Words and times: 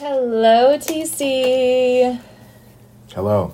Hello, 0.00 0.78
TC. 0.78 2.18
Hello. 3.12 3.52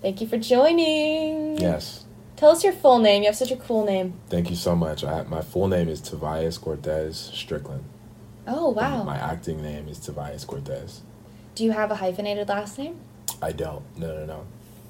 Thank 0.00 0.22
you 0.22 0.26
for 0.26 0.38
joining. 0.38 1.58
Yes. 1.58 2.06
Tell 2.36 2.52
us 2.52 2.64
your 2.64 2.72
full 2.72 3.00
name. 3.00 3.20
You 3.20 3.28
have 3.28 3.36
such 3.36 3.50
a 3.50 3.56
cool 3.56 3.84
name. 3.84 4.14
Thank 4.30 4.48
you 4.48 4.56
so 4.56 4.74
much. 4.74 5.04
I, 5.04 5.24
my 5.24 5.42
full 5.42 5.68
name 5.68 5.90
is 5.90 6.00
Tavius 6.00 6.58
Cortez 6.58 7.18
Strickland. 7.34 7.84
Oh, 8.46 8.70
wow. 8.70 9.02
My 9.02 9.18
acting 9.18 9.60
name 9.60 9.88
is 9.88 9.98
Tavius 9.98 10.46
Cortez. 10.46 11.02
Do 11.54 11.64
you 11.64 11.72
have 11.72 11.90
a 11.90 11.96
hyphenated 11.96 12.48
last 12.48 12.78
name? 12.78 12.98
I 13.42 13.52
don't. 13.52 13.84
No, 13.98 14.24
no, 14.24 14.24
no. 14.24 14.46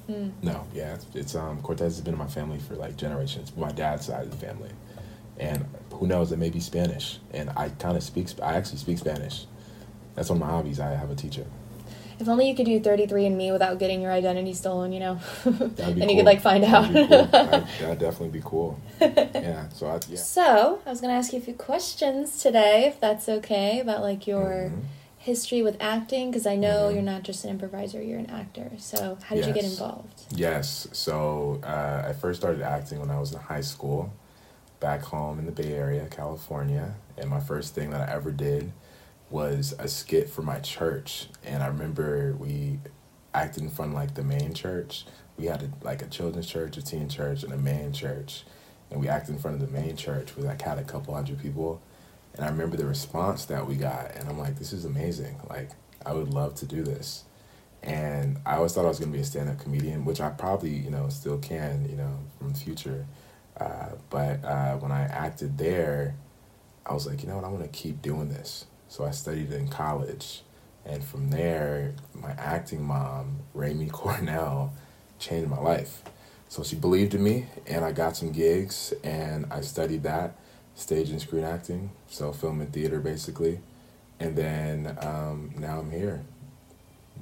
Hmm. 0.07 0.29
No, 0.41 0.65
yeah. 0.73 0.93
It's, 0.93 1.07
it's 1.13 1.35
um 1.35 1.61
Cortez 1.61 1.95
has 1.95 2.01
been 2.01 2.13
in 2.13 2.19
my 2.19 2.27
family 2.27 2.57
for 2.57 2.75
like 2.75 2.95
generations. 2.95 3.51
My 3.57 3.73
dad's 3.73 4.05
side 4.05 4.23
of 4.23 4.31
the 4.31 4.37
family, 4.37 4.71
and 5.41 5.65
who 5.91 6.07
knows? 6.07 6.31
It 6.31 6.39
may 6.39 6.49
be 6.49 6.61
Spanish, 6.61 7.19
and 7.33 7.49
I 7.57 7.67
kind 7.67 7.97
of 7.97 8.03
speak. 8.03 8.29
I 8.41 8.53
actually 8.53 8.77
speak 8.77 8.97
Spanish. 8.97 9.45
That's 10.19 10.29
one 10.29 10.41
of 10.41 10.45
my 10.45 10.51
hobbies. 10.51 10.81
I 10.81 10.89
have 10.95 11.09
a 11.09 11.15
teacher. 11.15 11.45
If 12.19 12.27
only 12.27 12.49
you 12.49 12.53
could 12.53 12.65
do 12.65 12.77
33 12.81 13.27
and 13.27 13.37
me 13.37 13.53
without 13.53 13.79
getting 13.79 14.01
your 14.01 14.11
identity 14.11 14.53
stolen, 14.53 14.91
you 14.91 14.99
know? 14.99 15.17
And 15.45 15.77
cool. 15.77 15.97
you 15.97 16.17
could 16.17 16.25
like 16.25 16.41
find 16.41 16.65
out. 16.65 16.91
That'd, 16.91 17.07
cool. 17.07 17.25
that'd, 17.27 17.63
that'd 17.79 17.99
definitely 18.05 18.27
be 18.37 18.41
cool. 18.43 18.77
Yeah. 18.99 19.69
So 19.69 19.87
I, 19.87 19.99
yeah. 20.09 20.17
So, 20.17 20.81
I 20.85 20.89
was 20.89 20.99
going 20.99 21.13
to 21.13 21.17
ask 21.17 21.31
you 21.31 21.39
a 21.39 21.41
few 21.41 21.53
questions 21.53 22.43
today, 22.43 22.87
if 22.87 22.99
that's 22.99 23.29
okay, 23.29 23.79
about 23.79 24.01
like 24.01 24.27
your 24.27 24.73
Mhm. 24.73 24.81
history 25.19 25.61
with 25.61 25.77
acting, 25.79 26.31
because 26.31 26.45
I 26.45 26.57
know 26.57 26.89
Mhm. 26.89 26.93
you're 26.95 27.01
not 27.01 27.23
just 27.23 27.45
an 27.45 27.51
improviser, 27.51 28.01
you're 28.03 28.19
an 28.19 28.29
actor. 28.29 28.71
So, 28.77 29.17
how 29.23 29.35
did 29.37 29.45
you 29.45 29.53
get 29.53 29.63
involved? 29.63 30.23
Yes. 30.31 30.89
So 30.91 31.61
uh, 31.63 32.03
I 32.09 32.11
first 32.11 32.41
started 32.41 32.61
acting 32.61 32.99
when 32.99 33.09
I 33.09 33.21
was 33.21 33.31
in 33.31 33.39
high 33.39 33.61
school, 33.61 34.11
back 34.81 35.01
home 35.03 35.39
in 35.39 35.45
the 35.45 35.53
Bay 35.53 35.71
Area, 35.71 36.07
California. 36.09 36.95
And 37.17 37.29
my 37.29 37.39
first 37.39 37.73
thing 37.73 37.91
that 37.91 38.09
I 38.09 38.11
ever 38.13 38.31
did 38.31 38.73
was 39.29 39.75
a 39.79 39.87
skit 39.87 40.29
for 40.29 40.41
my 40.41 40.59
church. 40.59 41.27
And 41.45 41.63
I 41.63 41.67
remember 41.67 42.35
we 42.39 42.79
acted 43.33 43.63
in 43.63 43.69
front 43.69 43.91
of 43.91 43.95
like 43.95 44.15
the 44.15 44.23
main 44.23 44.53
church. 44.53 45.05
We 45.37 45.45
had 45.45 45.63
a, 45.63 45.85
like 45.85 46.01
a 46.01 46.07
children's 46.07 46.47
church, 46.47 46.77
a 46.77 46.81
teen 46.81 47.09
church, 47.09 47.43
and 47.43 47.53
a 47.53 47.57
main 47.57 47.93
church. 47.93 48.43
And 48.91 48.99
we 48.99 49.07
acted 49.07 49.35
in 49.35 49.41
front 49.41 49.61
of 49.61 49.67
the 49.67 49.79
main 49.79 49.95
church. 49.95 50.35
We 50.35 50.43
like 50.43 50.61
had 50.61 50.79
a 50.79 50.83
couple 50.83 51.13
hundred 51.13 51.39
people. 51.39 51.81
And 52.33 52.45
I 52.45 52.49
remember 52.49 52.77
the 52.77 52.85
response 52.85 53.45
that 53.45 53.67
we 53.67 53.75
got. 53.75 54.15
And 54.15 54.27
I'm 54.27 54.37
like, 54.37 54.57
this 54.57 54.73
is 54.73 54.85
amazing. 54.85 55.39
Like, 55.49 55.71
I 56.05 56.13
would 56.13 56.33
love 56.33 56.55
to 56.55 56.65
do 56.65 56.83
this 56.83 57.25
and 57.81 58.37
I 58.45 58.55
always 58.57 58.73
thought 58.73 58.85
I 58.85 58.89
was 58.89 58.99
going 58.99 59.11
to 59.11 59.17
be 59.17 59.21
a 59.21 59.25
stand-up 59.25 59.59
comedian, 59.59 60.03
which 60.03 60.19
I 60.19 60.29
probably, 60.29 60.71
you 60.71 60.89
know, 60.89 61.07
still 61.09 61.37
can, 61.37 61.87
you 61.89 61.95
know, 61.95 62.19
from 62.37 62.51
the 62.51 62.59
future. 62.59 63.05
Uh, 63.57 63.89
but 64.09 64.43
uh, 64.43 64.75
when 64.77 64.91
I 64.91 65.03
acted 65.03 65.57
there, 65.57 66.15
I 66.85 66.93
was 66.93 67.07
like, 67.07 67.21
you 67.21 67.29
know 67.29 67.35
what, 67.35 67.45
I 67.45 67.49
want 67.49 67.63
to 67.63 67.69
keep 67.69 68.01
doing 68.01 68.29
this. 68.29 68.65
So 68.89 69.05
I 69.05 69.11
studied 69.11 69.51
in 69.53 69.67
college, 69.67 70.41
and 70.85 71.03
from 71.03 71.29
there, 71.29 71.93
my 72.13 72.31
acting 72.31 72.83
mom, 72.83 73.37
Rami 73.53 73.85
Cornell, 73.91 74.73
changed 75.19 75.49
my 75.49 75.59
life. 75.59 76.01
So 76.49 76.63
she 76.63 76.75
believed 76.75 77.13
in 77.13 77.23
me, 77.23 77.45
and 77.67 77.85
I 77.85 77.91
got 77.91 78.17
some 78.17 78.31
gigs, 78.31 78.93
and 79.03 79.45
I 79.51 79.61
studied 79.61 80.03
that, 80.03 80.35
stage 80.73 81.11
and 81.11 81.21
screen 81.21 81.43
acting, 81.43 81.91
so 82.07 82.33
film 82.33 82.61
and 82.61 82.73
theater 82.73 82.99
basically, 82.99 83.59
and 84.19 84.35
then 84.35 84.97
um, 85.01 85.51
now 85.57 85.79
I'm 85.79 85.91
here. 85.91 86.23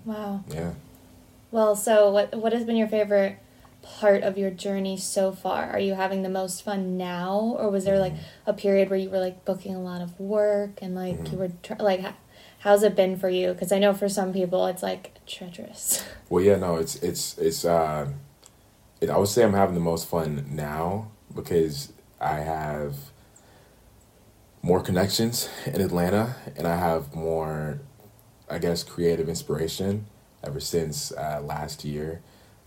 Wow. 0.05 0.43
Yeah. 0.47 0.71
Well, 1.51 1.75
so 1.75 2.09
what 2.09 2.33
what 2.35 2.53
has 2.53 2.63
been 2.63 2.77
your 2.77 2.87
favorite 2.87 3.39
part 3.99 4.23
of 4.23 4.37
your 4.37 4.51
journey 4.51 4.97
so 4.97 5.31
far? 5.31 5.69
Are 5.69 5.79
you 5.79 5.93
having 5.95 6.21
the 6.23 6.29
most 6.29 6.63
fun 6.63 6.97
now, 6.97 7.55
or 7.59 7.69
was 7.69 7.85
there 7.85 7.99
like 7.99 8.13
a 8.45 8.53
period 8.53 8.89
where 8.89 8.99
you 8.99 9.09
were 9.09 9.19
like 9.19 9.45
booking 9.45 9.75
a 9.75 9.81
lot 9.81 10.01
of 10.01 10.19
work 10.19 10.79
and 10.81 10.95
like 10.95 11.17
you 11.31 11.37
Mhm. 11.37 11.37
were 11.37 11.51
tr- 11.63 11.81
like, 11.81 12.01
how's 12.59 12.83
it 12.83 12.95
been 12.95 13.15
for 13.17 13.29
you? 13.29 13.53
Because 13.53 13.71
I 13.71 13.79
know 13.79 13.93
for 13.93 14.09
some 14.09 14.33
people 14.33 14.65
it's 14.67 14.83
like 14.83 15.11
treacherous. 15.25 16.03
Well, 16.29 16.43
yeah, 16.43 16.57
no, 16.57 16.75
it's 16.75 16.95
it's 16.97 17.37
it's. 17.37 17.63
Uh, 17.63 18.09
it, 18.99 19.09
I 19.09 19.17
would 19.17 19.29
say 19.29 19.43
I'm 19.45 19.53
having 19.53 19.75
the 19.75 19.81
most 19.81 20.07
fun 20.09 20.45
now 20.51 21.07
because 21.33 21.93
I 22.19 22.39
have 22.39 22.95
more 24.61 24.81
connections 24.81 25.47
in 25.65 25.79
Atlanta, 25.81 26.35
and 26.57 26.67
I 26.67 26.75
have 26.75 27.15
more, 27.15 27.79
I 28.49 28.57
guess, 28.57 28.83
creative 28.83 29.29
inspiration 29.29 30.07
ever 30.43 30.59
since 30.59 31.11
uh, 31.13 31.41
last 31.43 31.85
year. 31.85 32.21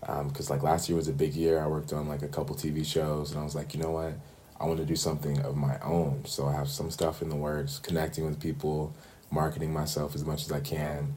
Um, 0.07 0.29
because 0.29 0.49
like 0.49 0.63
last 0.63 0.89
year 0.89 0.95
was 0.95 1.07
a 1.07 1.13
big 1.13 1.33
year. 1.35 1.61
I 1.61 1.67
worked 1.67 1.93
on 1.93 2.07
like 2.07 2.23
a 2.23 2.27
couple 2.27 2.55
TV 2.55 2.85
shows, 2.85 3.31
and 3.31 3.39
I 3.39 3.43
was 3.43 3.55
like, 3.55 3.73
you 3.73 3.79
know 3.79 3.91
what, 3.91 4.13
I 4.59 4.65
want 4.65 4.79
to 4.79 4.85
do 4.85 4.95
something 4.95 5.39
of 5.41 5.55
my 5.55 5.79
own. 5.81 6.25
So 6.25 6.47
I 6.47 6.53
have 6.53 6.69
some 6.69 6.89
stuff 6.91 7.21
in 7.21 7.29
the 7.29 7.35
works, 7.35 7.79
connecting 7.79 8.25
with 8.25 8.39
people, 8.39 8.95
marketing 9.29 9.73
myself 9.73 10.15
as 10.15 10.25
much 10.25 10.43
as 10.43 10.51
I 10.51 10.59
can 10.59 11.15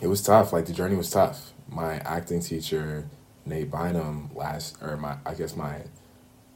it 0.00 0.06
was 0.06 0.22
tough. 0.22 0.52
Like 0.52 0.66
the 0.66 0.72
journey 0.72 0.96
was 0.96 1.10
tough. 1.10 1.52
My 1.68 1.94
acting 1.96 2.40
teacher, 2.40 3.08
Nate 3.44 3.70
Bynum, 3.70 4.30
last 4.34 4.76
or 4.82 4.96
my 4.96 5.16
I 5.26 5.34
guess 5.34 5.56
my 5.56 5.82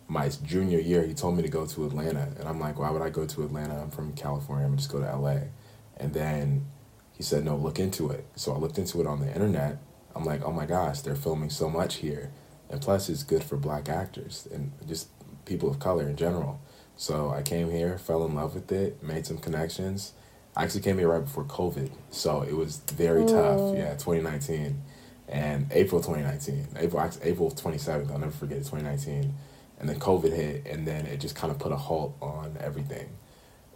my 0.08 0.28
junior 0.44 0.78
year, 0.78 1.04
he 1.06 1.14
told 1.14 1.36
me 1.36 1.42
to 1.42 1.48
go 1.48 1.66
to 1.66 1.86
Atlanta, 1.86 2.28
and 2.38 2.46
I'm 2.48 2.60
like, 2.60 2.78
why 2.78 2.90
would 2.90 3.02
I 3.02 3.08
go 3.08 3.26
to 3.26 3.44
Atlanta? 3.44 3.80
I'm 3.80 3.90
from 3.90 4.12
California. 4.12 4.66
I'm 4.66 4.76
just 4.76 4.90
go 4.92 5.00
to 5.00 5.08
L.A. 5.08 5.48
And 5.96 6.12
then 6.12 6.66
he 7.12 7.22
said, 7.22 7.44
no, 7.44 7.56
look 7.56 7.78
into 7.78 8.10
it. 8.10 8.26
So 8.36 8.52
I 8.52 8.58
looked 8.58 8.78
into 8.78 9.00
it 9.00 9.06
on 9.06 9.20
the 9.20 9.32
internet. 9.32 9.78
I'm 10.14 10.24
like, 10.24 10.44
oh 10.44 10.52
my 10.52 10.66
gosh, 10.66 11.00
they're 11.00 11.14
filming 11.14 11.50
so 11.50 11.68
much 11.70 11.96
here, 11.96 12.30
and 12.70 12.80
plus 12.80 13.08
it's 13.08 13.22
good 13.22 13.42
for 13.42 13.56
black 13.56 13.88
actors 13.88 14.48
and 14.52 14.72
just 14.86 15.08
people 15.44 15.70
of 15.70 15.78
color 15.78 16.08
in 16.08 16.16
general. 16.16 16.60
So 16.96 17.30
I 17.30 17.42
came 17.42 17.70
here, 17.70 17.98
fell 17.98 18.24
in 18.24 18.34
love 18.34 18.54
with 18.54 18.70
it, 18.70 19.02
made 19.02 19.26
some 19.26 19.38
connections. 19.38 20.12
I 20.54 20.64
actually 20.64 20.82
came 20.82 20.98
here 20.98 21.08
right 21.08 21.24
before 21.24 21.44
COVID, 21.44 21.90
so 22.10 22.42
it 22.42 22.56
was 22.56 22.78
very 22.94 23.22
Ooh. 23.22 23.28
tough. 23.28 23.60
Oh. 23.60 23.74
Yeah, 23.74 23.92
2019 23.92 24.82
and 25.28 25.66
April 25.70 26.00
2019, 26.00 26.68
April 26.76 27.10
April 27.22 27.50
27th. 27.50 28.10
I'll 28.10 28.18
never 28.18 28.32
forget 28.32 28.58
it, 28.58 28.64
2019, 28.64 29.34
and 29.80 29.88
then 29.88 29.98
COVID 29.98 30.34
hit, 30.34 30.66
and 30.66 30.86
then 30.86 31.06
it 31.06 31.20
just 31.20 31.34
kind 31.34 31.50
of 31.50 31.58
put 31.58 31.72
a 31.72 31.76
halt 31.76 32.16
on 32.20 32.56
everything. 32.60 33.08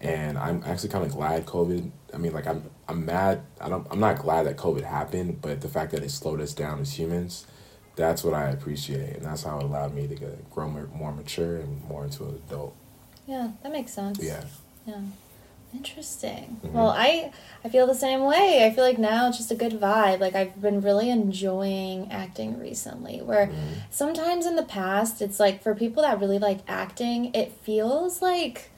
And 0.01 0.37
I'm 0.37 0.63
actually 0.67 0.91
kind 0.91 1.05
of 1.05 1.13
glad 1.13 1.47
COVID. 1.47 1.91
I 2.13 2.19
mean, 2.19 2.33
like 2.33 2.47
I'm 2.47 2.71
I'm 2.89 3.05
mad. 3.05 3.43
I 3.61 3.69
don't. 3.69 3.87
I'm 3.91 4.01
not 4.01 4.19
glad 4.21 4.45
that 4.47 4.57
COVID 4.57 4.85
happened, 4.85 5.41
but 5.43 5.61
the 5.61 5.69
fact 5.69 5.93
that 5.93 6.03
it 6.05 6.11
slowed 6.11 6.41
us 6.41 6.53
down 6.55 6.81
as 6.81 6.99
humans, 6.99 7.47
that's 7.97 8.23
what 8.23 8.33
I 8.35 8.49
appreciate, 8.51 9.17
and 9.17 9.25
that's 9.25 9.43
how 9.43 9.59
it 9.59 9.65
allowed 9.65 9.93
me 9.95 10.07
to 10.07 10.15
get, 10.15 10.51
grow 10.51 10.69
more, 10.69 10.89
more 10.95 11.13
mature 11.13 11.57
and 11.57 11.83
more 11.89 12.05
into 12.05 12.25
an 12.25 12.41
adult. 12.47 12.75
yeah, 13.27 13.51
that 13.63 13.73
makes 13.73 13.93
sense. 13.93 14.21
Yeah. 14.21 14.45
Yeah. 14.87 15.01
Interesting. 15.75 16.61
Mhm. 16.65 16.73
Well, 16.73 16.89
I 16.91 17.33
I 17.65 17.69
feel 17.69 17.87
the 17.87 17.95
same 17.95 18.23
way. 18.25 18.65
I 18.65 18.71
feel 18.71 18.85
like 18.85 18.99
now 18.99 19.29
it's 19.29 19.37
just 19.37 19.51
a 19.51 19.55
good 19.57 19.73
vibe. 19.81 20.21
Like 20.21 20.35
I've 20.35 20.61
been 20.63 20.81
really 20.81 21.11
enjoying 21.11 22.11
acting 22.11 22.59
recently. 22.59 23.21
Where 23.21 23.49
Mhm. 23.49 23.83
sometimes 23.91 24.47
in 24.47 24.57
the 24.57 24.63
past 24.63 25.21
it's 25.21 25.39
like 25.41 25.63
for 25.63 25.75
people 25.75 26.03
that 26.05 26.21
really 26.21 26.39
like 26.39 26.61
acting, 26.69 27.35
it 27.35 27.53
feels 27.53 28.23
like 28.23 28.71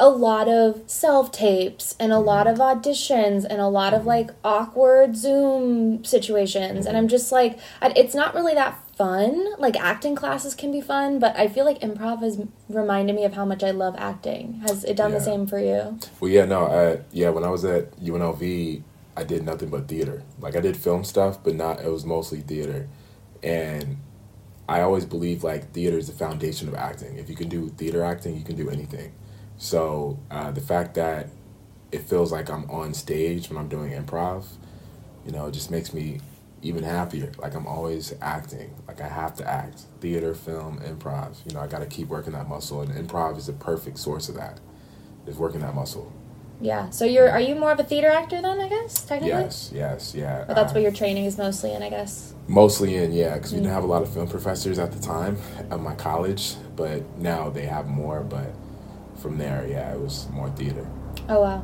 a 0.00 0.08
lot 0.08 0.48
of 0.48 0.82
self 0.86 1.30
tapes 1.30 1.94
and 2.00 2.10
a 2.10 2.16
mm-hmm. 2.16 2.26
lot 2.26 2.46
of 2.46 2.56
auditions 2.58 3.44
and 3.44 3.60
a 3.60 3.68
lot 3.68 3.92
of 3.92 4.00
mm-hmm. 4.00 4.08
like 4.08 4.30
awkward 4.42 5.14
Zoom 5.14 6.04
situations. 6.04 6.86
And 6.86 6.96
I'm 6.96 7.04
mm-hmm. 7.04 7.10
just 7.10 7.30
like, 7.30 7.58
it's 7.82 8.14
not 8.14 8.34
really 8.34 8.54
that 8.54 8.82
fun. 8.96 9.54
Like 9.58 9.76
acting 9.76 10.14
classes 10.14 10.54
can 10.54 10.72
be 10.72 10.80
fun, 10.80 11.18
but 11.18 11.36
I 11.36 11.48
feel 11.48 11.64
like 11.64 11.80
improv 11.80 12.20
has 12.20 12.40
reminded 12.68 13.14
me 13.14 13.24
of 13.24 13.34
how 13.34 13.44
much 13.44 13.62
I 13.62 13.70
love 13.70 13.94
acting. 13.98 14.62
Has 14.66 14.84
it 14.84 14.96
done 14.96 15.12
the 15.12 15.20
same 15.20 15.46
for 15.46 15.58
you? 15.58 15.98
Well, 16.18 16.30
yeah, 16.30 16.46
no, 16.46 16.66
I, 16.66 17.00
yeah. 17.12 17.28
When 17.28 17.44
I 17.44 17.48
was 17.48 17.64
at 17.64 17.92
UNLV, 18.00 18.82
I 19.16 19.24
did 19.24 19.44
nothing 19.44 19.68
but 19.68 19.86
theater. 19.86 20.22
Like 20.40 20.56
I 20.56 20.60
did 20.60 20.76
film 20.76 21.04
stuff, 21.04 21.42
but 21.44 21.54
not. 21.54 21.80
It 21.80 21.88
was 21.88 22.04
mostly 22.04 22.40
theater, 22.40 22.88
and 23.42 23.98
I 24.68 24.82
always 24.82 25.04
believe 25.04 25.44
like 25.44 25.72
theater 25.72 25.98
is 25.98 26.06
the 26.06 26.12
foundation 26.12 26.68
of 26.68 26.74
acting. 26.74 27.16
If 27.16 27.28
you 27.28 27.36
can 27.36 27.48
do 27.48 27.68
theater 27.70 28.04
acting, 28.04 28.36
you 28.36 28.44
can 28.44 28.56
do 28.56 28.70
anything. 28.70 29.12
So 29.60 30.18
uh, 30.30 30.50
the 30.52 30.62
fact 30.62 30.94
that 30.94 31.28
it 31.92 32.00
feels 32.00 32.32
like 32.32 32.48
I'm 32.48 32.68
on 32.70 32.94
stage 32.94 33.50
when 33.50 33.58
I'm 33.58 33.68
doing 33.68 33.92
improv, 33.92 34.46
you 35.26 35.32
know, 35.32 35.46
it 35.48 35.52
just 35.52 35.70
makes 35.70 35.92
me 35.92 36.20
even 36.62 36.82
happier. 36.82 37.30
Like 37.38 37.54
I'm 37.54 37.66
always 37.66 38.14
acting. 38.22 38.74
Like 38.88 39.02
I 39.02 39.08
have 39.08 39.36
to 39.36 39.46
act. 39.46 39.82
Theater, 40.00 40.34
film, 40.34 40.78
improv. 40.78 41.36
You 41.46 41.54
know, 41.54 41.60
I 41.60 41.66
got 41.66 41.80
to 41.80 41.86
keep 41.86 42.08
working 42.08 42.32
that 42.32 42.48
muscle, 42.48 42.80
and 42.80 42.90
improv 42.92 43.36
is 43.36 43.46
the 43.48 43.52
perfect 43.52 43.98
source 43.98 44.30
of 44.30 44.34
that. 44.36 44.60
Is 45.26 45.36
working 45.36 45.60
that 45.60 45.74
muscle. 45.74 46.10
Yeah. 46.62 46.88
So 46.88 47.04
you're 47.04 47.30
are 47.30 47.40
you 47.40 47.54
more 47.54 47.72
of 47.72 47.78
a 47.80 47.84
theater 47.84 48.08
actor 48.08 48.40
then? 48.40 48.58
I 48.60 48.68
guess 48.68 49.04
technically. 49.04 49.28
Yes, 49.28 49.70
yes, 49.74 50.14
yeah. 50.14 50.44
But 50.46 50.54
that's 50.56 50.72
Uh, 50.72 50.76
what 50.76 50.82
your 50.82 50.92
training 50.92 51.26
is 51.26 51.36
mostly 51.36 51.74
in, 51.74 51.82
I 51.82 51.90
guess. 51.90 52.32
Mostly 52.48 52.96
in, 52.96 53.12
yeah, 53.12 53.34
because 53.34 53.52
we 53.52 53.58
Mm. 53.58 53.64
didn't 53.64 53.74
have 53.74 53.84
a 53.84 53.86
lot 53.86 54.00
of 54.02 54.08
film 54.08 54.26
professors 54.26 54.78
at 54.78 54.90
the 54.92 54.98
time 55.00 55.36
at 55.70 55.80
my 55.80 55.94
college, 55.94 56.56
but 56.76 57.02
now 57.18 57.50
they 57.50 57.66
have 57.66 57.86
more. 57.88 58.22
But 58.22 58.54
from 59.20 59.38
there, 59.38 59.66
yeah, 59.68 59.92
it 59.92 60.00
was 60.00 60.28
more 60.32 60.50
theater. 60.50 60.86
Oh 61.28 61.40
wow. 61.42 61.62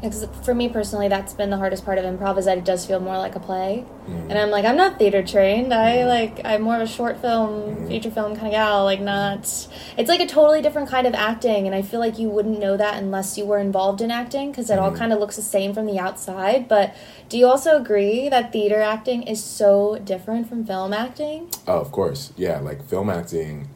Because 0.00 0.28
for 0.44 0.54
me 0.54 0.68
personally, 0.68 1.08
that's 1.08 1.32
been 1.32 1.50
the 1.50 1.56
hardest 1.56 1.84
part 1.84 1.98
of 1.98 2.04
improv 2.04 2.38
is 2.38 2.44
that 2.44 2.56
it 2.56 2.64
does 2.64 2.86
feel 2.86 3.00
more 3.00 3.18
like 3.18 3.34
a 3.34 3.40
play, 3.40 3.84
Mm. 4.08 4.30
and 4.30 4.38
I'm 4.38 4.48
like 4.50 4.64
I'm 4.64 4.76
not 4.76 4.96
theater 4.96 5.24
trained. 5.24 5.74
I 5.74 5.96
Mm. 5.96 6.06
like 6.06 6.40
I'm 6.44 6.62
more 6.62 6.76
of 6.76 6.82
a 6.82 6.86
short 6.86 7.20
film, 7.20 7.50
Mm. 7.74 7.88
feature 7.88 8.10
film 8.12 8.34
kind 8.36 8.46
of 8.46 8.52
gal. 8.52 8.84
Like 8.84 9.00
not, 9.00 9.40
it's 9.96 10.08
like 10.08 10.20
a 10.20 10.26
totally 10.26 10.62
different 10.62 10.88
kind 10.88 11.04
of 11.04 11.14
acting, 11.14 11.66
and 11.66 11.74
I 11.74 11.82
feel 11.82 11.98
like 11.98 12.16
you 12.16 12.28
wouldn't 12.28 12.60
know 12.60 12.76
that 12.76 13.02
unless 13.02 13.36
you 13.36 13.44
were 13.44 13.58
involved 13.58 14.00
in 14.00 14.12
acting 14.12 14.52
because 14.52 14.70
it 14.70 14.78
all 14.78 14.92
Mm. 14.92 14.98
kind 14.98 15.12
of 15.12 15.18
looks 15.18 15.34
the 15.34 15.42
same 15.42 15.74
from 15.74 15.86
the 15.86 15.98
outside. 15.98 16.68
But 16.68 16.94
do 17.28 17.36
you 17.36 17.48
also 17.48 17.76
agree 17.76 18.28
that 18.28 18.52
theater 18.52 18.80
acting 18.80 19.24
is 19.24 19.42
so 19.42 19.98
different 20.04 20.48
from 20.48 20.64
film 20.64 20.92
acting? 20.92 21.48
Oh, 21.66 21.80
of 21.80 21.90
course. 21.90 22.32
Yeah, 22.36 22.60
like 22.60 22.84
film 22.84 23.10
acting. 23.10 23.66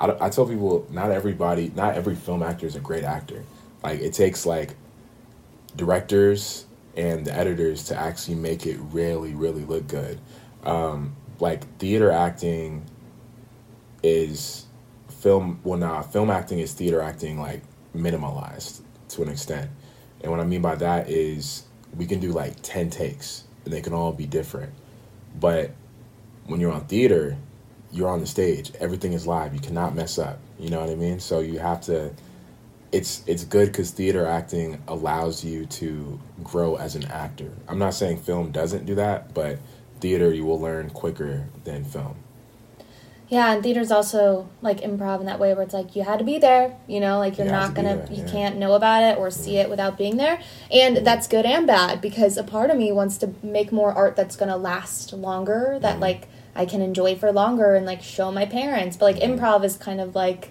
I, 0.00 0.26
I 0.26 0.30
tell 0.30 0.46
people 0.46 0.86
not 0.90 1.10
everybody, 1.10 1.70
not 1.76 1.94
every 1.94 2.16
film 2.16 2.42
actor 2.42 2.66
is 2.66 2.76
a 2.76 2.80
great 2.80 3.04
actor. 3.04 3.44
Like 3.82 4.00
it 4.00 4.12
takes 4.12 4.46
like 4.46 4.74
directors 5.76 6.66
and 6.96 7.24
the 7.24 7.32
editors 7.32 7.84
to 7.84 7.96
actually 7.96 8.36
make 8.36 8.66
it 8.66 8.78
really, 8.80 9.34
really 9.34 9.64
look 9.64 9.86
good. 9.86 10.18
Um, 10.64 11.14
like 11.38 11.64
theater 11.78 12.10
acting 12.10 12.84
is 14.02 14.66
film. 15.08 15.60
Well, 15.64 15.78
nah, 15.78 16.02
film 16.02 16.30
acting 16.30 16.58
is 16.58 16.72
theater 16.72 17.00
acting 17.00 17.38
like 17.38 17.62
minimalized 17.94 18.80
to 19.10 19.22
an 19.22 19.28
extent. 19.28 19.70
And 20.22 20.30
what 20.30 20.40
I 20.40 20.44
mean 20.44 20.62
by 20.62 20.74
that 20.76 21.08
is 21.08 21.64
we 21.96 22.06
can 22.06 22.20
do 22.20 22.32
like 22.32 22.56
ten 22.62 22.90
takes 22.90 23.44
and 23.64 23.72
they 23.72 23.80
can 23.80 23.92
all 23.92 24.12
be 24.12 24.26
different, 24.26 24.72
but 25.38 25.72
when 26.46 26.60
you're 26.60 26.72
on 26.72 26.86
theater, 26.86 27.36
you're 27.92 28.08
on 28.08 28.20
the 28.20 28.26
stage. 28.26 28.72
Everything 28.80 29.12
is 29.12 29.26
live. 29.26 29.54
You 29.54 29.60
cannot 29.60 29.94
mess 29.94 30.18
up. 30.18 30.38
You 30.58 30.70
know 30.70 30.80
what 30.80 30.90
I 30.90 30.94
mean? 30.94 31.20
So 31.20 31.40
you 31.40 31.58
have 31.58 31.80
to. 31.82 32.12
It's 32.92 33.22
it's 33.26 33.44
good 33.44 33.68
because 33.68 33.90
theater 33.92 34.26
acting 34.26 34.82
allows 34.88 35.44
you 35.44 35.64
to 35.66 36.18
grow 36.42 36.74
as 36.76 36.96
an 36.96 37.04
actor. 37.06 37.52
I'm 37.68 37.78
not 37.78 37.94
saying 37.94 38.18
film 38.18 38.50
doesn't 38.50 38.84
do 38.84 38.96
that, 38.96 39.32
but 39.32 39.58
theater 40.00 40.32
you 40.34 40.44
will 40.44 40.60
learn 40.60 40.90
quicker 40.90 41.46
than 41.64 41.84
film. 41.84 42.16
Yeah, 43.28 43.52
and 43.52 43.62
theater's 43.62 43.92
also 43.92 44.48
like 44.60 44.80
improv 44.80 45.20
in 45.20 45.26
that 45.26 45.38
way 45.38 45.54
where 45.54 45.62
it's 45.62 45.72
like 45.72 45.94
you 45.94 46.02
had 46.02 46.18
to 46.18 46.24
be 46.24 46.38
there, 46.38 46.76
you 46.88 46.98
know, 46.98 47.18
like 47.18 47.38
you're 47.38 47.46
You 47.46 47.52
not 47.52 47.68
to 47.68 47.72
gonna, 47.74 47.96
there, 47.98 48.08
you 48.10 48.24
yeah. 48.24 48.30
can't 48.32 48.56
know 48.56 48.72
about 48.72 49.04
it 49.04 49.18
or 49.18 49.30
see 49.30 49.56
it 49.58 49.70
without 49.70 49.96
being 49.96 50.16
there. 50.16 50.40
And 50.72 51.06
that's 51.06 51.28
good 51.28 51.46
and 51.46 51.64
bad 51.64 52.00
because 52.00 52.36
a 52.36 52.42
part 52.42 52.70
of 52.70 52.76
me 52.76 52.90
wants 52.90 53.18
to 53.18 53.32
make 53.40 53.70
more 53.70 53.92
art 53.92 54.16
that's 54.16 54.34
gonna 54.34 54.56
last 54.56 55.12
longer, 55.12 55.78
that 55.80 55.98
Mhm. 55.98 56.00
like 56.00 56.28
I 56.54 56.66
can 56.66 56.80
enjoy 56.82 57.16
for 57.16 57.32
longer 57.32 57.74
and 57.74 57.86
like 57.86 58.02
show 58.02 58.30
my 58.32 58.46
parents. 58.46 58.96
But 58.96 59.14
like 59.14 59.22
Mhm. 59.22 59.38
improv 59.38 59.64
is 59.64 59.76
kind 59.76 60.00
of 60.00 60.14
like, 60.14 60.50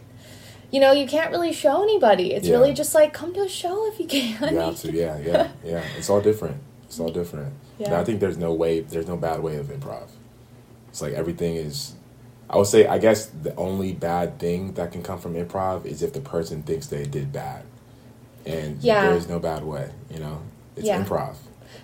you 0.72 0.80
know, 0.80 0.92
you 0.92 1.08
can't 1.08 1.32
really 1.32 1.52
show 1.54 1.84
anybody. 1.84 2.34
It's 2.34 2.48
Yeah. 2.48 2.58
really 2.58 2.74
just 2.74 2.94
like 2.96 3.14
come 3.14 3.34
to 3.34 3.42
a 3.42 3.50
show 3.50 3.88
if 3.92 4.00
you 4.00 4.06
can. 4.06 4.54
You 4.54 4.60
have 4.60 4.80
to, 4.82 4.92
yeah, 4.92 5.18
yeah, 5.20 5.48
yeah. 5.64 5.84
It's 5.98 6.10
all 6.10 6.22
different. 6.22 6.58
It's 6.86 7.00
all 7.00 7.10
different. 7.12 7.54
And 7.80 7.88
Yeah. 7.88 8.00
I 8.00 8.04
think 8.04 8.20
there's 8.20 8.38
no 8.38 8.54
way, 8.54 8.80
there's 8.82 9.08
no 9.08 9.18
bad 9.18 9.42
way 9.42 9.58
of 9.58 9.68
improv. 9.68 10.08
It's 10.90 11.02
like 11.02 11.14
everything 11.14 11.56
is. 11.56 11.94
I 12.52 12.58
would 12.58 12.66
say, 12.66 12.88
I 12.88 12.98
guess 12.98 13.28
the 13.28 13.56
only 13.58 13.94
bad 13.94 14.40
thing 14.40 14.74
that 14.74 14.92
can 14.92 15.04
come 15.04 15.20
from 15.20 15.36
improv 15.36 15.86
is 15.86 16.02
if 16.02 16.14
the 16.14 16.20
person 16.22 16.64
thinks 16.64 16.88
they 16.88 17.06
did 17.06 17.32
bad, 17.32 17.62
and 18.44 18.82
Yeah. 18.82 19.06
there 19.06 19.16
is 19.16 19.30
no 19.30 19.38
bad 19.38 19.64
way. 19.64 19.90
You 20.10 20.20
know, 20.20 20.40
it's 20.76 20.88
Yeah. 20.88 21.04
improv. 21.04 21.36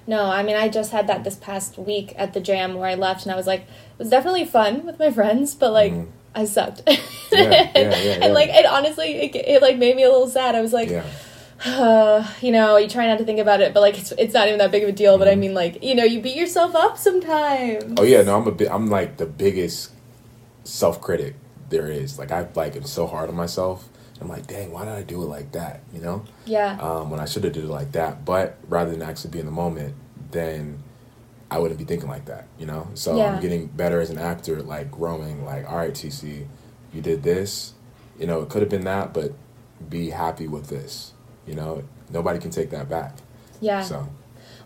No, 0.08 0.26
I 0.26 0.44
mean 0.44 0.56
I 0.56 0.70
just 0.70 0.92
had 0.92 1.08
that 1.08 1.24
this 1.24 1.36
past 1.36 1.78
week 1.78 2.14
at 2.18 2.34
the 2.34 2.40
jam 2.40 2.76
where 2.76 2.88
I 2.90 2.96
left 2.96 3.24
and 3.24 3.32
I 3.32 3.36
was 3.36 3.48
like, 3.48 3.62
it 3.62 4.00
was 4.00 4.10
definitely 4.10 4.46
fun 4.46 4.86
with 4.86 5.00
my 5.00 5.12
friends, 5.12 5.56
but 5.56 5.72
like 5.72 5.92
Mhm. 5.94 6.08
I 6.36 6.46
sucked. 6.46 6.84
Yeah, 6.88 7.00
yeah, 7.32 7.70
yeah, 7.76 8.20
and 8.22 8.34
like 8.34 8.50
it 8.50 8.66
honestly, 8.66 9.14
it, 9.24 9.36
it 9.36 9.62
like 9.62 9.78
made 9.78 9.96
me 9.96 10.04
a 10.04 10.10
little 10.10 10.28
sad. 10.28 10.54
I 10.56 10.62
was 10.62 10.74
like, 10.74 10.90
yeah, 10.90 11.04
uh, 11.66 12.28
you 12.42 12.52
know, 12.52 12.78
you 12.78 12.88
try 12.90 13.08
not 13.08 13.18
to 13.20 13.24
think 13.26 13.40
about 13.40 13.62
it, 13.62 13.74
but 13.74 13.80
like 13.82 13.98
it's 13.98 14.12
it's 14.14 14.34
not 14.34 14.48
even 14.48 14.60
that 14.60 14.72
big 14.72 14.84
of 14.84 14.90
a 14.90 14.92
deal. 14.92 15.18
But 15.18 15.28
I 15.28 15.36
Mhm. 15.36 15.40
mean, 15.40 15.54
like 15.54 15.82
you 15.84 15.96
know, 15.96 16.04
you 16.04 16.20
beat 16.22 16.36
yourself 16.36 16.76
up 16.76 16.98
sometimes. 16.98 17.94
Oh 17.98 18.04
yeah, 18.04 18.22
no, 18.22 18.38
I'm 18.38 18.48
a 18.48 18.52
bit. 18.52 18.70
I'm 18.70 18.88
like 18.90 19.18
the 19.18 19.26
biggest 19.26 19.92
self 20.64 21.00
critic 21.02 21.36
there 21.70 21.88
is. 21.90 22.20
Like 22.20 22.32
I 22.32 22.48
like 22.56 22.76
am 22.76 22.84
so 22.84 23.08
hard 23.08 23.30
on 23.30 23.36
myself. 23.36 23.88
I'm 24.22 24.30
like, 24.30 24.48
dang, 24.48 24.72
why 24.72 24.86
did 24.86 24.94
I 24.94 25.04
do 25.04 25.22
it 25.24 25.28
like 25.28 25.52
that? 25.54 25.82
You 25.94 26.02
know. 26.02 26.24
Yeah. 26.46 26.78
um, 26.80 27.10
when 27.10 27.20
I 27.20 27.26
should 27.26 27.44
have 27.44 27.54
did 27.54 27.64
it 27.66 27.70
like 27.70 27.92
that. 27.94 28.24
But 28.26 28.58
rather 28.70 28.92
than 28.92 29.02
actually 29.02 29.32
be 29.32 29.40
in 29.40 29.46
the 29.46 29.52
moment, 29.52 29.94
then 30.32 30.82
I 31.52 31.60
wouldn't 31.60 31.78
be 31.78 31.86
thinking 31.86 32.10
like 32.10 32.26
that, 32.26 32.48
you 32.58 32.66
know. 32.66 32.88
So 32.94 33.18
Yeah. 33.18 33.36
I'm 33.36 33.42
getting 33.42 33.68
better 33.68 34.00
as 34.00 34.10
an 34.10 34.18
actor, 34.18 34.62
like 34.62 34.90
growing. 34.90 35.44
Like, 35.46 35.70
all 35.70 35.78
right, 35.78 35.94
TC, 35.94 36.46
you 36.94 37.02
did 37.02 37.24
this. 37.24 37.74
You 38.18 38.26
know, 38.28 38.42
it 38.42 38.50
could 38.50 38.62
have 38.62 38.70
been 38.70 38.86
that, 38.86 39.14
but 39.14 39.34
be 39.90 40.10
happy 40.12 40.48
with 40.48 40.68
this. 40.68 41.12
You 41.46 41.56
know, 41.56 41.84
nobody 42.10 42.40
can 42.40 42.52
take 42.52 42.70
that 42.72 42.88
back. 42.90 43.18
yeah. 43.60 43.82
So 43.84 44.08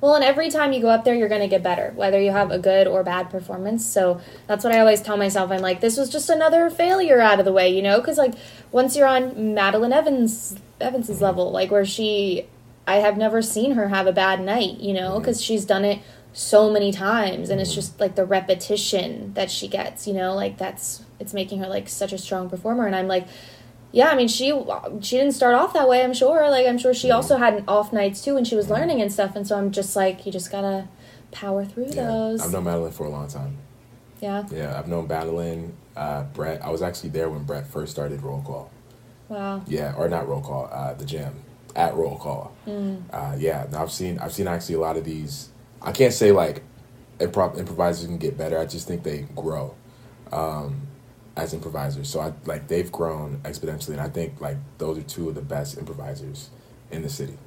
Well, 0.01 0.15
and 0.15 0.23
every 0.23 0.49
time 0.49 0.71
you 0.71 0.81
go 0.81 0.89
up 0.89 1.03
there, 1.03 1.13
you're 1.13 1.27
going 1.27 1.41
to 1.41 1.47
get 1.47 1.61
better, 1.61 1.91
whether 1.95 2.19
you 2.21 2.31
have 2.31 2.51
a 2.51 2.59
good 2.59 2.87
or 2.87 3.03
bad 3.03 3.29
performance. 3.29 3.85
So 3.85 4.21
that's 4.47 4.63
what 4.63 4.73
I 4.73 4.79
always 4.79 5.01
tell 5.01 5.17
myself. 5.17 5.51
I'm 5.51 5.61
like, 5.61 5.81
this 5.81 5.97
was 5.97 6.09
just 6.09 6.29
another 6.29 6.69
failure 6.69 7.19
out 7.19 7.39
of 7.39 7.45
the 7.45 7.51
way, 7.51 7.69
you 7.69 7.81
know? 7.81 7.99
Because 7.99 8.17
like 8.17 8.33
once 8.71 8.95
you're 8.95 9.07
on 9.07 9.53
Madeline 9.53 9.91
Evans 9.91 10.57
Evans's 10.79 11.17
mm-hmm. 11.17 11.25
level, 11.25 11.51
like 11.51 11.69
where 11.69 11.85
she, 11.85 12.45
I 12.87 12.97
have 12.97 13.17
never 13.17 13.41
seen 13.41 13.71
her 13.73 13.89
have 13.89 14.07
a 14.07 14.13
bad 14.13 14.41
night, 14.41 14.79
you 14.79 14.93
know? 14.93 15.11
Mm-hmm. 15.11 15.19
Because 15.19 15.41
she's 15.41 15.65
done 15.65 15.83
it 15.83 15.99
so 16.31 16.71
many 16.71 16.91
times, 16.93 17.49
and 17.49 17.59
it's 17.59 17.71
mm-hmm. 17.71 17.75
just 17.75 17.99
like 17.99 18.15
the 18.15 18.25
repetition 18.25 19.33
that 19.33 19.51
she 19.51 19.67
gets, 19.67 20.07
you 20.07 20.13
know? 20.13 20.33
Like 20.33 20.57
that's 20.57 21.03
it's 21.19 21.33
making 21.33 21.59
her 21.59 21.67
like 21.67 21.89
such 21.89 22.13
a 22.13 22.17
strong 22.17 22.49
performer, 22.49 22.85
and 22.85 22.95
I'm 22.95 23.07
like. 23.07 23.27
Yeah, 23.91 24.09
I 24.09 24.15
mean 24.15 24.27
she 24.27 24.49
she 25.01 25.17
didn't 25.17 25.33
start 25.33 25.55
off 25.55 25.73
that 25.73 25.87
way. 25.87 26.03
I'm 26.03 26.13
sure. 26.13 26.49
Like 26.49 26.67
I'm 26.67 26.77
sure 26.77 26.93
she 26.93 27.11
also 27.11 27.37
had 27.37 27.63
off 27.67 27.91
nights 27.91 28.23
too 28.23 28.35
when 28.35 28.45
she 28.45 28.55
was 28.55 28.69
learning 28.69 29.01
and 29.01 29.11
stuff. 29.11 29.35
And 29.35 29.47
so 29.47 29.57
I'm 29.57 29.71
just 29.71 29.95
like, 29.95 30.25
you 30.25 30.31
just 30.31 30.51
gotta 30.51 30.87
power 31.31 31.65
through 31.65 31.87
yeah, 31.87 32.05
those. 32.05 32.41
I've 32.41 32.51
known 32.51 32.65
Madeline 32.65 32.91
for 32.91 33.05
a 33.05 33.09
long 33.09 33.27
time. 33.27 33.57
yeah. 34.21 34.45
Yeah, 34.51 34.77
I've 34.77 34.87
known 34.87 35.07
Madeline, 35.07 35.75
uh, 35.95 36.23
Brett. 36.23 36.63
I 36.63 36.69
was 36.69 36.81
actually 36.81 37.09
there 37.09 37.29
when 37.29 37.43
Brett 37.43 37.67
first 37.67 37.91
started 37.91 38.21
roll 38.21 38.41
call. 38.41 38.71
Wow. 39.27 39.63
Yeah, 39.67 39.93
or 39.95 40.09
not 40.09 40.27
roll 40.27 40.41
call, 40.41 40.69
uh, 40.71 40.93
the 40.93 41.05
gym 41.05 41.33
at 41.75 41.95
roll 41.95 42.17
call. 42.17 42.55
Mm. 42.67 43.03
Uh, 43.11 43.35
yeah, 43.37 43.65
I've 43.75 43.91
seen 43.91 44.19
I've 44.19 44.33
seen 44.33 44.47
actually 44.47 44.75
a 44.75 44.79
lot 44.79 44.97
of 44.97 45.03
these. 45.03 45.49
I 45.81 45.91
can't 45.91 46.13
say 46.13 46.31
like 46.31 46.63
improv 47.19 47.57
improvisers 47.57 48.05
can 48.05 48.17
get 48.17 48.37
better. 48.37 48.59
I 48.59 48.65
just 48.65 48.87
think 48.87 49.03
they 49.03 49.27
grow 49.35 49.75
um, 50.31 50.81
as 51.39 51.53
improvisers. 51.53 52.09
So 52.09 52.19
I 52.19 52.33
like 52.45 52.67
they've 52.67 52.91
grown 52.91 53.39
exponentially, 53.43 53.89
and 53.91 54.01
I 54.01 54.09
think 54.09 54.39
like 54.41 54.57
those 54.77 54.97
are 54.97 55.01
two 55.03 55.29
of 55.29 55.35
the 55.35 55.41
best 55.41 55.77
improvisers 55.77 56.49
in 56.91 57.01
the 57.01 57.09
city. 57.09 57.37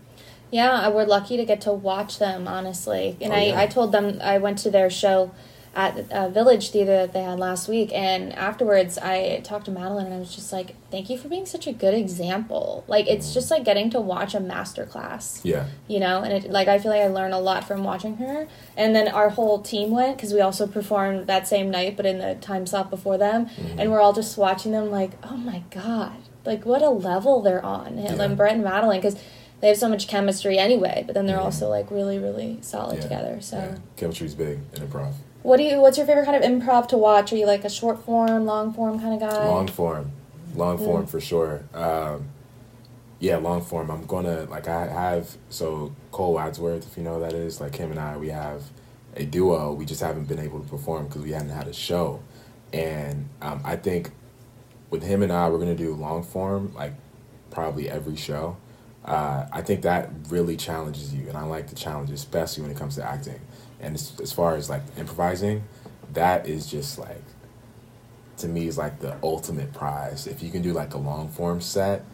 Yeah, 0.50 0.70
I- 0.72 0.88
we're 0.88 1.04
lucky 1.06 1.36
to 1.36 1.44
get 1.44 1.60
to 1.62 1.72
watch 1.72 2.18
them, 2.18 2.46
honestly. 2.48 3.16
And 3.20 3.32
Oh, 3.32 3.36
I. 3.36 3.62
I 3.62 3.66
told 3.66 3.92
them 3.92 4.18
I 4.22 4.38
went 4.38 4.58
to 4.58 4.70
their 4.70 4.90
show 4.90 5.30
at 5.74 6.04
a 6.10 6.28
Village 6.28 6.70
Theater 6.70 6.92
that 6.98 7.12
they 7.12 7.22
had 7.22 7.38
last 7.38 7.66
week, 7.68 7.90
and 7.94 8.32
afterwards 8.34 8.98
I 8.98 9.40
talked 9.42 9.64
to 9.66 9.70
Madeline, 9.70 10.06
and 10.06 10.14
I 10.14 10.18
was 10.18 10.34
just 10.34 10.52
like, 10.52 10.74
"Thank 10.90 11.08
you 11.08 11.16
for 11.16 11.28
being 11.28 11.46
such 11.46 11.66
a 11.66 11.72
good 11.72 11.94
example. 11.94 12.84
Like, 12.86 13.06
it's 13.08 13.32
just 13.32 13.50
like 13.50 13.64
getting 13.64 13.88
to 13.90 14.00
watch 14.00 14.34
a 14.34 14.40
master 14.40 14.84
class." 14.84 15.40
Yeah, 15.42 15.66
you 15.88 15.98
know 16.00 16.22
and 16.22 16.32
it 16.32 16.50
like 16.50 16.68
i 16.68 16.78
feel 16.78 16.90
like 16.92 17.00
i 17.00 17.06
learned 17.08 17.34
a 17.34 17.38
lot 17.38 17.64
from 17.64 17.84
watching 17.84 18.16
her 18.16 18.46
and 18.76 18.94
then 18.94 19.08
our 19.08 19.30
whole 19.30 19.60
team 19.60 19.90
went 19.90 20.16
because 20.16 20.32
we 20.32 20.40
also 20.40 20.66
performed 20.66 21.26
that 21.26 21.46
same 21.48 21.70
night 21.70 21.96
but 21.96 22.06
in 22.06 22.18
the 22.18 22.34
time 22.40 22.66
slot 22.66 22.90
before 22.90 23.18
them 23.18 23.46
Mhm. 23.46 23.74
and 23.78 23.90
we're 23.90 24.00
all 24.00 24.12
just 24.12 24.36
watching 24.38 24.72
them 24.72 24.90
like 24.90 25.12
oh 25.24 25.36
my 25.36 25.62
god 25.70 26.12
like 26.44 26.64
what 26.64 26.82
a 26.82 26.88
level 26.90 27.40
they're 27.42 27.64
on 27.64 27.98
and 27.98 28.18
Yeah. 28.18 28.28
brett 28.28 28.54
and 28.54 28.64
madeline 28.64 29.00
because 29.00 29.16
they 29.60 29.68
have 29.68 29.76
so 29.76 29.88
much 29.88 30.06
chemistry 30.08 30.58
anyway 30.58 31.02
but 31.06 31.14
then 31.14 31.26
they're 31.26 31.38
Mhm. 31.38 31.44
also 31.44 31.68
like 31.68 31.90
really 31.90 32.18
really 32.18 32.58
solid 32.62 32.96
yeah, 32.96 33.02
together 33.02 33.36
so 33.40 33.56
yeah. 33.56 33.74
chemistry's 33.96 34.34
big 34.34 34.60
in 34.74 34.82
improv. 34.86 35.12
What 35.42 35.56
do 35.56 35.62
you 35.64 35.80
what's 35.80 35.96
your 35.98 36.06
favorite 36.06 36.24
kind 36.24 36.42
of 36.42 36.48
improv 36.50 36.88
to 36.88 36.96
watch 36.96 37.32
are 37.32 37.36
you 37.36 37.46
like 37.46 37.64
a 37.64 37.70
short 37.70 38.04
form 38.04 38.44
long 38.46 38.72
form 38.72 38.98
kind 39.00 39.14
of 39.14 39.20
guy 39.20 39.46
Long 39.48 39.66
form, 39.68 40.12
long 40.54 40.78
Mm. 40.78 40.84
form 40.84 41.06
for 41.06 41.20
sure. 41.20 41.62
Um, 41.74 42.28
yeah, 43.18 43.36
long 43.36 43.62
form. 43.62 43.90
I'm 43.90 44.04
gonna 44.06 44.44
like 44.50 44.66
I 44.68 44.86
have 44.86 45.36
so 45.48 45.94
Cole 46.10 46.34
Wadsworth, 46.34 46.86
if 46.90 46.96
you 46.96 47.04
know 47.04 47.14
who 47.14 47.20
that 47.20 47.32
is. 47.34 47.60
Like 47.60 47.74
him 47.76 47.90
and 47.92 48.00
I, 48.00 48.16
we 48.16 48.30
have 48.30 48.62
a 49.16 49.24
duo. 49.24 49.72
We 49.72 49.84
just 49.84 50.00
haven't 50.00 50.24
been 50.26 50.40
able 50.40 50.58
to 50.60 50.68
perform 50.68 51.06
because 51.06 51.22
we 51.22 51.30
hadn't 51.30 51.50
had 51.50 51.68
a 51.68 51.72
show. 51.72 52.20
And 52.72 53.28
um, 53.40 53.60
I 53.64 53.76
think 53.76 54.10
with 54.90 55.02
him 55.04 55.22
and 55.22 55.30
I, 55.32 55.48
we're 55.48 55.58
gonna 55.58 55.74
do 55.76 55.94
long 55.94 56.22
form 56.24 56.74
like 56.74 56.94
probably 57.50 57.88
every 57.88 58.16
show. 58.16 58.56
Uh, 59.04 59.46
I 59.52 59.62
think 59.62 59.82
that 59.82 60.10
really 60.28 60.56
challenges 60.56 61.12
you, 61.14 61.28
and 61.28 61.36
I 61.36 61.42
like 61.44 61.68
the 61.68 61.74
challenge, 61.74 62.10
especially 62.10 62.62
when 62.62 62.70
it 62.72 62.76
comes 62.76 62.94
to 62.96 63.04
acting. 63.04 63.40
And 63.82 63.94
as, 63.96 64.18
as 64.20 64.32
far 64.32 64.56
as 64.56 64.70
like 64.70 64.82
improvising, 64.96 65.64
that 66.12 66.48
is 66.48 66.66
just 66.66 66.98
like 66.98 67.22
to 68.38 68.48
me 68.48 68.66
is 68.66 68.78
like 68.78 69.00
the 69.00 69.16
ultimate 69.22 69.72
prize. 69.72 70.26
If 70.26 70.42
you 70.42 70.50
can 70.50 70.62
do 70.62 70.72
like 70.72 70.94
a 70.94 70.98
long 70.98 71.28
form 71.28 71.60
set 71.60 72.04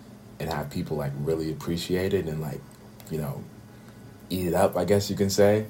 and 0.41 0.53
have 0.53 0.71
people 0.71 0.97
like 0.97 1.13
really 1.21 1.51
appreciate 1.51 2.13
it 2.15 2.27
and 2.27 2.41
like, 2.41 2.61
you 3.11 3.19
know, 3.19 3.43
eat 4.31 4.47
it 4.49 4.55
up, 4.55 4.77
I 4.77 4.85
guess 4.85 5.09
you 5.11 5.17
can 5.17 5.31
say, 5.31 5.67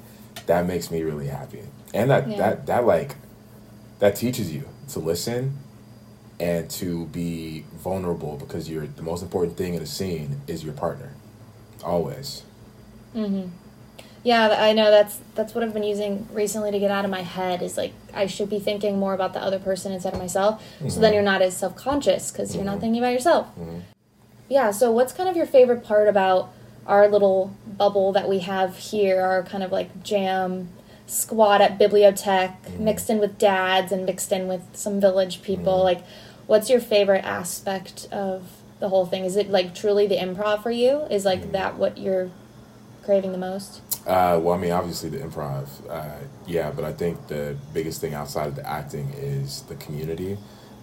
that 0.47 0.65
makes 0.65 0.91
me 0.91 1.03
really 1.03 1.27
happy. 1.27 1.61
And 1.93 2.09
that 2.09 2.27
Yeah. 2.27 2.37
that 2.37 2.65
that 2.67 2.85
like 2.85 3.15
that 3.99 4.15
teaches 4.15 4.51
you 4.53 4.67
to 4.89 4.99
listen 4.99 5.57
and 6.39 6.69
to 6.69 7.05
be 7.07 7.65
vulnerable 7.73 8.37
because 8.37 8.69
you're 8.69 8.87
the 8.87 9.01
most 9.03 9.21
important 9.21 9.57
thing 9.57 9.73
in 9.73 9.81
a 9.81 9.85
scene 9.85 10.41
is 10.47 10.63
your 10.63 10.73
partner. 10.73 11.13
Always. 11.83 12.43
Mm-hmm. 13.15 13.49
Yeah, 14.23 14.49
I 14.49 14.73
know 14.73 14.91
that's 14.91 15.19
that's 15.35 15.55
what 15.55 15.63
I've 15.63 15.73
been 15.73 15.83
using 15.83 16.27
recently 16.33 16.71
to 16.71 16.79
get 16.79 16.91
out 16.91 17.05
of 17.05 17.11
my 17.11 17.21
head. 17.21 17.61
Is 17.61 17.77
like 17.77 17.93
I 18.13 18.27
should 18.27 18.49
be 18.49 18.59
thinking 18.59 18.99
more 18.99 19.13
about 19.13 19.33
the 19.33 19.41
other 19.41 19.59
person 19.59 19.91
instead 19.91 20.13
of 20.13 20.19
myself. 20.19 20.61
Mm-hmm. 20.61 20.89
So 20.89 20.99
then 20.99 21.13
you're 21.13 21.23
not 21.23 21.41
as 21.41 21.55
self 21.55 21.75
conscious 21.75 22.31
because 22.31 22.55
you're 22.55 22.65
not 22.65 22.73
mm-hmm. 22.73 22.81
thinking 22.81 23.01
about 23.01 23.13
yourself. 23.13 23.47
Mm-hmm. 23.57 23.79
Yeah. 24.49 24.71
So 24.71 24.91
what's 24.91 25.13
kind 25.13 25.29
of 25.29 25.37
your 25.37 25.45
favorite 25.45 25.83
part 25.83 26.07
about 26.07 26.51
our 26.85 27.07
little 27.07 27.55
bubble 27.65 28.11
that 28.11 28.27
we 28.27 28.39
have 28.39 28.77
here? 28.77 29.21
Our 29.21 29.43
kind 29.43 29.63
of 29.63 29.71
like 29.71 30.03
jam 30.03 30.69
squad 31.07 31.61
at 31.61 31.79
Bibliotech, 31.79 32.61
mm-hmm. 32.61 32.83
mixed 32.83 33.09
in 33.09 33.19
with 33.19 33.37
dads 33.37 33.91
and 33.91 34.05
mixed 34.05 34.31
in 34.31 34.47
with 34.47 34.63
some 34.73 34.99
village 34.99 35.41
people. 35.41 35.75
Mm-hmm. 35.75 35.83
Like, 35.83 36.05
what's 36.45 36.69
your 36.69 36.81
favorite 36.81 37.23
aspect 37.23 38.07
of 38.11 38.43
the 38.79 38.89
whole 38.89 39.05
thing? 39.05 39.23
Is 39.23 39.37
it 39.37 39.49
like 39.49 39.73
truly 39.73 40.07
the 40.07 40.17
improv 40.17 40.61
for 40.61 40.71
you? 40.71 41.03
Is 41.09 41.23
like 41.23 41.41
mm-hmm. 41.41 41.51
that 41.53 41.77
what 41.77 41.97
you're 41.97 42.31
craving 43.03 43.31
the 43.31 43.37
most? 43.37 43.81
Uh, 44.07 44.39
well, 44.41 44.55
I 44.55 44.57
mean, 44.57 44.71
obviously 44.71 45.09
the 45.09 45.17
improv, 45.17 45.67
uh, 45.89 46.15
yeah, 46.47 46.71
but 46.71 46.83
I 46.83 46.93
think 46.93 47.27
the 47.27 47.55
biggest 47.73 48.01
thing 48.01 48.13
outside 48.13 48.47
of 48.47 48.55
the 48.55 48.67
acting 48.67 49.09
is 49.17 49.61
the 49.63 49.75
community. 49.75 50.37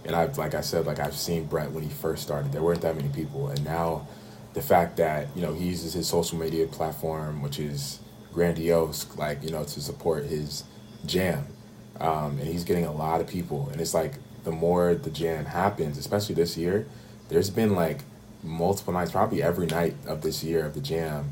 And 0.04 0.14
I've, 0.14 0.38
like 0.38 0.54
I 0.54 0.61
said, 0.61 0.87
like 0.87 1.00
I've 1.00 1.16
seen 1.16 1.46
Brett 1.46 1.73
when 1.73 1.82
he 1.82 1.90
first 1.90 2.23
started. 2.23 2.52
There 2.52 2.62
weren't 2.62 2.82
that 2.82 2.94
many 2.94 3.08
people, 3.08 3.49
and 3.49 3.64
now 3.64 4.06
the 4.54 4.62
fact 4.62 4.96
that 4.99 5.28
you 5.35 5.42
know 5.42 5.52
he 5.54 5.66
uses 5.66 5.94
his 5.94 6.06
social 6.08 6.38
media 6.38 6.66
platform, 6.66 7.42
which 7.42 7.58
is 7.58 7.99
grandiose, 8.32 9.06
like 9.16 9.42
you 9.42 9.50
know, 9.50 9.64
to 9.64 9.80
support 9.80 10.26
his 10.26 10.62
jam, 11.06 11.46
um, 12.00 12.38
and 12.38 12.46
he's 12.46 12.64
getting 12.64 12.85
a 12.85 12.92
lot 12.92 13.20
of 13.20 13.26
people. 13.26 13.68
And 13.73 13.80
it's 13.80 13.94
like 13.94 14.14
the 14.44 14.52
more 14.52 14.94
the 14.94 15.11
jam 15.11 15.46
happens, 15.46 15.99
especially 15.99 16.37
this 16.37 16.56
year, 16.56 16.87
there's 17.28 17.50
been 17.50 17.75
like 17.75 18.00
multiple 18.44 18.92
nights, 18.92 19.11
probably 19.11 19.42
every 19.42 19.66
night 19.66 19.94
of 20.06 20.23
this 20.23 20.44
year 20.44 20.64
of 20.64 20.75
the 20.75 20.80
jam, 20.80 21.30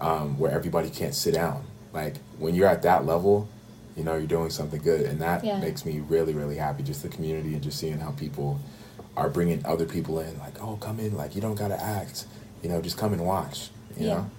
um, 0.00 0.38
where 0.38 0.50
everybody 0.50 0.90
can't 0.90 1.14
sit 1.14 1.34
down. 1.34 1.64
Like 1.92 2.16
when 2.38 2.54
you're 2.54 2.68
at 2.68 2.82
that 2.82 3.06
level, 3.06 3.48
you 3.96 4.02
know 4.04 4.16
you're 4.16 4.26
doing 4.26 4.50
something 4.50 4.82
good, 4.82 5.02
and 5.02 5.20
that 5.20 5.44
yeah. 5.44 5.58
makes 5.60 5.84
me 5.84 6.00
really 6.00 6.34
really 6.34 6.56
happy. 6.56 6.82
Just 6.82 7.02
the 7.02 7.08
community 7.08 7.54
and 7.54 7.62
just 7.62 7.78
seeing 7.78 7.98
how 7.98 8.10
people 8.12 8.60
are 9.16 9.30
bringing 9.30 9.64
other 9.64 9.86
people 9.86 10.18
in. 10.20 10.38
Like, 10.38 10.60
oh, 10.62 10.76
come 10.76 10.98
in. 10.98 11.16
Like 11.16 11.34
you 11.34 11.40
don't 11.40 11.54
gotta 11.54 11.80
act. 11.80 12.26
You 12.62 12.68
know, 12.68 12.80
just 12.80 12.98
come 12.98 13.12
and 13.12 13.24
watch. 13.24 13.70
You 13.96 14.08
yeah. 14.08 14.14
know. 14.14 14.30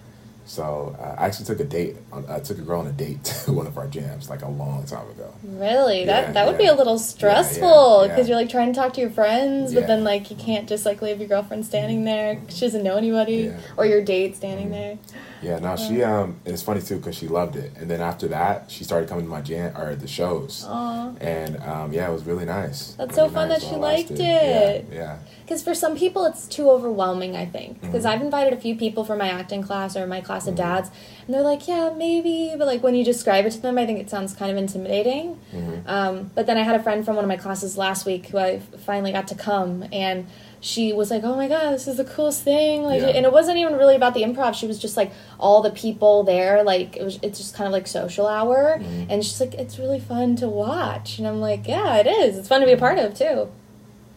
So 0.48 0.96
uh, 1.00 1.16
I 1.18 1.26
actually 1.26 1.46
took 1.46 1.60
a 1.60 1.64
date. 1.64 1.96
I 2.30 2.40
took 2.40 2.60
a 2.60 2.62
girl 2.62 2.80
on 2.80 2.88
a 2.88 2.92
date 2.92 3.24
to 3.46 3.52
one 3.52 3.66
of 3.66 3.78
our 3.78 3.88
jams 3.88 4.30
like 4.30 4.44
a 4.44 4.50
long 4.50 4.86
time 4.86 5.10
ago. 5.10 5.34
Really? 5.44 6.02
Yeah, 6.02 6.06
that 6.06 6.34
that 6.36 6.48
would 6.48 6.58
be 6.58 6.68
a 6.68 6.76
little 6.76 7.00
stressful 7.00 8.04
because 8.04 8.10
yeah, 8.10 8.18
yeah, 8.18 8.28
you're 8.28 8.38
like 8.38 8.50
trying 8.50 8.72
to 8.72 8.80
talk 8.80 8.94
to 8.94 9.02
your 9.02 9.10
friends, 9.10 9.74
but 9.74 9.88
then 9.88 10.04
like 10.04 10.30
you 10.30 10.36
can't 10.36 10.70
just 10.70 10.86
like 10.86 11.02
leave 11.02 11.20
your 11.20 11.28
girlfriend 11.28 11.66
standing 11.66 12.06
there. 12.06 12.40
She 12.50 12.62
doesn't 12.62 12.84
know 12.84 12.96
anybody, 12.98 13.52
or 13.78 13.86
your 13.86 14.04
date 14.04 14.36
standing 14.36 14.68
mm-hmm. 14.68 14.74
there. 14.74 14.98
Yeah, 15.42 15.60
no, 15.60 15.76
she 15.76 16.04
um, 16.04 16.40
and 16.46 16.54
it's 16.54 16.64
funny 16.64 16.82
too 16.82 16.98
because 16.98 17.16
she 17.16 17.28
loved 17.28 17.56
it, 17.56 17.74
and 17.78 17.90
then 17.90 18.02
after 18.02 18.28
that, 18.30 18.72
she 18.72 18.84
started 18.84 19.10
coming 19.10 19.26
to 19.26 19.30
my 19.30 19.42
jam 19.42 19.76
or 19.78 19.96
the 19.96 20.08
shows, 20.08 20.66
Aww. 20.66 21.16
and 21.22 21.58
um, 21.64 21.94
yeah, 21.94 22.10
it 22.10 22.14
was 22.14 22.24
really 22.24 22.46
nice. 22.46 22.94
That's 22.94 23.16
really 23.18 23.30
so 23.30 23.34
fun 23.34 23.50
nice 23.50 23.62
that 23.62 23.70
she 23.70 23.76
liked 23.76 24.12
it. 24.12 24.20
it. 24.20 24.86
Yeah, 24.92 25.18
because 25.44 25.62
for 25.62 25.76
some 25.76 25.96
people 25.98 26.26
it's 26.26 26.48
too 26.48 26.70
overwhelming. 26.70 27.36
I 27.36 27.46
think 27.46 27.82
because 27.82 28.06
mm-hmm. 28.06 28.14
I've 28.14 28.22
invited 28.22 28.54
a 28.54 28.58
few 28.58 28.76
people 28.76 29.04
for 29.04 29.16
my 29.16 29.30
acting 29.30 29.62
class 29.62 29.96
or 29.96 30.08
my 30.08 30.22
class 30.22 30.44
mm-hmm. 30.44 30.52
of 30.52 30.56
dads, 30.56 30.90
and 31.26 31.34
they're 31.34 31.42
like, 31.42 31.68
yeah, 31.68 31.94
maybe, 31.96 32.54
but 32.58 32.66
like 32.66 32.82
when 32.82 32.96
you 32.96 33.04
describe 33.04 33.46
it 33.46 33.52
to 33.52 33.62
them, 33.62 33.78
I 33.78 33.86
think 33.86 34.00
it 34.00 34.10
sounds 34.10 34.34
kind 34.34 34.52
of 34.52 34.58
intimidating. 34.58 35.40
Mm-hmm. 35.54 35.88
Um, 35.88 36.32
but 36.34 36.48
then 36.48 36.58
I 36.58 36.62
had 36.62 36.80
a 36.80 36.84
friend 36.84 37.04
from 37.06 37.16
one 37.16 37.26
of 37.26 37.30
my 37.30 37.38
classes 37.38 37.78
last 37.78 38.06
week 38.06 38.28
who 38.28 38.38
I 38.38 38.60
finally 38.60 39.12
got 39.12 39.28
to 39.30 39.36
come 39.36 39.86
and 39.92 40.28
she 40.66 40.94
was 40.94 41.12
like, 41.12 41.24
"Oh 41.24 41.36
my 41.36 41.48
god, 41.48 41.74
this 41.74 41.88
is 41.88 41.98
the 41.98 42.04
coolest 42.04 42.42
thing!" 42.42 42.84
Like, 42.84 43.02
yeah. 43.02 43.10
and 43.10 43.24
it 43.24 43.32
wasn't 43.32 43.60
even 43.60 43.74
really 43.74 43.96
about 43.96 44.16
the 44.16 44.24
improv. 44.24 44.56
She 44.56 44.66
was 44.66 44.80
just 44.80 44.98
like 44.98 45.12
all 45.40 45.62
the 45.62 45.70
people 45.70 46.24
there. 46.24 46.64
Like, 46.64 46.98
it 46.98 47.04
was. 47.04 47.20
It's 47.22 47.38
just 47.38 47.54
kind 47.54 47.68
of 47.68 47.72
like 47.72 47.86
social 47.86 48.26
hour, 48.26 48.80
mm-hmm. 48.80 49.12
and 49.12 49.24
she's 49.24 49.40
like, 49.40 49.54
"It's 49.54 49.78
really 49.78 50.00
fun 50.00 50.36
to 50.38 50.50
watch." 50.50 51.20
And 51.20 51.28
I'm 51.28 51.40
like, 51.40 51.68
"Yeah, 51.68 51.98
it 51.98 52.08
is. 52.08 52.38
It's 52.38 52.48
fun 52.48 52.62
to 52.62 52.66
be 52.66 52.74
a 52.74 52.78
part 52.78 52.98
of 52.98 53.14
too." 53.14 53.50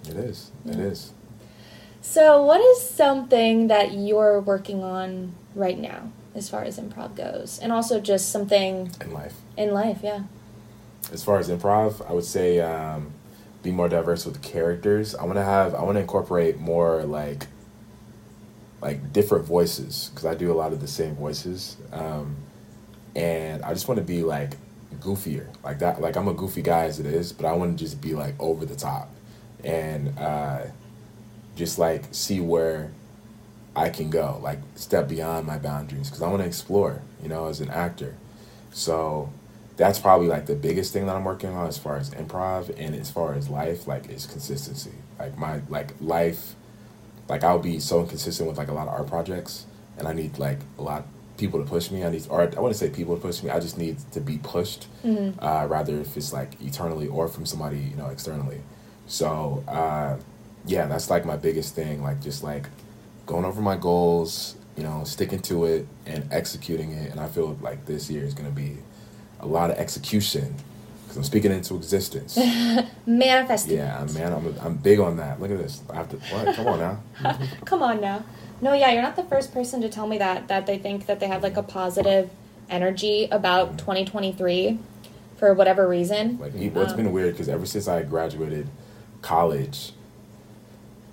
It 0.08 0.16
is. 0.16 0.50
It 0.64 0.76
yeah. 0.76 0.84
is. 0.84 1.12
So, 2.00 2.42
what 2.42 2.62
is 2.62 2.88
something 2.88 3.66
that 3.68 3.92
you're 3.92 4.40
working 4.40 4.82
on 4.82 5.34
right 5.54 5.78
now, 5.78 6.12
as 6.34 6.48
far 6.48 6.64
as 6.64 6.78
improv 6.78 7.14
goes, 7.14 7.58
and 7.58 7.72
also 7.72 8.00
just 8.00 8.30
something 8.30 8.90
in 9.02 9.12
life? 9.12 9.34
In 9.58 9.74
life, 9.74 9.98
yeah. 10.02 10.22
As 11.12 11.22
far 11.22 11.38
as 11.38 11.50
improv, 11.50 12.08
I 12.08 12.14
would 12.14 12.24
say. 12.24 12.60
Um, 12.60 13.12
be 13.68 13.76
more 13.76 13.88
diverse 13.88 14.24
with 14.24 14.42
characters. 14.42 15.14
I 15.14 15.24
want 15.24 15.36
to 15.36 15.44
have 15.44 15.74
I 15.74 15.82
want 15.82 15.96
to 15.96 16.00
incorporate 16.00 16.58
more 16.58 17.04
like 17.04 17.46
like 18.80 19.12
different 19.12 19.44
voices 19.44 20.10
because 20.10 20.24
I 20.24 20.34
do 20.34 20.50
a 20.52 20.54
lot 20.54 20.72
of 20.72 20.80
the 20.80 20.88
same 20.88 21.16
voices, 21.16 21.76
um, 21.92 22.36
and 23.14 23.62
I 23.62 23.74
just 23.74 23.88
want 23.88 23.98
to 23.98 24.04
be 24.04 24.22
like 24.22 24.52
goofier 25.00 25.46
like 25.62 25.80
that. 25.80 26.00
Like 26.00 26.16
I'm 26.16 26.28
a 26.28 26.34
goofy 26.34 26.62
guy 26.62 26.84
as 26.84 26.98
it 26.98 27.06
is, 27.06 27.32
but 27.32 27.46
I 27.46 27.52
want 27.52 27.76
to 27.76 27.84
just 27.84 28.00
be 28.00 28.14
like 28.14 28.34
over 28.40 28.64
the 28.64 28.76
top 28.76 29.10
and 29.64 30.18
uh, 30.18 30.62
just 31.56 31.78
like 31.78 32.04
see 32.12 32.40
where 32.40 32.90
I 33.76 33.90
can 33.90 34.08
go, 34.08 34.40
like 34.42 34.60
step 34.76 35.08
beyond 35.08 35.46
my 35.46 35.58
boundaries 35.58 36.08
because 36.08 36.22
I 36.22 36.28
want 36.28 36.42
to 36.42 36.46
explore, 36.46 37.02
you 37.22 37.28
know, 37.28 37.48
as 37.48 37.60
an 37.60 37.68
actor. 37.68 38.16
So 38.70 39.30
that's 39.78 40.00
probably 40.00 40.26
like 40.26 40.46
the 40.46 40.56
biggest 40.56 40.92
thing 40.92 41.06
that 41.06 41.14
I'm 41.14 41.24
working 41.24 41.50
on 41.50 41.68
as 41.68 41.78
far 41.78 41.96
as 41.96 42.10
improv 42.10 42.68
and 42.76 42.96
as 42.96 43.12
far 43.12 43.34
as 43.34 43.48
life, 43.48 43.86
like 43.86 44.10
is 44.10 44.26
consistency. 44.26 44.90
Like 45.20 45.38
my 45.38 45.60
like 45.68 45.92
life, 46.00 46.56
like 47.28 47.44
I'll 47.44 47.60
be 47.60 47.78
so 47.78 48.00
inconsistent 48.00 48.48
with 48.48 48.58
like 48.58 48.68
a 48.68 48.72
lot 48.72 48.88
of 48.88 48.94
art 48.94 49.06
projects, 49.06 49.66
and 49.96 50.08
I 50.08 50.12
need 50.12 50.36
like 50.36 50.58
a 50.78 50.82
lot 50.82 51.06
people 51.36 51.62
to 51.62 51.66
push 51.66 51.92
me. 51.92 52.04
I 52.04 52.10
need, 52.10 52.26
art. 52.28 52.56
I 52.56 52.60
want 52.60 52.74
to 52.74 52.78
say 52.78 52.90
people 52.90 53.14
to 53.14 53.22
push 53.22 53.40
me. 53.44 53.50
I 53.50 53.60
just 53.60 53.78
need 53.78 53.98
to 54.10 54.20
be 54.20 54.38
pushed, 54.38 54.88
mm-hmm. 55.04 55.38
uh, 55.38 55.66
rather 55.66 56.00
if 56.00 56.16
it's 56.16 56.32
like 56.32 56.60
eternally 56.60 57.06
or 57.06 57.28
from 57.28 57.46
somebody 57.46 57.78
you 57.78 57.94
know 57.94 58.08
externally. 58.08 58.60
So 59.06 59.62
uh, 59.68 60.16
yeah, 60.66 60.86
that's 60.86 61.08
like 61.08 61.24
my 61.24 61.36
biggest 61.36 61.76
thing. 61.76 62.02
Like 62.02 62.20
just 62.20 62.42
like 62.42 62.66
going 63.26 63.44
over 63.44 63.62
my 63.62 63.76
goals, 63.76 64.56
you 64.76 64.82
know, 64.82 65.04
sticking 65.04 65.40
to 65.42 65.66
it 65.66 65.86
and 66.04 66.26
executing 66.32 66.90
it. 66.90 67.12
And 67.12 67.20
I 67.20 67.28
feel 67.28 67.56
like 67.60 67.86
this 67.86 68.10
year 68.10 68.24
is 68.24 68.34
gonna 68.34 68.50
be 68.50 68.78
a 69.40 69.46
lot 69.46 69.70
of 69.70 69.78
execution 69.78 70.54
because 71.02 71.16
I'm 71.16 71.24
speaking 71.24 71.52
into 71.52 71.74
existence. 71.74 72.36
Manifesting. 73.06 73.78
Yeah, 73.78 74.06
man, 74.12 74.32
I'm, 74.32 74.54
I'm 74.60 74.76
big 74.76 75.00
on 75.00 75.16
that. 75.16 75.40
Look 75.40 75.50
at 75.50 75.58
this. 75.58 75.82
I 75.90 75.96
have 75.96 76.10
to. 76.10 76.16
What? 76.16 76.54
Come 76.54 76.66
on 76.66 76.78
now. 76.78 77.38
Come 77.64 77.82
on 77.82 78.00
now. 78.00 78.24
No, 78.60 78.74
yeah, 78.74 78.92
you're 78.92 79.02
not 79.02 79.16
the 79.16 79.24
first 79.24 79.54
person 79.54 79.80
to 79.80 79.88
tell 79.88 80.06
me 80.06 80.18
that 80.18 80.48
that 80.48 80.66
they 80.66 80.78
think 80.78 81.06
that 81.06 81.20
they 81.20 81.28
have 81.28 81.42
like 81.42 81.56
a 81.56 81.62
positive 81.62 82.30
energy 82.68 83.28
about 83.30 83.68
mm-hmm. 83.68 83.76
2023 83.78 84.78
for 85.38 85.54
whatever 85.54 85.88
reason. 85.88 86.38
Like, 86.38 86.52
well, 86.74 86.82
it's 86.82 86.92
um, 86.92 86.96
been 86.96 87.12
weird 87.12 87.32
because 87.32 87.48
ever 87.48 87.64
since 87.64 87.88
I 87.88 88.02
graduated 88.02 88.68
college 89.22 89.92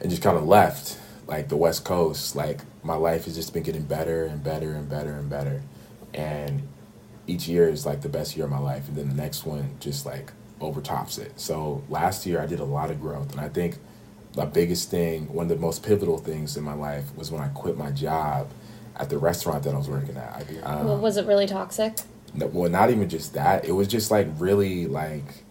and 0.01 0.09
just 0.09 0.21
kind 0.21 0.37
of 0.37 0.45
left 0.45 0.99
like 1.27 1.49
the 1.49 1.55
West 1.57 1.85
Coast, 1.85 2.35
like 2.35 2.61
my 2.83 2.95
life 2.95 3.25
has 3.25 3.35
just 3.35 3.53
been 3.53 3.63
getting 3.63 3.83
better 3.83 4.25
and 4.25 4.43
better 4.43 4.73
and 4.73 4.89
better 4.89 5.13
and 5.13 5.29
better, 5.29 5.61
and 6.13 6.67
each 7.27 7.47
year 7.47 7.67
is 7.67 7.85
like 7.85 8.01
the 8.01 8.09
best 8.09 8.35
year 8.35 8.45
of 8.45 8.51
my 8.51 8.59
life, 8.59 8.87
and 8.87 8.97
then 8.97 9.09
the 9.09 9.15
next 9.15 9.45
one 9.45 9.75
just 9.79 10.05
like 10.05 10.31
overtops 10.61 11.17
it. 11.17 11.39
So 11.39 11.83
last 11.89 12.25
year 12.25 12.41
I 12.41 12.45
did 12.45 12.59
a 12.59 12.65
lot 12.65 12.91
of 12.91 13.01
growth, 13.01 13.31
and 13.31 13.41
I 13.41 13.49
think 13.49 13.77
the 14.33 14.45
biggest 14.45 14.89
thing, 14.91 15.33
one 15.33 15.45
of 15.45 15.49
the 15.49 15.55
most 15.55 15.83
pivotal 15.83 16.17
things 16.17 16.57
in 16.57 16.63
my 16.63 16.73
life, 16.73 17.15
was 17.15 17.31
when 17.31 17.41
I 17.41 17.47
quit 17.49 17.77
my 17.77 17.91
job 17.91 18.49
at 18.97 19.09
the 19.09 19.17
restaurant 19.17 19.63
that 19.63 19.73
I 19.73 19.77
was 19.77 19.89
working 19.89 20.17
at. 20.17 20.45
Um, 20.63 21.01
was 21.01 21.17
it 21.17 21.25
really 21.25 21.47
toxic? 21.47 21.97
No, 22.33 22.47
well, 22.47 22.69
not 22.69 22.89
even 22.89 23.09
just 23.09 23.33
that. 23.33 23.65
It 23.65 23.71
was 23.71 23.87
just 23.87 24.11
like 24.11 24.27
really 24.37 24.87
like 24.87 25.45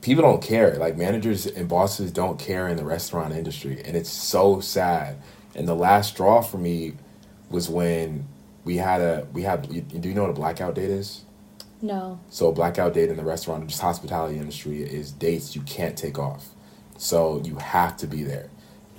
people 0.00 0.22
don't 0.22 0.42
care. 0.42 0.76
Like 0.76 0.96
managers 0.96 1.46
and 1.46 1.68
bosses 1.68 2.10
don't 2.10 2.38
care 2.38 2.68
in 2.68 2.76
the 2.76 2.84
restaurant 2.84 3.34
industry, 3.34 3.80
and 3.84 3.96
it's 3.96 4.10
so 4.10 4.60
sad. 4.60 5.16
And 5.54 5.66
the 5.66 5.74
last 5.74 6.10
straw 6.10 6.42
for 6.42 6.58
me 6.58 6.94
was 7.50 7.68
when 7.68 8.26
we 8.70 8.76
had 8.76 9.00
a 9.00 9.26
we 9.32 9.42
had. 9.42 9.68
Do 9.68 10.08
you 10.08 10.14
know 10.14 10.22
what 10.22 10.30
a 10.30 10.40
blackout 10.44 10.76
date 10.76 10.90
is? 10.90 11.24
No. 11.82 12.20
So 12.28 12.50
a 12.50 12.52
blackout 12.52 12.94
date 12.94 13.08
in 13.08 13.16
the 13.16 13.24
restaurant, 13.24 13.66
just 13.66 13.80
hospitality 13.80 14.38
industry, 14.38 14.80
is 14.80 15.10
dates 15.10 15.56
you 15.56 15.62
can't 15.62 15.98
take 15.98 16.20
off. 16.20 16.50
So 16.96 17.42
you 17.44 17.56
have 17.56 17.96
to 17.96 18.06
be 18.06 18.22
there. 18.22 18.48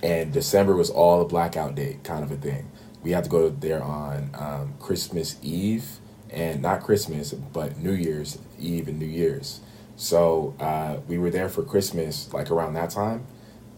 And 0.04 0.34
December 0.34 0.76
was 0.76 0.90
all 0.90 1.22
a 1.22 1.26
blackout 1.26 1.76
date 1.76 2.04
kind 2.04 2.22
of 2.22 2.32
a 2.32 2.36
thing. 2.36 2.70
We 3.02 3.12
had 3.12 3.24
to 3.24 3.30
go 3.30 3.48
there 3.48 3.82
on 3.82 4.32
um, 4.38 4.74
Christmas 4.78 5.38
Eve 5.42 5.86
and 6.30 6.62
not 6.62 6.82
Christmas, 6.82 7.32
but 7.32 7.78
New 7.78 7.94
Year's 7.94 8.40
Eve 8.60 8.90
and 8.90 9.00
New 9.00 9.06
Year's. 9.06 9.62
So 9.96 10.54
uh, 10.60 10.98
we 11.08 11.18
were 11.18 11.30
there 11.30 11.48
for 11.48 11.64
Christmas, 11.64 12.34
like 12.34 12.52
around 12.52 12.74
that 12.74 12.90
time. 12.90 13.26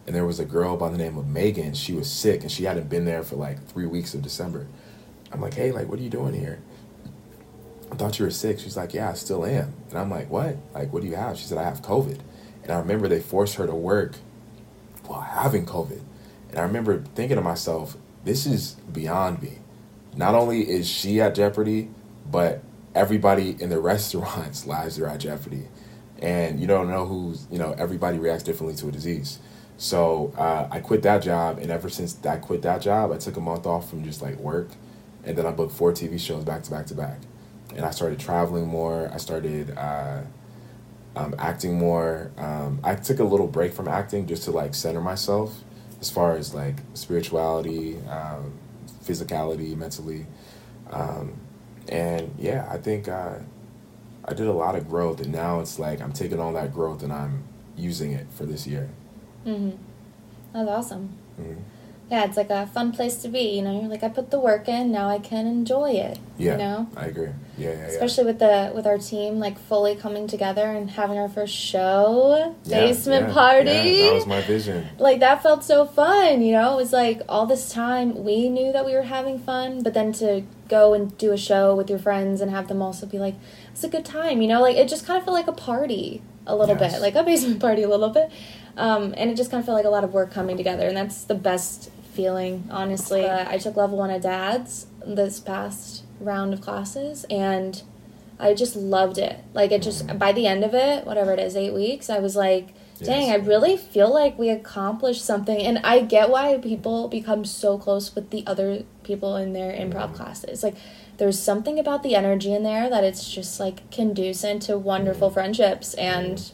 And 0.07 0.15
there 0.15 0.25
was 0.25 0.39
a 0.39 0.45
girl 0.45 0.75
by 0.75 0.89
the 0.89 0.97
name 0.97 1.19
of 1.19 1.27
Megan. 1.27 1.75
She 1.75 1.93
was 1.93 2.09
sick 2.09 2.41
and 2.41 2.51
she 2.51 2.63
hadn't 2.63 2.89
been 2.89 3.05
there 3.05 3.21
for 3.21 3.35
like 3.35 3.63
three 3.67 3.85
weeks 3.85 4.15
of 4.15 4.23
December. 4.23 4.65
I'm 5.33 5.41
like, 5.41 5.55
hey, 5.55 5.71
like, 5.71 5.87
what 5.87 5.99
are 5.99 6.03
you 6.03 6.09
doing 6.09 6.33
here? 6.33 6.59
I 7.91 7.95
thought 7.95 8.19
you 8.19 8.25
were 8.25 8.31
sick. 8.31 8.59
She's 8.59 8.77
like, 8.77 8.93
yeah, 8.93 9.09
I 9.09 9.13
still 9.13 9.45
am. 9.45 9.73
And 9.89 9.99
I'm 9.99 10.09
like, 10.09 10.29
what? 10.29 10.57
Like, 10.73 10.93
what 10.93 11.01
do 11.01 11.07
you 11.07 11.15
have? 11.15 11.37
She 11.37 11.45
said, 11.45 11.57
I 11.57 11.63
have 11.63 11.81
COVID. 11.81 12.19
And 12.63 12.71
I 12.71 12.79
remember 12.79 13.07
they 13.07 13.19
forced 13.19 13.55
her 13.55 13.67
to 13.67 13.75
work 13.75 14.15
while 15.05 15.21
having 15.21 15.65
COVID. 15.65 16.01
And 16.49 16.59
I 16.59 16.63
remember 16.63 17.03
thinking 17.15 17.37
to 17.37 17.41
myself, 17.41 17.97
this 18.23 18.45
is 18.45 18.73
beyond 18.91 19.41
me. 19.41 19.59
not 20.15 20.35
only 20.35 20.69
is 20.69 20.87
she 20.87 21.19
at 21.19 21.35
jeopardy, 21.35 21.89
but 22.29 22.63
everybody 22.95 23.55
in 23.59 23.69
the 23.69 23.79
restaurants' 23.91 24.65
lives 24.67 24.99
are 24.99 25.07
at 25.07 25.19
jeopardy, 25.19 25.67
and 26.19 26.59
you 26.59 26.67
don't 26.67 26.89
know 26.89 27.05
who's 27.05 27.47
you 27.51 27.57
know 27.57 27.73
everybody 27.77 28.17
reacts 28.17 28.43
differently 28.43 28.75
to 28.77 28.87
a 28.87 28.91
disease. 28.91 29.39
So 29.77 30.33
uh, 30.37 30.67
I 30.71 30.79
quit 30.79 31.01
that 31.03 31.23
job, 31.23 31.57
and 31.57 31.71
ever 31.71 31.89
since 31.89 32.17
I 32.25 32.37
quit 32.37 32.61
that 32.61 32.81
job, 32.81 33.11
I 33.11 33.17
took 33.17 33.37
a 33.37 33.41
month 33.41 33.65
off 33.65 33.89
from 33.89 34.03
just 34.03 34.21
like 34.21 34.37
work, 34.37 34.69
and 35.25 35.37
then 35.37 35.45
I 35.45 35.51
booked 35.51 35.73
four 35.73 35.91
TV 35.91 36.19
shows 36.19 36.43
back 36.43 36.63
to 36.63 36.71
back 36.71 36.85
to 36.87 36.95
back, 36.95 37.19
and 37.75 37.85
I 37.85 37.91
started 37.91 38.19
traveling 38.19 38.67
more. 38.67 39.09
I 39.13 39.17
started 39.17 39.75
uh, 39.77 40.21
um, 41.15 41.35
acting 41.37 41.77
more. 41.77 42.31
Um, 42.37 42.79
I 42.83 42.95
took 42.95 43.19
a 43.19 43.23
little 43.23 43.47
break 43.47 43.73
from 43.73 43.87
acting 43.87 44.25
just 44.27 44.43
to 44.43 44.51
like 44.51 44.73
center 44.75 45.01
myself, 45.01 45.63
as 46.01 46.09
far 46.09 46.35
as 46.35 46.53
like 46.53 46.77
spirituality, 46.93 47.97
um, 48.09 48.53
physicality, 49.03 49.75
mentally, 49.75 50.25
um, 50.91 51.33
and 51.89 52.33
yeah, 52.37 52.67
I 52.69 52.77
think 52.77 53.07
uh, 53.07 53.35
I 54.25 54.33
did 54.33 54.47
a 54.47 54.53
lot 54.53 54.75
of 54.75 54.87
growth, 54.89 55.19
and 55.21 55.31
now 55.31 55.59
it's 55.59 55.79
like 55.79 56.01
I'm 56.01 56.13
taking 56.13 56.39
all 56.39 56.53
that 56.53 56.73
growth 56.73 57.03
and 57.03 57.11
I'm 57.11 57.43
using 57.75 58.11
it 58.11 58.27
for 58.31 58.45
this 58.45 58.65
year. 58.67 58.89
Mm-hmm. 59.45 59.71
That's 60.53 60.69
awesome. 60.69 61.17
Mhm. 61.41 61.57
Yeah, 62.13 62.25
it's 62.25 62.37
like 62.37 62.51
a 62.51 62.67
fun 62.67 62.91
place 62.91 63.15
to 63.23 63.27
be. 63.27 63.55
You 63.57 63.63
know, 63.63 63.73
you're 63.79 63.89
like 63.89 64.03
I 64.03 64.09
put 64.09 64.29
the 64.29 64.39
work 64.39 64.67
in, 64.69 64.91
now 64.91 65.09
I 65.09 65.17
can 65.17 65.47
enjoy 65.47 65.91
it. 65.93 66.19
Yeah, 66.37 66.51
You 66.51 66.57
know, 66.59 66.87
I 66.95 67.05
agree. 67.07 67.29
Yeah, 67.57 67.69
yeah, 67.69 67.73
yeah. 67.73 67.85
especially 67.93 68.25
with 68.25 68.37
the 68.37 68.71
with 68.75 68.85
our 68.85 68.99
team 68.99 69.39
like 69.39 69.57
fully 69.57 69.95
coming 69.95 70.27
together 70.27 70.61
and 70.77 70.91
having 70.91 71.17
our 71.17 71.27
first 71.37 71.55
show, 71.55 72.55
Yeah, 72.65 72.81
basement 72.85 73.27
yeah, 73.29 73.33
party. 73.33 73.71
Yeah, 73.71 74.05
that 74.05 74.13
was 74.13 74.27
my 74.27 74.41
vision. 74.41 74.87
like 74.99 75.19
that 75.21 75.41
felt 75.41 75.63
so 75.63 75.85
fun. 75.85 76.43
You 76.43 76.53
know, 76.57 76.73
it 76.73 76.75
was 76.83 76.93
like 76.93 77.21
all 77.27 77.47
this 77.47 77.71
time 77.71 78.23
we 78.23 78.47
knew 78.47 78.71
that 78.73 78.85
we 78.85 78.93
were 78.93 79.07
having 79.17 79.39
fun, 79.39 79.81
but 79.81 79.95
then 79.95 80.13
to 80.21 80.43
go 80.69 80.93
and 80.93 81.17
do 81.17 81.31
a 81.31 81.37
show 81.49 81.73
with 81.73 81.89
your 81.89 81.99
friends 81.99 82.41
and 82.41 82.51
have 82.51 82.67
them 82.67 82.81
also 82.83 83.07
be 83.07 83.17
like, 83.17 83.35
it's 83.71 83.83
a 83.83 83.89
good 83.89 84.05
time. 84.05 84.39
You 84.43 84.47
know, 84.49 84.61
like 84.61 84.77
it 84.77 84.87
just 84.87 85.07
kind 85.07 85.17
of 85.17 85.23
felt 85.25 85.33
like 85.41 85.47
a 85.47 85.59
party 85.71 86.21
a 86.45 86.55
little 86.55 86.77
Yes. 86.77 86.93
bit, 86.93 87.01
like 87.01 87.15
a 87.15 87.23
basement 87.31 87.59
party 87.59 87.81
a 87.81 87.89
little 87.89 88.09
bit. 88.09 88.29
Um, 88.75 89.13
and 89.17 89.29
it 89.31 89.35
just 89.37 89.51
kind 89.51 89.59
of 89.61 89.65
felt 89.67 89.75
like 89.77 89.85
a 89.85 89.89
lot 89.97 90.03
of 90.03 90.13
work 90.13 90.31
coming 90.31 90.57
together, 90.57 90.87
and 90.87 90.97
that's 90.97 91.25
the 91.25 91.35
best 91.35 91.91
feeling, 92.13 92.67
honestly. 92.69 93.25
Uh, 93.25 93.49
I 93.49 93.57
took 93.57 93.75
level 93.75 93.97
one 93.97 94.09
of 94.09 94.21
dads 94.21 94.87
this 95.05 95.39
past 95.39 96.03
round 96.19 96.53
of 96.53 96.61
classes, 96.61 97.25
and 97.29 97.81
I 98.39 98.53
just 98.53 98.75
loved 98.75 99.17
it. 99.17 99.39
Like 99.53 99.71
it 99.71 99.81
just 99.81 100.17
by 100.17 100.31
the 100.31 100.47
end 100.47 100.63
of 100.63 100.73
it, 100.73 101.05
whatever 101.05 101.33
it 101.33 101.39
is, 101.39 101.55
eight 101.55 101.73
weeks, 101.73 102.09
I 102.09 102.19
was 102.19 102.35
like, 102.35 102.69
dang, 102.99 103.31
I 103.31 103.35
really 103.35 103.75
feel 103.75 104.13
like 104.13 104.39
we 104.39 104.49
accomplished 104.49 105.23
something, 105.25 105.59
and 105.59 105.79
I 105.79 106.01
get 106.01 106.29
why 106.29 106.57
people 106.57 107.07
become 107.07 107.45
so 107.45 107.77
close 107.77 108.15
with 108.15 108.29
the 108.29 108.43
other 108.47 108.83
people 109.03 109.35
in 109.35 109.53
their 109.53 109.71
improv 109.73 110.07
mm-hmm. 110.07 110.15
classes. 110.15 110.63
Like 110.63 110.75
there's 111.17 111.39
something 111.39 111.77
about 111.77 112.03
the 112.03 112.15
energy 112.15 112.53
in 112.53 112.63
there 112.63 112.89
that 112.89 113.03
it's 113.03 113.31
just 113.31 113.59
like 113.59 113.89
conducive 113.91 114.61
to 114.61 114.77
wonderful 114.77 115.27
mm-hmm. 115.27 115.35
friendships. 115.35 115.95
Mm-hmm. 115.95 116.01
And 116.01 116.51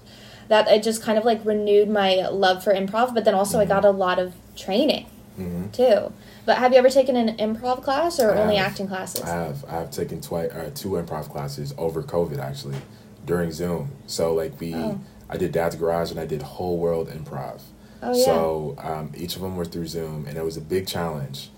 that 0.50 0.68
it 0.68 0.84
just 0.84 1.02
kind 1.02 1.18
of 1.18 1.24
like 1.24 1.46
renewed 1.46 1.90
my 1.90 2.28
love 2.28 2.64
for 2.64 2.74
improv 2.74 3.14
but 3.14 3.24
then 3.24 3.34
also 3.34 3.60
i 3.60 3.66
got 3.66 3.86
a 3.86 3.92
lot 3.92 4.20
of 4.20 4.34
training 4.58 5.06
hmm 5.40 5.68
too 5.70 6.12
but 6.46 6.58
have 6.58 6.72
you 6.74 6.78
ever 6.80 6.90
taken 6.90 7.16
an 7.16 7.38
improv 7.38 7.84
class 7.84 8.20
or 8.20 8.34
I 8.34 8.42
only 8.42 8.56
have. 8.58 8.72
acting 8.72 8.88
classes 8.88 9.22
I 9.24 9.30
have 9.30 9.66
I 9.66 9.72
have 9.74 9.92
taken 9.92 10.20
twice 10.22 10.52
uh, 10.52 10.72
two 10.74 10.90
improv 10.90 11.30
classes 11.30 11.74
over 11.78 12.02
COVID 12.04 12.40
actually 12.40 12.78
during 13.26 13.52
Zoom. 13.52 13.92
So 14.08 14.34
like 14.34 14.60
we, 14.60 14.74
Oh. 14.74 15.00
I 15.30 15.38
did 15.38 15.52
Dad's 15.52 15.76
Garage 15.76 16.10
and 16.10 16.20
I 16.20 16.26
did 16.26 16.42
Whole 16.42 16.78
World 16.80 17.10
Improv. 17.10 17.62
oh 18.02 18.16
yeah 18.18 18.26
So 18.26 18.76
um, 18.80 19.12
each 19.16 19.36
of 19.36 19.42
them 19.44 19.56
were 19.56 19.66
through 19.66 19.86
Zoom, 19.86 20.26
and 20.28 20.36
it 20.38 20.44
was 20.44 20.58
a 20.58 20.62
big 20.62 20.88
challenge. 20.88 21.52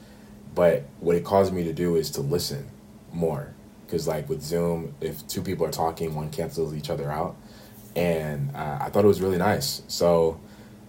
But 0.53 0.83
what 0.99 1.15
it 1.15 1.23
caused 1.23 1.53
me 1.53 1.63
to 1.63 1.71
do 1.71 1.95
is 1.95 2.09
to 2.11 2.21
listen 2.21 2.67
more, 3.13 3.53
because 3.85 4.05
like 4.05 4.27
with 4.27 4.41
Zoom, 4.41 4.93
if 4.99 5.25
two 5.29 5.41
people 5.41 5.65
are 5.65 5.71
talking, 5.71 6.13
one 6.13 6.29
cancels 6.29 6.73
each 6.75 6.89
other 6.89 7.09
out, 7.09 7.37
and 7.95 8.53
uh, 8.53 8.79
I 8.81 8.89
thought 8.89 9.05
it 9.05 9.07
was 9.07 9.21
really 9.21 9.37
nice. 9.37 9.83
So 9.87 10.39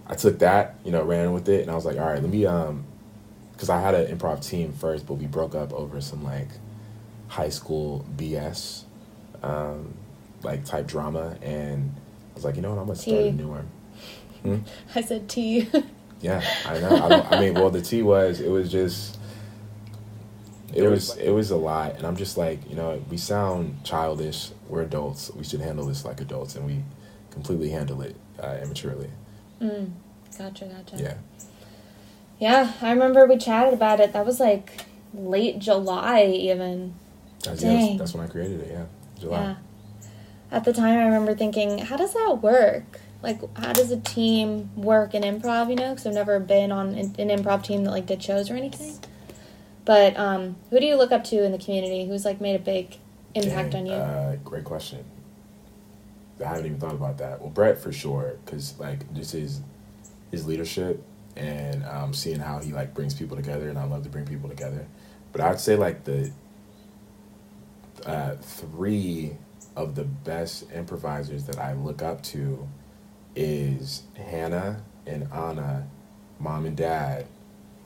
I 0.07 0.15
took 0.15 0.39
that, 0.39 0.75
you 0.83 0.91
know, 0.91 1.03
ran 1.03 1.31
with 1.33 1.47
it, 1.49 1.61
and 1.61 1.71
I 1.71 1.75
was 1.75 1.85
like, 1.85 1.97
all 1.97 2.05
right, 2.07 2.21
let 2.21 2.29
me, 2.29 2.45
um, 2.45 2.83
because 3.53 3.69
I 3.69 3.79
had 3.79 3.93
an 3.95 4.15
improv 4.15 4.45
team 4.47 4.73
first, 4.73 5.07
but 5.07 5.13
we 5.15 5.27
broke 5.27 5.55
up 5.55 5.71
over 5.73 6.01
some 6.01 6.23
like 6.23 6.49
high 7.29 7.49
school 7.49 8.05
BS, 8.17 8.83
um, 9.41 9.93
like 10.43 10.65
type 10.65 10.87
drama, 10.87 11.37
and 11.41 11.93
I 11.95 12.35
was 12.35 12.43
like, 12.43 12.55
you 12.55 12.61
know 12.61 12.71
what, 12.73 12.79
I'm 12.79 12.87
gonna 12.87 12.95
start 12.97 13.17
Tea. 13.17 13.27
a 13.29 13.31
new 13.31 13.47
one. 13.47 13.69
i 14.95 15.01
said 15.01 15.29
tea 15.29 15.69
Yeah, 16.19 16.43
I 16.65 16.77
know. 16.79 16.89
I, 16.89 17.09
don't, 17.09 17.31
I 17.31 17.39
mean, 17.39 17.53
well, 17.53 17.69
the 17.69 17.81
tea 17.81 18.01
was 18.01 18.41
it 18.41 18.49
was 18.49 18.69
just 18.69 19.17
it 20.73 20.81
was 20.81 21.09
was- 21.09 21.17
it 21.17 21.29
was 21.29 21.51
a 21.51 21.55
lot, 21.57 21.95
and 21.95 22.05
I'm 22.05 22.17
just 22.17 22.37
like, 22.37 22.69
you 22.69 22.75
know, 22.75 23.01
we 23.09 23.17
sound 23.17 23.83
childish. 23.85 24.51
We're 24.67 24.81
adults. 24.81 25.31
We 25.33 25.43
should 25.43 25.61
handle 25.61 25.85
this 25.85 26.03
like 26.03 26.19
adults, 26.19 26.55
and 26.55 26.65
we 26.65 26.83
completely 27.31 27.69
handle 27.69 28.01
it 28.01 28.15
uh, 28.41 28.57
immaturely. 28.61 29.09
Mm, 29.63 29.91
gotcha 30.37 30.65
gotcha 30.65 30.97
Yeah, 30.97 31.17
yeah 32.39 32.73
i 32.81 32.91
remember 32.91 33.25
we 33.25 33.37
chatted 33.37 33.73
about 33.73 33.99
it 33.99 34.13
that 34.13 34.25
was 34.25 34.39
like 34.39 34.85
late 35.13 35.59
july 35.59 36.25
even 36.25 36.93
that's, 37.43 37.61
yeah, 37.61 37.95
that's, 37.97 38.11
Dang. 38.11 38.19
when 38.19 38.29
I 38.29 38.31
created 38.31 38.61
it. 38.61 38.71
Yeah, 38.71 38.85
July. 39.19 39.41
Yeah. 39.41 39.55
At 40.51 40.63
the 40.63 40.73
time, 40.73 40.97
I 40.97 41.05
remember 41.05 41.35
thinking, 41.35 41.79
how 41.79 41.97
does 41.97 42.13
that 42.13 42.39
work? 42.41 43.01
Like, 43.21 43.41
how 43.57 43.73
does 43.73 43.91
a 43.91 43.99
team 43.99 44.69
work 44.75 45.13
in 45.13 45.23
improv? 45.23 45.69
You 45.69 45.75
know, 45.75 45.89
because 45.89 46.05
I've 46.05 46.13
never 46.13 46.39
been 46.39 46.71
on 46.71 46.89
an, 46.89 47.15
an 47.17 47.29
improv 47.29 47.63
team 47.63 47.83
that 47.83 47.91
like 47.91 48.05
did 48.05 48.23
shows 48.23 48.49
or 48.49 48.55
anything. 48.55 48.97
But 49.85 50.17
um, 50.17 50.55
who 50.69 50.79
do 50.79 50.85
you 50.85 50.95
look 50.95 51.11
up 51.11 51.23
to 51.25 51.43
in 51.43 51.51
the 51.51 51.57
community? 51.57 52.05
Who's 52.07 52.23
like 52.23 52.39
made 52.39 52.55
a 52.55 52.59
big 52.59 52.97
impact 53.35 53.71
Dang, 53.71 53.81
on 53.81 53.85
you? 53.87 53.93
Uh, 53.93 54.35
great 54.37 54.63
question. 54.63 55.03
I 56.43 56.49
haven't 56.49 56.65
even 56.65 56.79
thought 56.79 56.93
about 56.93 57.17
that. 57.19 57.41
Well, 57.41 57.49
Brett 57.49 57.77
for 57.79 57.91
sure, 57.91 58.37
because 58.45 58.77
like 58.79 59.11
just 59.13 59.31
his 59.33 59.61
his 60.31 60.47
leadership 60.47 61.03
and 61.35 61.83
um, 61.85 62.13
seeing 62.13 62.39
how 62.39 62.59
he 62.59 62.73
like 62.73 62.93
brings 62.93 63.13
people 63.13 63.37
together, 63.37 63.69
and 63.69 63.77
I 63.77 63.85
love 63.85 64.03
to 64.03 64.09
bring 64.09 64.25
people 64.25 64.49
together. 64.49 64.85
But 65.31 65.41
I'd 65.41 65.59
say 65.59 65.75
like 65.75 66.03
the 66.03 66.31
uh, 68.05 68.35
three 68.35 69.37
of 69.75 69.95
the 69.95 70.03
best 70.03 70.71
improvisers 70.71 71.45
that 71.45 71.57
I 71.57 71.73
look 71.73 72.01
up 72.01 72.21
to 72.23 72.67
is 73.35 74.03
Hannah 74.15 74.83
and 75.07 75.27
Anna, 75.33 75.87
mom 76.39 76.65
and 76.65 76.77
dad, 76.77 77.25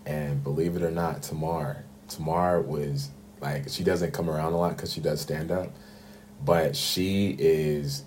and 0.05 0.43
believe 0.43 0.75
it 0.75 0.81
or 0.83 0.91
not, 0.91 1.23
Tamar. 1.23 1.83
Tamar 2.09 2.61
was 2.61 3.09
like 3.39 3.69
she 3.69 3.83
doesn't 3.83 4.11
come 4.13 4.29
around 4.29 4.53
a 4.53 4.57
lot 4.57 4.75
because 4.75 4.91
she 4.91 5.01
does 5.01 5.21
stand 5.21 5.51
up, 5.51 5.71
but 6.43 6.75
she 6.75 7.35
is 7.39 8.03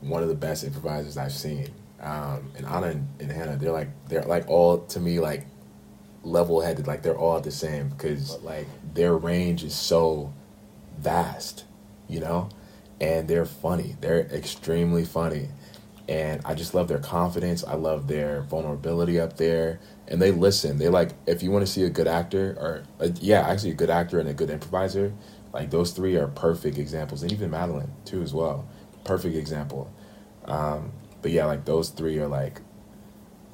one 0.00 0.22
of 0.22 0.28
the 0.28 0.34
best 0.34 0.64
improvisers 0.64 1.16
I've 1.16 1.32
seen. 1.32 1.68
Um, 2.00 2.52
and 2.56 2.66
Anna 2.66 2.88
and, 2.88 3.08
and 3.20 3.32
Hannah, 3.32 3.56
they're 3.56 3.72
like 3.72 3.88
they're 4.08 4.22
like 4.22 4.48
all 4.48 4.78
to 4.78 5.00
me 5.00 5.18
like 5.20 5.46
level 6.22 6.60
headed, 6.60 6.86
like 6.86 7.02
they're 7.02 7.18
all 7.18 7.40
the 7.40 7.50
same 7.50 7.88
because 7.88 8.40
like 8.42 8.66
their 8.94 9.16
range 9.16 9.64
is 9.64 9.74
so 9.74 10.32
vast, 10.98 11.64
you 12.08 12.20
know, 12.20 12.48
and 13.00 13.28
they're 13.28 13.44
funny. 13.44 13.96
They're 14.00 14.20
extremely 14.20 15.04
funny. 15.04 15.48
And 16.08 16.40
I 16.44 16.54
just 16.54 16.74
love 16.74 16.88
their 16.88 17.00
confidence. 17.00 17.62
I 17.64 17.74
love 17.74 18.08
their 18.08 18.42
vulnerability 18.42 19.20
up 19.20 19.36
there. 19.36 19.78
And 20.06 20.22
they 20.22 20.30
listen. 20.30 20.78
They 20.78 20.88
like, 20.88 21.10
if 21.26 21.42
you 21.42 21.50
want 21.50 21.66
to 21.66 21.70
see 21.70 21.82
a 21.84 21.90
good 21.90 22.08
actor, 22.08 22.56
or 22.58 23.10
yeah, 23.20 23.46
actually 23.46 23.72
a 23.72 23.74
good 23.74 23.90
actor 23.90 24.18
and 24.18 24.28
a 24.28 24.32
good 24.32 24.48
improviser, 24.48 25.12
like 25.52 25.70
those 25.70 25.90
three 25.90 26.16
are 26.16 26.28
perfect 26.28 26.78
examples. 26.78 27.22
And 27.22 27.30
even 27.30 27.50
Madeline, 27.50 27.92
too, 28.06 28.22
as 28.22 28.32
well. 28.32 28.66
Perfect 29.08 29.36
example. 29.36 29.90
Um, 30.44 30.92
but 31.22 31.30
yeah, 31.30 31.46
like 31.46 31.64
those 31.64 31.88
three 31.88 32.18
are 32.18 32.28
like, 32.28 32.60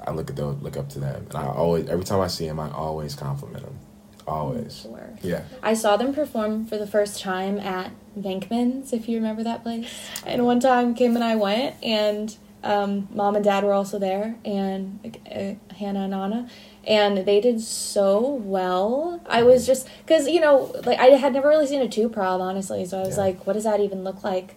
I 0.05 0.11
look 0.11 0.29
at 0.29 0.37
those, 0.37 0.61
look 0.61 0.77
up 0.77 0.89
to 0.91 0.99
them. 0.99 1.27
And 1.31 1.35
I 1.37 1.47
always, 1.47 1.89
every 1.89 2.05
time 2.05 2.21
I 2.21 2.27
see 2.27 2.47
them, 2.47 2.59
I 2.59 2.71
always 2.73 3.15
compliment 3.15 3.65
them. 3.65 3.79
Always. 4.27 4.81
Sure. 4.83 5.11
Yeah. 5.23 5.45
I 5.63 5.75
saw 5.75 5.97
them 5.97 6.13
perform 6.13 6.67
for 6.67 6.77
the 6.77 6.87
first 6.89 7.21
time 7.21 7.61
at 7.61 7.93
Venkman's, 8.19 8.93
if 8.93 9.09
you 9.09 9.17
remember 9.17 9.45
that 9.45 9.63
place. 9.63 9.89
And 10.27 10.45
one 10.45 10.59
time, 10.61 10.95
Kim 10.95 11.15
and 11.15 11.23
I 11.23 11.37
went, 11.37 11.77
and 11.85 12.37
um, 12.65 13.07
mom 13.13 13.37
and 13.37 13.45
dad 13.45 13.63
were 13.63 13.75
also 13.75 13.99
there, 13.99 14.35
and 14.45 15.17
uh, 15.31 15.75
Hannah 15.75 16.01
and 16.05 16.15
Anna, 16.15 16.49
and 16.87 17.19
they 17.19 17.41
did 17.41 17.61
so 17.61 18.21
well. 18.43 19.21
I 19.27 19.43
was 19.43 19.67
just 19.67 19.87
because 19.99 20.27
you 20.27 20.41
know, 20.41 20.73
like 20.85 20.99
I 20.99 21.07
had 21.09 21.35
never 21.35 21.49
really 21.49 21.67
seen 21.67 21.83
a 21.83 21.89
two 21.89 22.09
prob, 22.09 22.41
honestly, 22.41 22.85
so 22.87 22.99
I 22.99 23.03
was 23.07 23.17
Yeah. 23.19 23.25
like, 23.25 23.47
what 23.47 23.53
does 23.53 23.65
that 23.65 23.81
even 23.81 24.03
look 24.05 24.25
like? 24.25 24.57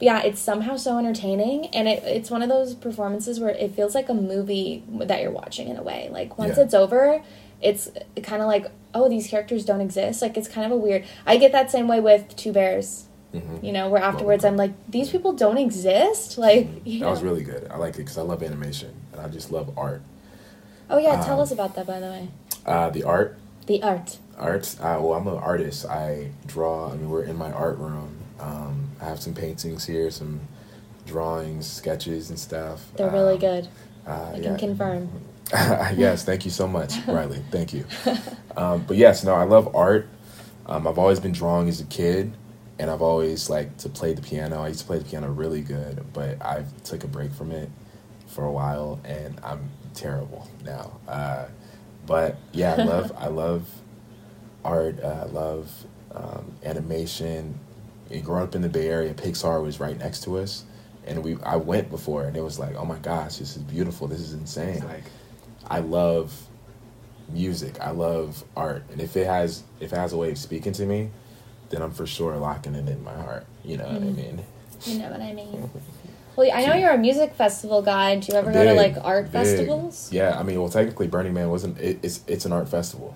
But 0.00 0.06
yeah, 0.06 0.22
it's 0.22 0.40
somehow 0.40 0.76
so 0.76 0.96
entertaining, 0.98 1.66
and 1.66 1.86
it, 1.86 2.02
it's 2.04 2.30
one 2.30 2.40
of 2.40 2.48
those 2.48 2.74
performances 2.74 3.38
where 3.38 3.50
it 3.50 3.72
feels 3.72 3.94
like 3.94 4.08
a 4.08 4.14
movie 4.14 4.82
that 4.92 5.20
you're 5.20 5.30
watching 5.30 5.68
in 5.68 5.76
a 5.76 5.82
way. 5.82 6.08
Like 6.10 6.38
once 6.38 6.56
Yeah. 6.56 6.64
it's 6.64 6.72
over, 6.72 7.22
it's 7.60 7.90
kind 8.22 8.40
of 8.40 8.48
like, 8.48 8.70
oh, 8.94 9.10
these 9.10 9.28
characters 9.28 9.62
don't 9.66 9.82
exist. 9.82 10.22
Like 10.22 10.38
it's 10.38 10.48
kind 10.48 10.64
of 10.64 10.72
a 10.72 10.76
weird. 10.76 11.04
I 11.26 11.36
get 11.36 11.52
that 11.52 11.70
same 11.70 11.86
way 11.86 12.00
with 12.00 12.34
Two 12.34 12.50
Bears. 12.50 13.08
hmm 13.32 13.58
You 13.62 13.72
know, 13.72 13.90
where 13.90 14.02
afterwards 14.02 14.42
I'm 14.42 14.56
like, 14.56 14.72
these 14.90 15.10
people 15.10 15.34
don't 15.34 15.58
exist. 15.58 16.38
Like, 16.38 16.66
you 16.86 17.00
That 17.00 17.10
was 17.10 17.22
really 17.22 17.44
good. 17.44 17.68
I 17.70 17.76
like 17.76 17.94
it 17.96 17.98
because 17.98 18.16
I 18.16 18.22
love 18.22 18.42
animation 18.42 18.94
and 19.12 19.20
I 19.20 19.28
just 19.28 19.52
love 19.52 19.78
art. 19.78 20.00
Oh 20.88 20.96
yeah, 20.96 21.22
tell 21.22 21.34
um, 21.34 21.40
us 21.40 21.52
about 21.52 21.74
that 21.74 21.86
by 21.86 22.00
the 22.00 22.06
way. 22.06 22.28
Uh, 22.64 22.88
the 22.88 23.02
art, 23.02 23.36
The 23.66 23.82
art. 23.82 24.16
Art. 24.38 24.74
Uh, 24.80 24.96
well, 25.02 25.12
I'm 25.12 25.26
an 25.26 25.36
artist. 25.36 25.84
I 25.84 26.30
draw. 26.46 26.90
I 26.90 26.96
mean, 26.96 27.10
we're 27.10 27.24
in 27.24 27.36
my 27.36 27.52
art 27.52 27.76
room. 27.76 28.16
Um, 28.40 28.90
I 29.00 29.06
have 29.06 29.20
some 29.20 29.34
paintings 29.34 29.86
here, 29.86 30.10
some 30.10 30.40
drawings, 31.06 31.66
sketches, 31.66 32.30
and 32.30 32.38
stuff. 32.38 32.84
They're 32.96 33.10
really 33.10 33.34
Um, 33.34 33.40
good. 33.40 33.68
Uh, 34.06 34.32
I 34.34 34.36
yeah. 34.38 34.42
can 34.42 34.58
confirm. 34.58 35.10
yes, 35.96 36.24
thank 36.24 36.44
you 36.44 36.50
so 36.50 36.68
much, 36.68 36.94
Riley. 37.06 37.42
Thank 37.50 37.72
you. 37.74 37.84
Um, 38.56 38.84
but 38.86 38.96
yes, 38.96 39.24
no, 39.24 39.34
I 39.34 39.44
love 39.44 39.74
art. 39.74 40.08
Um, 40.66 40.86
I've 40.86 40.98
always 40.98 41.20
been 41.20 41.32
drawing 41.32 41.68
as 41.68 41.80
a 41.80 41.84
kid, 41.86 42.32
and 42.78 42.90
I've 42.90 43.02
always 43.02 43.50
liked 43.50 43.78
to 43.80 43.88
play 43.88 44.14
the 44.14 44.22
piano. 44.22 44.62
I 44.62 44.68
used 44.68 44.80
to 44.80 44.86
play 44.86 44.98
the 44.98 45.04
piano 45.04 45.30
really 45.30 45.62
good, 45.62 46.04
but 46.12 46.40
I 46.42 46.64
took 46.84 47.04
a 47.04 47.08
break 47.08 47.32
from 47.32 47.50
it 47.52 47.70
for 48.28 48.44
a 48.44 48.52
while, 48.52 49.00
and 49.04 49.40
I'm 49.44 49.70
terrible 49.94 50.48
now. 50.64 51.00
Uh, 51.08 51.46
but 52.06 52.36
yeah, 52.52 52.74
I 52.74 52.84
love 52.84 53.12
I 53.18 53.28
love 53.28 53.68
art. 54.64 55.00
Uh, 55.02 55.24
I 55.26 55.26
love 55.26 55.70
um, 56.14 56.52
animation. 56.64 57.58
And 58.10 58.24
growing 58.24 58.42
up 58.42 58.54
in 58.54 58.62
the 58.62 58.68
Bay 58.68 58.88
Area, 58.88 59.14
Pixar 59.14 59.62
was 59.62 59.78
right 59.80 59.96
next 59.98 60.24
to 60.24 60.38
us, 60.38 60.64
and 61.06 61.22
we 61.24 61.36
I 61.42 61.56
went 61.56 61.90
before, 61.90 62.24
and 62.24 62.36
it 62.36 62.42
was 62.42 62.58
like, 62.58 62.74
oh 62.76 62.84
my 62.84 62.98
gosh, 62.98 63.36
this 63.36 63.56
is 63.56 63.62
beautiful. 63.62 64.08
This 64.08 64.20
is 64.20 64.32
insane. 64.32 64.84
Like, 64.84 65.04
I 65.68 65.78
love 65.80 66.34
music. 67.28 67.80
I 67.80 67.90
love 67.90 68.42
art, 68.56 68.82
and 68.90 69.00
if 69.00 69.16
it 69.16 69.26
has 69.26 69.62
if 69.78 69.92
it 69.92 69.96
has 69.96 70.12
a 70.12 70.16
way 70.16 70.30
of 70.32 70.38
speaking 70.38 70.72
to 70.74 70.86
me, 70.86 71.10
then 71.70 71.82
I'm 71.82 71.92
for 71.92 72.06
sure 72.06 72.36
locking 72.36 72.74
it 72.74 72.88
in 72.88 73.02
my 73.04 73.14
heart. 73.14 73.46
You 73.64 73.76
know 73.76 73.84
what 73.84 73.94
I 74.02 74.06
Mhm. 74.06 74.16
mean? 74.16 74.44
You 74.86 74.98
know 74.98 75.10
what 75.10 75.20
I 75.20 75.32
mean. 75.32 75.70
Well, 76.36 76.48
I 76.54 76.64
know 76.64 76.74
you're 76.74 76.92
a 76.92 76.96
music 76.96 77.34
festival 77.34 77.82
guy. 77.82 78.16
Do 78.16 78.32
you 78.32 78.38
ever 78.38 78.50
go 78.52 78.64
to 78.64 78.72
like 78.72 78.96
art 79.02 79.24
big. 79.26 79.32
festivals? 79.32 80.10
Yeah, 80.10 80.38
I 80.38 80.42
mean, 80.42 80.58
well, 80.60 80.70
technically, 80.70 81.06
Burning 81.08 81.34
Man 81.34 81.50
wasn't. 81.50 81.76
It, 81.78 81.98
it's 82.02 82.20
it's 82.26 82.44
an 82.46 82.52
art 82.52 82.68
festival. 82.68 83.14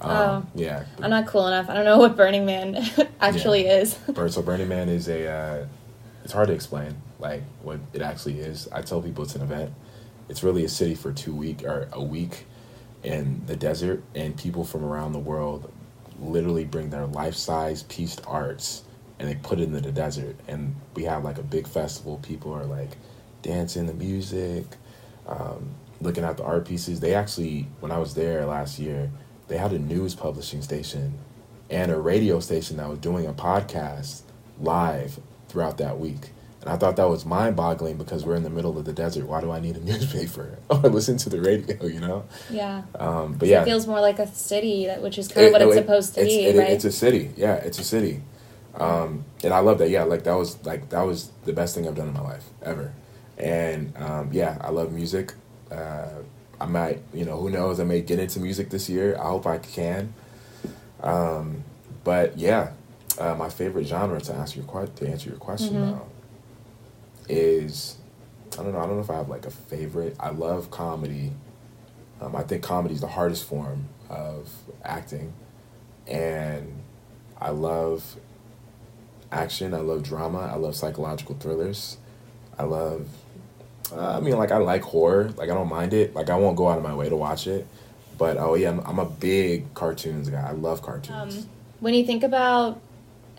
Um, 0.00 0.10
Oh. 0.10 0.46
yeah. 0.54 0.84
I'm 1.00 1.10
not 1.10 1.26
cool 1.26 1.46
enough. 1.46 1.68
I 1.70 1.74
don't 1.74 1.84
know 1.84 1.98
what 1.98 2.16
Burning 2.16 2.44
Man 2.46 2.84
actually 3.20 3.66
is. 3.66 3.98
So 4.28 4.42
Burning 4.42 4.68
Man 4.68 4.88
is 4.88 5.08
a. 5.08 5.26
Uh, 5.28 5.66
it's 6.24 6.32
hard 6.32 6.48
to 6.48 6.54
explain 6.54 6.96
like 7.18 7.42
what 7.62 7.78
it 7.92 8.02
actually 8.02 8.40
is. 8.40 8.68
I 8.72 8.82
tell 8.82 9.00
people 9.02 9.24
it's 9.24 9.34
an 9.34 9.42
event. 9.42 9.72
It's 10.28 10.42
really 10.42 10.64
a 10.64 10.68
city 10.68 10.94
for 10.94 11.12
two 11.12 11.34
week 11.34 11.64
or 11.64 11.88
a 11.92 12.02
week 12.02 12.46
in 13.02 13.42
the 13.46 13.56
desert, 13.56 14.02
and 14.14 14.36
people 14.36 14.64
from 14.64 14.84
around 14.84 15.12
the 15.12 15.18
world 15.18 15.70
literally 16.18 16.64
bring 16.64 16.90
their 16.90 17.06
life 17.06 17.34
size 17.34 17.82
pieced 17.84 18.22
arts 18.26 18.84
and 19.18 19.28
they 19.28 19.34
put 19.36 19.58
it 19.60 19.64
into 19.64 19.80
the 19.80 19.92
desert. 19.92 20.36
And 20.48 20.74
we 20.94 21.04
have 21.04 21.24
like 21.24 21.38
a 21.38 21.42
big 21.42 21.66
festival. 21.68 22.18
People 22.22 22.52
are 22.52 22.64
like 22.64 22.96
dancing, 23.42 23.86
the 23.86 23.94
music, 23.94 24.64
um, 25.26 25.70
looking 26.00 26.24
at 26.24 26.36
the 26.36 26.44
art 26.44 26.66
pieces. 26.66 27.00
They 27.00 27.14
actually, 27.14 27.68
when 27.80 27.92
I 27.92 27.98
was 27.98 28.14
there 28.14 28.44
last 28.46 28.78
year, 28.78 29.10
they 29.48 29.58
had 29.58 29.72
a 29.72 29.78
news 29.78 30.14
publishing 30.14 30.62
station 30.62 31.18
and 31.70 31.90
a 31.90 31.98
radio 31.98 32.40
station 32.40 32.76
that 32.78 32.88
was 32.88 32.98
doing 32.98 33.26
a 33.26 33.32
podcast 33.32 34.22
live 34.60 35.18
throughout 35.48 35.78
that 35.78 35.98
week. 35.98 36.30
And 36.60 36.70
I 36.72 36.76
thought 36.76 36.96
that 36.96 37.08
was 37.10 37.26
mind 37.26 37.56
boggling 37.56 37.98
because 37.98 38.24
we're 38.24 38.36
in 38.36 38.42
the 38.42 38.48
middle 38.50 38.78
of 38.78 38.86
the 38.86 38.92
desert. 38.94 39.26
Why 39.26 39.40
do 39.42 39.50
I 39.50 39.60
need 39.60 39.76
a 39.76 39.80
newspaper 39.84 40.58
or 40.70 40.76
listen 40.78 41.16
to 41.18 41.28
the 41.28 41.40
radio, 41.40 41.84
you 41.86 42.00
know? 42.00 42.24
Yeah. 42.50 42.82
Um, 42.98 43.34
but 43.34 43.48
yeah. 43.48 43.62
It 43.62 43.66
feels 43.66 43.86
more 43.86 44.00
like 44.00 44.18
a 44.18 44.26
city, 44.28 44.88
which 44.98 45.18
is 45.18 45.28
kind 45.28 45.46
of 45.48 45.52
what 45.52 45.60
It- 45.62 45.66
it's 45.68 45.76
supposed 45.76 46.14
to 46.14 46.20
it's, 46.22 46.34
be, 46.34 46.44
it- 46.46 46.56
right? 46.58 46.70
It's 46.70 46.84
a 46.84 46.92
city. 46.92 47.32
Yeah, 47.36 47.54
it's 47.56 47.78
a 47.78 47.84
city. 47.84 48.22
Um, 48.76 49.24
and 49.44 49.52
I 49.54 49.60
love 49.60 49.78
that. 49.78 49.90
Yeah, 49.90 50.02
like 50.04 50.24
that 50.24 50.34
was 50.34 50.64
like 50.66 50.88
that 50.88 51.02
was 51.02 51.30
the 51.44 51.52
best 51.52 51.74
thing 51.76 51.86
I've 51.86 51.94
done 51.94 52.08
in 52.08 52.14
my 52.14 52.22
life 52.22 52.44
ever. 52.62 52.92
And 53.38 53.92
um, 53.96 54.30
yeah, 54.32 54.58
I 54.60 54.70
love 54.70 54.90
music. 54.92 55.32
Uh, 55.70 56.08
I 56.60 56.66
might, 56.66 57.02
you 57.12 57.24
know, 57.24 57.36
who 57.38 57.50
knows? 57.50 57.80
I 57.80 57.84
may 57.84 58.00
get 58.00 58.18
into 58.18 58.40
music 58.40 58.70
this 58.70 58.88
year. 58.88 59.16
I 59.18 59.24
hope 59.28 59.46
I 59.46 59.58
can. 59.58 60.14
Um, 61.02 61.64
but 62.04 62.38
yeah, 62.38 62.72
uh, 63.18 63.34
my 63.34 63.48
favorite 63.48 63.86
genre 63.86 64.20
to 64.20 64.34
answer 64.34 64.60
your 64.60 64.68
que- 64.68 64.92
to 64.96 65.08
answer 65.08 65.28
your 65.30 65.38
question 65.38 65.74
Mhm. 65.74 65.98
though 65.98 66.06
is 67.28 67.96
I 68.58 68.62
don't 68.62 68.72
know. 68.72 68.78
I 68.78 68.86
don't 68.86 68.94
know 68.96 69.02
if 69.02 69.10
I 69.10 69.16
have 69.16 69.28
like 69.28 69.46
a 69.46 69.50
favorite. 69.50 70.14
I 70.20 70.30
love 70.30 70.70
comedy. 70.70 71.32
Um, 72.20 72.36
I 72.36 72.42
think 72.44 72.62
comedy 72.62 72.94
is 72.94 73.00
the 73.00 73.08
hardest 73.08 73.44
form 73.44 73.88
of 74.08 74.48
acting, 74.84 75.32
and 76.06 76.72
I 77.40 77.50
love 77.50 78.16
action. 79.32 79.74
I 79.74 79.78
love 79.80 80.04
drama. 80.04 80.50
I 80.52 80.56
love 80.56 80.76
psychological 80.76 81.34
thrillers. 81.40 81.96
I 82.56 82.62
love. 82.62 83.08
Uh, 83.92 84.16
I 84.16 84.20
mean, 84.20 84.36
like 84.36 84.50
I 84.52 84.58
like 84.58 84.82
horror. 84.82 85.30
Like 85.36 85.50
I 85.50 85.54
don't 85.54 85.68
mind 85.68 85.92
it. 85.92 86.14
Like 86.14 86.30
I 86.30 86.36
won't 86.36 86.56
go 86.56 86.68
out 86.68 86.78
of 86.78 86.84
my 86.84 86.94
way 86.94 87.08
to 87.08 87.16
watch 87.16 87.46
it. 87.46 87.66
But 88.16 88.36
oh 88.38 88.54
yeah, 88.54 88.70
I'm, 88.70 88.80
I'm 88.80 88.98
a 88.98 89.04
big 89.06 89.72
cartoons 89.74 90.28
guy. 90.30 90.40
I 90.48 90.52
love 90.52 90.82
cartoons. 90.82 91.36
Um, 91.36 91.46
when 91.80 91.94
you 91.94 92.04
think 92.06 92.22
about 92.22 92.80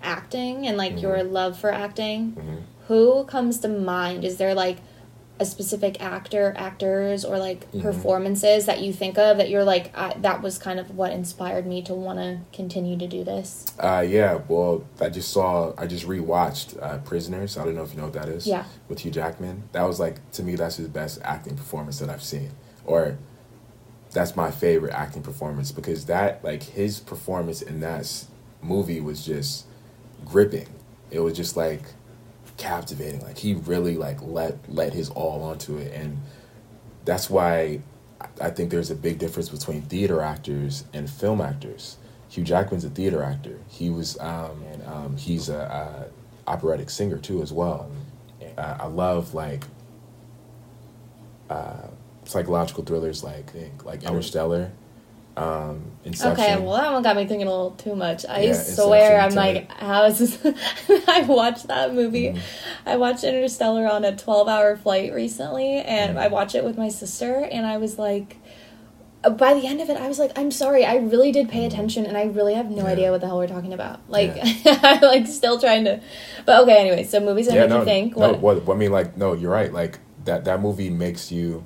acting 0.02 0.68
and 0.68 0.78
like 0.78 1.02
your 1.02 1.16
Mhm. 1.18 1.32
love 1.32 1.58
for 1.58 1.72
acting, 1.72 2.34
Mhm. 2.34 2.62
who 2.88 3.24
comes 3.26 3.60
to 3.60 3.68
mind? 3.68 4.24
Is 4.24 4.38
there 4.38 4.54
like 4.54 4.78
a 5.38 5.46
specific 5.46 6.02
actor, 6.02 6.54
actors, 6.56 7.26
or 7.26 7.38
like 7.38 7.70
Mhm. 7.74 7.82
performances 7.82 8.66
that 8.68 8.80
you 8.82 8.94
think 8.94 9.18
of 9.18 9.38
that 9.38 9.50
you're 9.50 9.66
like, 9.66 9.92
I, 9.98 10.14
that 10.22 10.42
was 10.42 10.58
kind 10.58 10.80
of 10.80 10.96
what 10.96 11.12
inspired 11.12 11.66
me 11.68 11.82
to 11.84 11.94
want 11.94 12.20
to 12.20 12.40
continue 12.54 12.98
to 12.98 13.06
do 13.08 13.24
this? 13.26 13.66
Uh, 13.78 14.06
yeah. 14.08 14.40
Well, 14.48 14.84
I 15.02 15.10
just 15.10 15.32
saw. 15.32 15.74
I 15.78 15.88
just 15.88 16.08
rewatched 16.08 16.82
uh, 16.82 17.00
Prisoners. 17.00 17.58
I 17.58 17.66
don't 17.66 17.76
know 17.76 17.84
if 17.84 17.92
you 17.92 17.98
know 17.98 18.06
what 18.06 18.14
that 18.14 18.30
is. 18.30 18.48
Yeah. 18.48 18.64
With 18.88 19.00
Hugh 19.00 19.12
Jackman, 19.12 19.64
that 19.74 19.84
was 19.84 20.00
like 20.00 20.16
to 20.34 20.44
me 20.44 20.56
that's 20.56 20.78
his 20.78 20.88
best 20.88 21.20
acting 21.24 21.56
performance 21.58 22.00
that 22.00 22.10
I've 22.10 22.24
seen, 22.24 22.52
or 22.86 23.18
that's 24.14 24.38
my 24.38 24.50
favorite 24.52 24.94
acting 24.94 25.22
performance 25.22 25.74
because 25.74 26.06
that 26.06 26.42
like 26.46 26.64
his 26.64 27.02
performance 27.02 27.62
in 27.62 27.82
that 27.82 28.24
movie 28.62 29.02
was 29.02 29.26
just 29.26 29.66
gripping. 30.24 30.68
It 31.12 31.20
was 31.20 31.36
just 31.36 31.58
like 31.58 31.82
captivating. 32.58 33.22
Like 33.22 33.38
he 33.38 33.54
really 33.54 33.98
like 33.98 34.20
let 34.22 34.58
let 34.72 34.94
his 34.94 35.10
all 35.10 35.44
onto 35.44 35.78
it, 35.78 35.92
and 35.94 36.20
that's 37.06 37.30
why 37.30 37.82
I- 38.42 38.50
think 38.50 38.72
there's 38.72 38.90
a 38.92 38.96
big 38.96 39.20
difference 39.20 39.50
between 39.50 39.82
theater 39.84 40.22
actors 40.22 40.86
and 40.94 41.10
film 41.10 41.42
actors. 41.42 41.98
Hugh 42.30 42.44
Jackman's 42.44 42.84
a 42.84 42.90
theater 42.90 43.24
actor. 43.24 43.60
He 43.68 43.90
was, 43.90 44.18
um, 44.20 44.64
and 44.72 44.84
um, 44.88 45.18
he's 45.18 45.48
a, 45.50 46.10
a 46.48 46.50
operatic 46.52 46.90
singer 46.90 47.18
too 47.18 47.42
as 47.42 47.54
well. 47.54 47.90
Uh, 48.58 48.78
I 48.80 48.88
love 48.88 49.34
like 49.34 49.66
uh, 51.50 51.88
psychological 52.26 52.84
thrillers 52.84 53.24
like 53.24 53.52
like 53.84 54.04
Interstellar, 54.04 54.72
um, 55.38 55.92
Inception. 56.06 56.44
Okay, 56.44 56.58
well 56.64 56.76
that 56.78 56.92
one 56.94 57.02
got 57.04 57.16
me 57.16 57.26
thinking 57.26 57.48
a 57.48 57.52
little 57.52 57.72
too 57.72 57.96
much. 57.96 58.26
I 58.28 58.42
Yeah, 58.42 58.54
swear, 58.54 59.20
I'm 59.20 59.34
like, 59.36 59.72
how 59.72 60.06
is 60.06 60.20
this? 60.20 60.56
I 61.10 61.22
watched 61.24 61.68
that 61.68 61.94
movie. 61.94 62.30
Mhm. 62.30 62.40
I 62.86 62.96
watched 62.98 63.24
Interstellar 63.24 63.88
on 63.88 64.06
a 64.06 64.16
12 64.16 64.48
hour 64.48 64.78
flight 64.78 65.14
recently, 65.14 65.78
and 65.80 66.16
Mhm. 66.16 66.22
I 66.22 66.28
watched 66.28 66.56
it 66.56 66.64
with 66.64 66.78
my 66.78 66.90
sister, 66.90 67.48
and 67.52 67.66
I 67.66 67.78
was 67.78 67.98
like, 68.00 68.38
by 69.38 69.56
the 69.56 69.66
end 69.66 69.82
of 69.82 69.90
it, 69.90 69.98
I 69.98 70.08
was 70.08 70.20
like, 70.20 70.38
I'm 70.38 70.52
sorry, 70.52 70.86
I 70.86 70.98
really 70.98 71.32
did 71.32 71.50
pay 71.50 71.64
Mhm. 71.64 71.68
attention, 71.68 72.06
and 72.06 72.16
I 72.16 72.26
really 72.26 72.54
have 72.54 72.70
no 72.70 72.84
Yeah. 72.86 72.92
idea 72.92 73.12
what 73.12 73.22
the 73.22 73.28
hell 73.28 73.40
we're 73.40 73.48
talking 73.48 73.74
about. 73.74 74.00
Like, 74.08 74.38
I'm 74.66 75.02
like 75.02 75.26
still 75.28 75.60
trying 75.60 75.84
to, 75.86 76.00
but 76.46 76.62
okay, 76.62 76.78
anyway. 76.78 77.04
So 77.04 77.20
movies 77.20 77.48
that 77.48 77.56
yeah, 77.56 77.62
make 77.62 77.70
no, 77.72 77.80
you 77.80 77.86
think. 77.86 78.16
no, 78.16 78.34
What? 78.34 78.66
what? 78.66 78.76
I 78.76 78.78
mean, 78.78 78.92
like, 78.92 79.18
no, 79.18 79.34
you're 79.34 79.52
right. 79.52 79.74
Like 79.74 79.98
that 80.26 80.46
that 80.46 80.62
movie 80.62 80.92
makes 80.92 81.32
you 81.32 81.64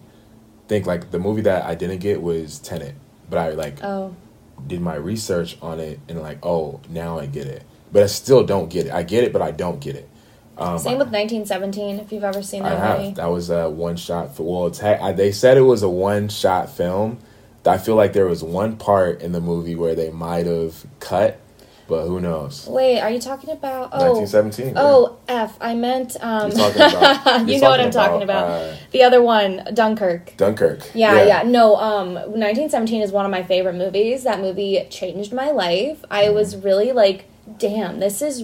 think. 0.70 0.88
Like 0.88 1.12
the 1.12 1.20
movie 1.20 1.42
that 1.42 1.66
I 1.66 1.76
didn't 1.76 2.00
get 2.00 2.22
was 2.22 2.60
Tenet, 2.60 2.96
but 3.30 3.40
I 3.40 3.50
like 3.52 3.84
Oh, 3.84 4.16
did 4.68 4.82
my 4.82 4.96
research 4.96 5.58
on 5.62 5.80
it 5.80 6.00
and 6.08 6.22
like, 6.22 6.46
oh, 6.46 6.80
now 6.90 7.20
I 7.20 7.26
get 7.26 7.48
it. 7.48 7.64
But 7.92 8.04
I 8.04 8.08
still 8.08 8.44
don't 8.44 8.70
get 8.70 8.88
it. 8.88 8.94
I 8.94 9.04
get 9.04 9.24
it, 9.24 9.34
but 9.34 9.42
I 9.42 9.52
don't 9.52 9.80
get 9.80 9.96
it. 9.96 10.08
Um, 10.58 10.78
same 10.78 10.98
with 10.98 11.08
1917. 11.08 12.00
If 12.00 12.12
you've 12.12 12.24
ever 12.24 12.42
seen 12.44 12.64
I 12.64 12.70
that 12.72 12.80
have. 12.80 13.00
movie. 13.00 13.14
That 13.14 13.28
was 13.28 13.50
a 13.50 13.70
one 13.70 13.96
shot. 13.96 14.36
For, 14.36 14.44
well, 14.44 14.68
it's, 14.68 14.84
I, 14.84 15.14
they 15.14 15.32
said 15.32 15.58
it 15.58 15.62
was 15.62 15.82
a 15.84 15.90
one 15.90 16.28
shot 16.30 16.70
film. 16.70 17.20
I 17.66 17.78
feel 17.78 17.96
like 17.96 18.14
there 18.14 18.26
was 18.26 18.44
one 18.44 18.78
part 18.78 19.22
in 19.22 19.32
the 19.32 19.42
movie 19.42 19.76
where 19.76 19.94
they 19.96 20.10
might 20.10 20.46
have 20.48 20.86
cut, 21.00 21.39
but 21.90 22.06
who 22.08 22.22
knows? 22.22 22.66
Wait, 22.68 23.02
are 23.02 23.10
you 23.10 23.20
talking 23.20 23.50
about? 23.50 23.90
Oh, 23.92 24.14
1917. 24.20 24.74
Oh, 24.78 25.18
F. 25.28 25.58
I 25.60 25.74
meant. 25.76 26.16
Um, 26.22 26.52
You're 26.52 26.72
talking 26.72 26.82
about- 26.82 27.40
you 27.48 27.54
you're 27.56 27.62
know 27.62 27.70
what 27.70 27.80
I'm 27.82 27.92
talking 27.92 28.12
talking 28.12 28.24
about. 28.24 28.48
about, 28.48 28.74
uh, 28.74 28.76
the 28.92 29.04
other 29.04 29.22
one, 29.22 29.68
Dunkirk. 29.74 30.38
Dunkirk. 30.38 30.92
Yeah, 30.94 31.24
yeah, 31.26 31.42
No, 31.44 31.76
um 31.76 32.14
1917 32.14 33.02
is 33.02 33.12
one 33.12 33.26
of 33.26 33.32
my 33.32 33.44
favorite 33.44 33.76
movies. 33.76 34.24
That 34.24 34.40
movie 34.40 34.86
changed 34.90 35.34
my 35.34 35.52
life. 35.52 36.06
I 36.10 36.26
Mm-hmm. 36.26 36.36
was 36.36 36.56
really 36.56 36.92
like, 36.92 37.26
damn, 37.58 38.00
this 38.00 38.22
is 38.22 38.44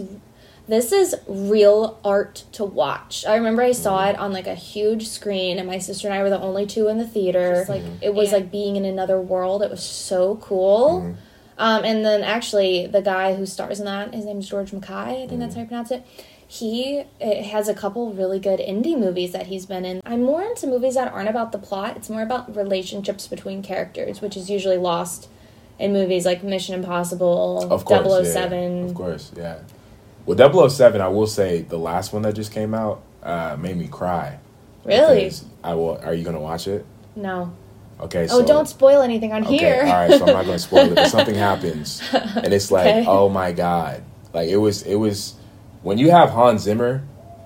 this 0.68 0.92
is 0.92 1.16
real 1.28 2.00
art 2.04 2.44
to 2.54 2.66
watch. 2.66 3.24
I 3.28 3.36
remember 3.36 3.62
I 3.62 3.72
saw 3.72 4.00
Mm-hmm. 4.00 4.16
it 4.16 4.20
on 4.20 4.34
like 4.34 4.48
a 4.48 4.56
huge 4.56 5.08
screen 5.08 5.60
and 5.60 5.68
my 5.68 5.78
sister 5.78 6.08
and 6.08 6.16
I 6.18 6.24
were 6.24 6.32
the 6.32 6.42
only 6.42 6.66
two 6.66 6.88
in 6.88 6.98
the 6.98 7.06
theater. 7.08 7.64
Mm-hmm. 7.68 7.72
Like 7.72 7.84
it 8.02 8.14
was 8.16 8.32
like 8.32 8.50
being 8.52 8.76
in 8.76 8.84
another 8.86 9.22
world. 9.22 9.62
It 9.62 9.70
was 9.70 9.84
so 9.84 10.38
cool. 10.38 11.02
Mm-hmm. 11.02 11.20
Um, 11.58 11.86
and 11.86 12.04
then 12.06 12.22
actually, 12.22 12.86
the 12.88 13.02
guy 13.02 13.36
who 13.36 13.46
stars 13.46 13.80
in 13.80 13.86
that, 13.86 14.14
his 14.14 14.26
name's 14.26 14.48
George 14.50 14.74
Mackay. 14.74 15.24
I 15.24 15.28
think 15.28 15.40
that's 15.40 15.54
Mm-hmm. 15.54 15.56
how 15.56 15.62
you 15.62 15.68
pronounce 15.68 15.92
it. 15.92 16.06
He 16.48 17.04
it 17.20 17.46
has 17.46 17.68
a 17.68 17.74
couple 17.74 18.14
really 18.14 18.40
good 18.40 18.60
indie 18.60 18.98
movies 18.98 19.32
that 19.32 19.48
he's 19.48 19.66
been 19.66 19.84
in. 19.84 20.00
I'm 20.06 20.22
more 20.24 20.44
into 20.44 20.68
movies 20.68 20.94
that 20.96 21.12
aren't 21.12 21.28
about 21.30 21.52
the 21.52 21.58
plot. 21.58 21.98
It's 21.98 22.10
more 22.10 22.22
about 22.22 22.56
relationships 22.56 23.28
between 23.28 23.64
characters, 23.64 24.22
which 24.22 24.38
is 24.38 24.50
usually 24.50 24.78
lost 24.78 25.28
in 25.80 25.92
movies 25.92 26.26
like 26.26 26.44
Mission 26.44 26.76
Impossible, 26.76 27.68
Of 27.72 27.84
course, 27.84 28.06
yeah, 28.06 28.24
007. 28.50 28.86
of 28.90 28.94
course, 28.94 29.32
yeah. 29.36 29.58
Well, 30.26 30.70
007, 30.70 31.02
I 31.02 31.08
will 31.08 31.28
say 31.28 31.62
the 31.64 31.78
last 31.80 32.14
one 32.14 32.22
that 32.22 32.34
just 32.34 32.52
came 32.52 32.74
out 32.74 33.02
uh, 33.24 33.58
made 33.60 33.76
me 33.78 33.88
cry. 33.88 34.38
Really? 34.86 35.32
I 35.64 35.74
will. 35.74 35.98
Are 36.04 36.14
you 36.14 36.24
gonna 36.24 36.40
watch 36.40 36.68
it? 36.68 36.86
No. 37.16 37.54
Okay. 38.02 38.24
Oh, 38.24 38.40
so, 38.42 38.46
don't 38.46 38.68
spoil 38.68 39.02
anything 39.02 39.32
on 39.34 39.46
Okay, 39.46 39.58
here. 39.58 39.82
all 39.86 39.92
right. 39.94 40.12
So 40.12 40.26
I'm 40.26 40.34
not 40.34 40.46
gonna 40.46 40.60
spoil 40.60 40.92
it, 40.92 40.96
but 40.96 41.08
something 41.10 41.36
happens, 41.36 42.02
and 42.14 42.54
it's 42.54 42.70
like, 42.72 42.88
Okay. 42.88 43.06
oh 43.08 43.30
my 43.30 43.52
god! 43.52 44.04
Like 44.34 44.50
it 44.50 44.58
was, 44.58 44.82
it 44.84 44.96
was 44.96 45.36
when 45.82 45.98
you 45.98 46.12
have 46.12 46.30
Hans 46.30 46.64
Zimmer 46.64 47.04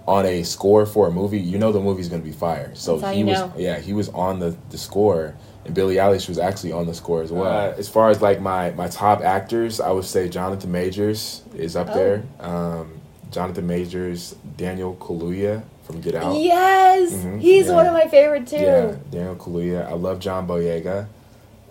on 0.07 0.25
a 0.25 0.41
score 0.41 0.87
for 0.87 1.07
a 1.07 1.11
movie, 1.11 1.39
you 1.39 1.59
know 1.59 1.71
the 1.71 1.79
movie's 1.79 2.09
gonna 2.09 2.23
be 2.23 2.31
fire. 2.31 2.71
So 2.73 2.97
That's 2.97 3.15
he 3.15 3.23
was, 3.23 3.37
know. 3.39 3.53
yeah, 3.57 3.77
he 3.79 3.93
was 3.93 4.09
on 4.09 4.39
the 4.39 4.55
the 4.71 4.77
score, 4.79 5.35
and 5.65 5.75
Billie 5.75 5.95
Eilish 5.97 6.27
was 6.27 6.39
actually 6.39 6.71
on 6.71 6.87
the 6.87 6.95
score 6.95 7.21
as 7.21 7.31
well. 7.31 7.45
Uh, 7.45 7.75
as 7.77 7.87
far 7.87 8.09
as 8.09 8.19
like 8.21 8.41
my 8.41 8.71
my 8.71 8.87
top 8.87 9.21
actors, 9.21 9.79
I 9.79 9.91
would 9.91 10.05
say 10.05 10.29
Jonathan 10.29 10.71
Majors 10.71 11.43
is 11.55 11.75
up 11.75 11.89
Oh. 11.91 11.93
there. 11.93 12.23
Um, 12.39 12.93
Jonathan 13.29 13.67
Majors, 13.67 14.35
Daniel 14.57 14.95
Kaluuya 14.95 15.61
from 15.89 16.01
Get 16.01 16.13
Out. 16.15 16.35
Yes, 16.39 17.11
Mhm, 17.13 17.39
he's 17.41 17.65
yeah. 17.67 17.73
one 17.73 17.87
of 17.87 17.93
my 17.93 18.07
favorite 18.07 18.45
too. 18.45 18.57
Yeah, 18.57 18.95
Daniel 19.09 19.35
Kaluuya. 19.35 19.87
I 19.89 19.93
love 19.93 20.19
John 20.19 20.47
Boyega. 20.47 21.07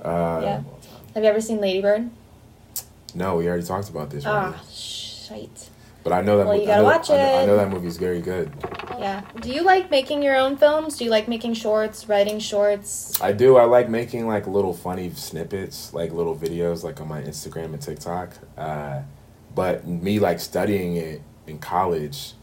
Uh, 0.02 0.40
Yeah. 0.42 0.60
Have 1.14 1.22
you 1.24 1.30
ever 1.30 1.40
seen 1.40 1.60
Ladybird? 1.60 2.10
No, 3.14 3.36
we 3.36 3.46
already 3.48 3.62
talked 3.62 3.88
about 3.88 4.10
this. 4.10 4.24
Ah, 4.26 4.60
shite. 4.70 5.68
But 6.04 6.12
I 6.12 6.22
know 6.22 6.38
that. 6.38 6.46
Well, 6.46 6.56
mo- 6.56 6.60
you 6.60 6.66
gotta 6.66 6.80
I 6.80 6.82
know, 6.82 6.84
watch 6.84 7.10
I 7.10 7.16
know, 7.16 7.38
I 7.42 7.46
know 7.46 7.56
that 7.56 7.70
movie's 7.70 7.96
very 7.96 8.20
good. 8.20 8.50
Yeah. 8.98 9.22
Do 9.40 9.50
you 9.50 9.62
like 9.62 9.90
making 9.90 10.22
your 10.22 10.36
own 10.36 10.56
films? 10.56 10.96
Do 10.96 11.04
you 11.04 11.10
like 11.10 11.28
making 11.28 11.54
shorts, 11.54 12.08
writing 12.08 12.38
shorts? 12.40 13.20
I 13.20 13.32
do. 13.32 13.56
I 13.56 13.64
like 13.64 13.88
making 13.88 14.26
like 14.26 14.46
little 14.46 14.72
funny 14.74 15.10
snippets, 15.14 15.92
like 15.94 16.12
little 16.12 16.34
videos, 16.36 16.82
like 16.82 17.00
on 17.00 17.08
my 17.08 17.22
Instagram 17.22 17.66
and 17.74 17.80
TikTok. 17.80 18.30
Uh, 18.56 19.00
but 19.54 19.86
me 19.86 20.18
like 20.18 20.40
studying 20.40 20.96
it 20.96 21.22
in 21.46 21.58
college, 21.58 22.34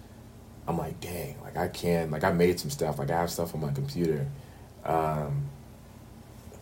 I'm 0.68 0.78
like, 0.78 1.00
dang, 1.00 1.36
like 1.44 1.58
I 1.58 1.68
can, 1.68 2.12
like 2.12 2.24
I 2.24 2.32
made 2.32 2.60
some 2.60 2.70
stuff, 2.70 2.98
like 3.00 3.12
I 3.12 3.20
have 3.20 3.30
stuff 3.30 3.54
on 3.54 3.62
my 3.62 3.72
computer. 3.72 4.28
Um, 4.84 5.50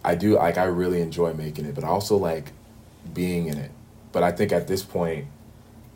I 0.04 0.16
do 0.16 0.36
like 0.36 0.58
I 0.58 0.66
really 0.66 1.02
enjoy 1.02 1.34
making 1.34 1.66
it, 1.66 1.76
but 1.76 1.84
I 1.84 1.88
also 1.88 2.18
like 2.18 2.52
being 3.14 3.48
in 3.48 3.58
it. 3.58 3.72
But 4.12 4.24
I 4.24 4.32
think 4.32 4.52
at 4.52 4.68
this 4.68 4.84
point 4.84 5.28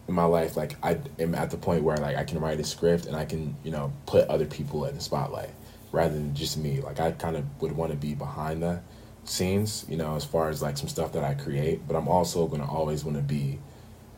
in 0.07 0.13
my 0.13 0.23
life, 0.23 0.55
like 0.55 0.75
I 0.81 0.99
am 1.19 1.35
at 1.35 1.51
the 1.51 1.57
point 1.57 1.83
where 1.83 1.97
like 1.97 2.15
I 2.15 2.23
can 2.23 2.39
write 2.39 2.59
a 2.59 2.63
script 2.63 3.05
and 3.05 3.15
I 3.15 3.25
can 3.25 3.55
you 3.63 3.71
know 3.71 3.91
put 4.05 4.27
other 4.29 4.45
people 4.45 4.85
in 4.85 4.95
the 4.95 5.01
spotlight 5.01 5.49
rather 5.91 6.13
than 6.13 6.33
just 6.33 6.57
me. 6.57 6.79
Like 6.81 6.99
I 6.99 7.11
kind 7.11 7.35
of 7.35 7.43
would 7.61 7.73
want 7.73 7.91
to 7.91 7.97
be 7.97 8.13
behind 8.13 8.63
the 8.63 8.81
scenes, 9.25 9.85
you 9.89 9.97
know, 9.97 10.15
as 10.15 10.23
far 10.23 10.49
as 10.49 10.61
like 10.61 10.77
some 10.77 10.87
stuff 10.87 11.13
that 11.13 11.23
I 11.23 11.33
create. 11.33 11.85
But 11.87 11.95
I'm 11.95 12.07
also 12.07 12.47
gonna 12.47 12.69
always 12.69 13.03
want 13.03 13.17
to 13.17 13.23
be, 13.23 13.59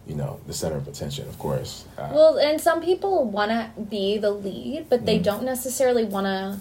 you 0.10 0.16
know, 0.16 0.40
the 0.48 0.54
center 0.54 0.76
of 0.76 0.88
attention, 0.88 1.28
of 1.30 1.38
course. 1.38 1.86
Uh, 1.98 2.10
Well, 2.12 2.38
and 2.38 2.60
some 2.60 2.82
people 2.82 3.24
want 3.26 3.52
to 3.52 3.70
be 3.80 4.18
the 4.18 4.32
lead, 4.32 4.88
but 4.90 5.06
they 5.06 5.20
Mm. 5.20 5.24
don't 5.24 5.44
necessarily 5.44 6.04
want 6.04 6.26
to 6.26 6.60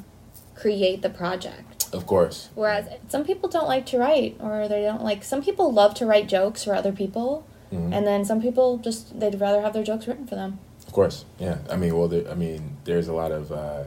create 0.54 1.00
the 1.02 1.10
project. 1.10 1.64
of 1.94 2.04
course. 2.06 2.50
Whereas 2.54 2.84
some 3.08 3.24
people 3.24 3.48
don't 3.48 3.66
like 3.66 3.86
to 3.86 3.96
write, 3.98 4.36
or 4.42 4.68
they 4.68 4.82
don't 4.82 5.02
like. 5.02 5.24
Some 5.24 5.40
people 5.42 5.72
love 5.72 5.94
to 5.94 6.04
write 6.04 6.28
jokes 6.28 6.62
for 6.62 6.74
other 6.74 6.92
people, 6.92 7.44
Mhm. 7.72 7.94
and 7.94 8.06
then 8.06 8.26
some 8.26 8.42
people 8.42 8.76
just 8.76 9.18
they'd 9.18 9.40
rather 9.40 9.62
have 9.62 9.72
their 9.72 9.82
jokes 9.82 10.06
written 10.06 10.26
for 10.26 10.34
them. 10.34 10.58
Of 10.86 10.92
course, 10.92 11.24
yeah. 11.38 11.56
I 11.70 11.76
mean, 11.76 11.96
well, 11.96 12.06
there, 12.08 12.30
I 12.30 12.34
mean, 12.34 12.76
there's 12.84 13.08
a 13.08 13.14
lot 13.14 13.32
of 13.32 13.50
uh, 13.50 13.84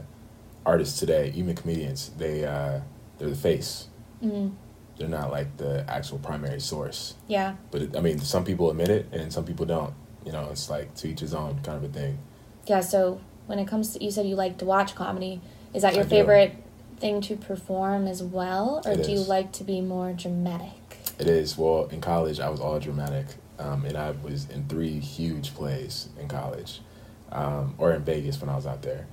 artists 0.66 0.98
today, 0.98 1.32
even 1.36 1.54
comedians. 1.54 2.10
They 2.18 2.44
uh, 2.44 2.80
they're 3.18 3.30
the 3.30 3.36
face. 3.36 3.86
Mm, 4.20 4.50
They're 4.98 5.08
not 5.08 5.30
like 5.30 5.56
the 5.56 5.84
actual 5.88 6.18
primary 6.18 6.60
source. 6.60 7.14
yeah. 7.28 7.56
But 7.70 7.82
it, 7.82 7.96
I 7.96 8.00
mean, 8.00 8.18
some 8.18 8.44
people 8.44 8.70
admit 8.70 8.88
it, 8.88 9.06
and 9.12 9.32
some 9.32 9.44
people 9.44 9.66
don't. 9.66 9.94
You 10.24 10.32
know, 10.32 10.48
it's 10.50 10.70
like 10.70 10.94
to 10.96 11.08
each 11.08 11.20
his 11.20 11.34
own 11.34 11.60
kind 11.62 11.82
of 11.82 11.90
a 11.90 11.92
thing. 11.92 12.18
Yeah, 12.66 12.80
so 12.80 13.20
when 13.46 13.58
it 13.58 13.66
comes 13.66 13.92
to 13.94 14.04
you 14.04 14.10
said 14.10 14.26
you 14.26 14.36
like 14.36 14.58
to 14.58 14.64
watch 14.64 14.94
comedy, 14.94 15.40
is 15.74 15.82
that 15.82 15.94
your 15.94 16.04
I 16.04 16.08
do. 16.08 16.10
favorite 16.10 16.54
thing 17.00 17.20
to 17.22 17.36
perform 17.36 18.06
as 18.06 18.22
well 18.22 18.80
or 18.86 18.92
It 18.92 19.04
do 19.04 19.10
you 19.10 19.18
like 19.18 19.50
to 19.52 19.64
be 19.64 19.80
more 19.80 20.12
dramatic? 20.12 20.98
It 21.18 21.26
is 21.26 21.58
well 21.58 21.86
in 21.86 22.00
college. 22.00 22.38
I 22.38 22.48
was 22.48 22.60
all 22.60 22.78
dramatic, 22.78 23.26
um, 23.58 23.84
and 23.84 23.96
I 23.96 24.12
was 24.12 24.48
in 24.50 24.68
three 24.68 25.00
huge 25.00 25.54
plays 25.54 26.08
in 26.20 26.28
college, 26.28 26.80
um, 27.32 27.74
or 27.78 27.92
in 27.92 28.04
Vegas 28.04 28.40
when 28.40 28.48
I 28.48 28.54
was 28.54 28.66
out 28.66 28.82
there. 28.82 29.06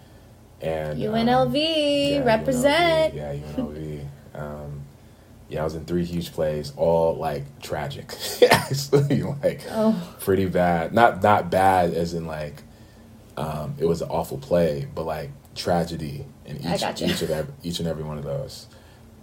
And 0.61 0.93
um, 1.03 1.13
UNLV 1.13 2.11
yeah, 2.11 2.23
represent. 2.23 3.15
UNLV, 3.15 3.17
yeah, 3.17 3.53
UNLV. 3.55 4.05
Yeah, 5.49 5.61
I 5.61 5.63
was 5.63 5.75
in 5.75 5.85
three 5.85 6.05
huge 6.05 6.31
plays, 6.31 6.71
all 6.77 7.15
like 7.15 7.59
tragic, 7.61 8.13
actually, 8.51 9.23
like 9.23 9.61
Oh, 9.69 10.15
pretty 10.19 10.45
bad. 10.45 10.93
Not 10.93 11.23
not 11.23 11.49
bad 11.49 11.93
as 11.93 12.13
in 12.13 12.25
like 12.27 12.63
um, 13.35 13.75
it 13.79 13.85
was 13.85 14.01
an 14.01 14.09
awful 14.09 14.37
play, 14.37 14.87
but 14.93 15.05
like 15.05 15.31
tragedy 15.55 16.25
in 16.45 16.57
each 16.57 16.81
each 17.09 17.21
of 17.21 17.31
every, 17.31 17.53
each 17.63 17.79
and 17.79 17.87
every 17.87 18.03
one 18.03 18.17
of 18.17 18.23
those. 18.23 18.67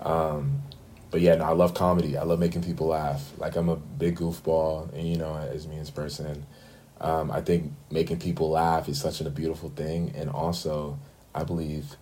Um, 0.00 0.62
but 1.10 1.20
yeah, 1.20 1.36
no, 1.36 1.44
I 1.44 1.52
love 1.52 1.74
comedy. 1.74 2.16
I 2.16 2.24
love 2.24 2.38
making 2.40 2.62
people 2.64 2.88
laugh. 2.88 3.32
Like 3.38 3.56
I'm 3.56 3.68
a 3.68 3.76
big 3.76 4.18
goofball, 4.18 4.92
and 4.92 5.06
you 5.08 5.16
know, 5.16 5.34
as 5.36 5.66
me 5.68 5.78
as 5.78 5.90
person, 5.90 6.44
um, 7.00 7.30
I 7.30 7.40
think 7.40 7.72
making 7.90 8.18
people 8.18 8.50
laugh 8.50 8.88
is 8.88 9.00
such 9.00 9.20
a 9.20 9.30
beautiful 9.30 9.70
thing, 9.70 10.12
and 10.16 10.28
also 10.28 10.98
I 11.34 11.44
believe 11.44 11.96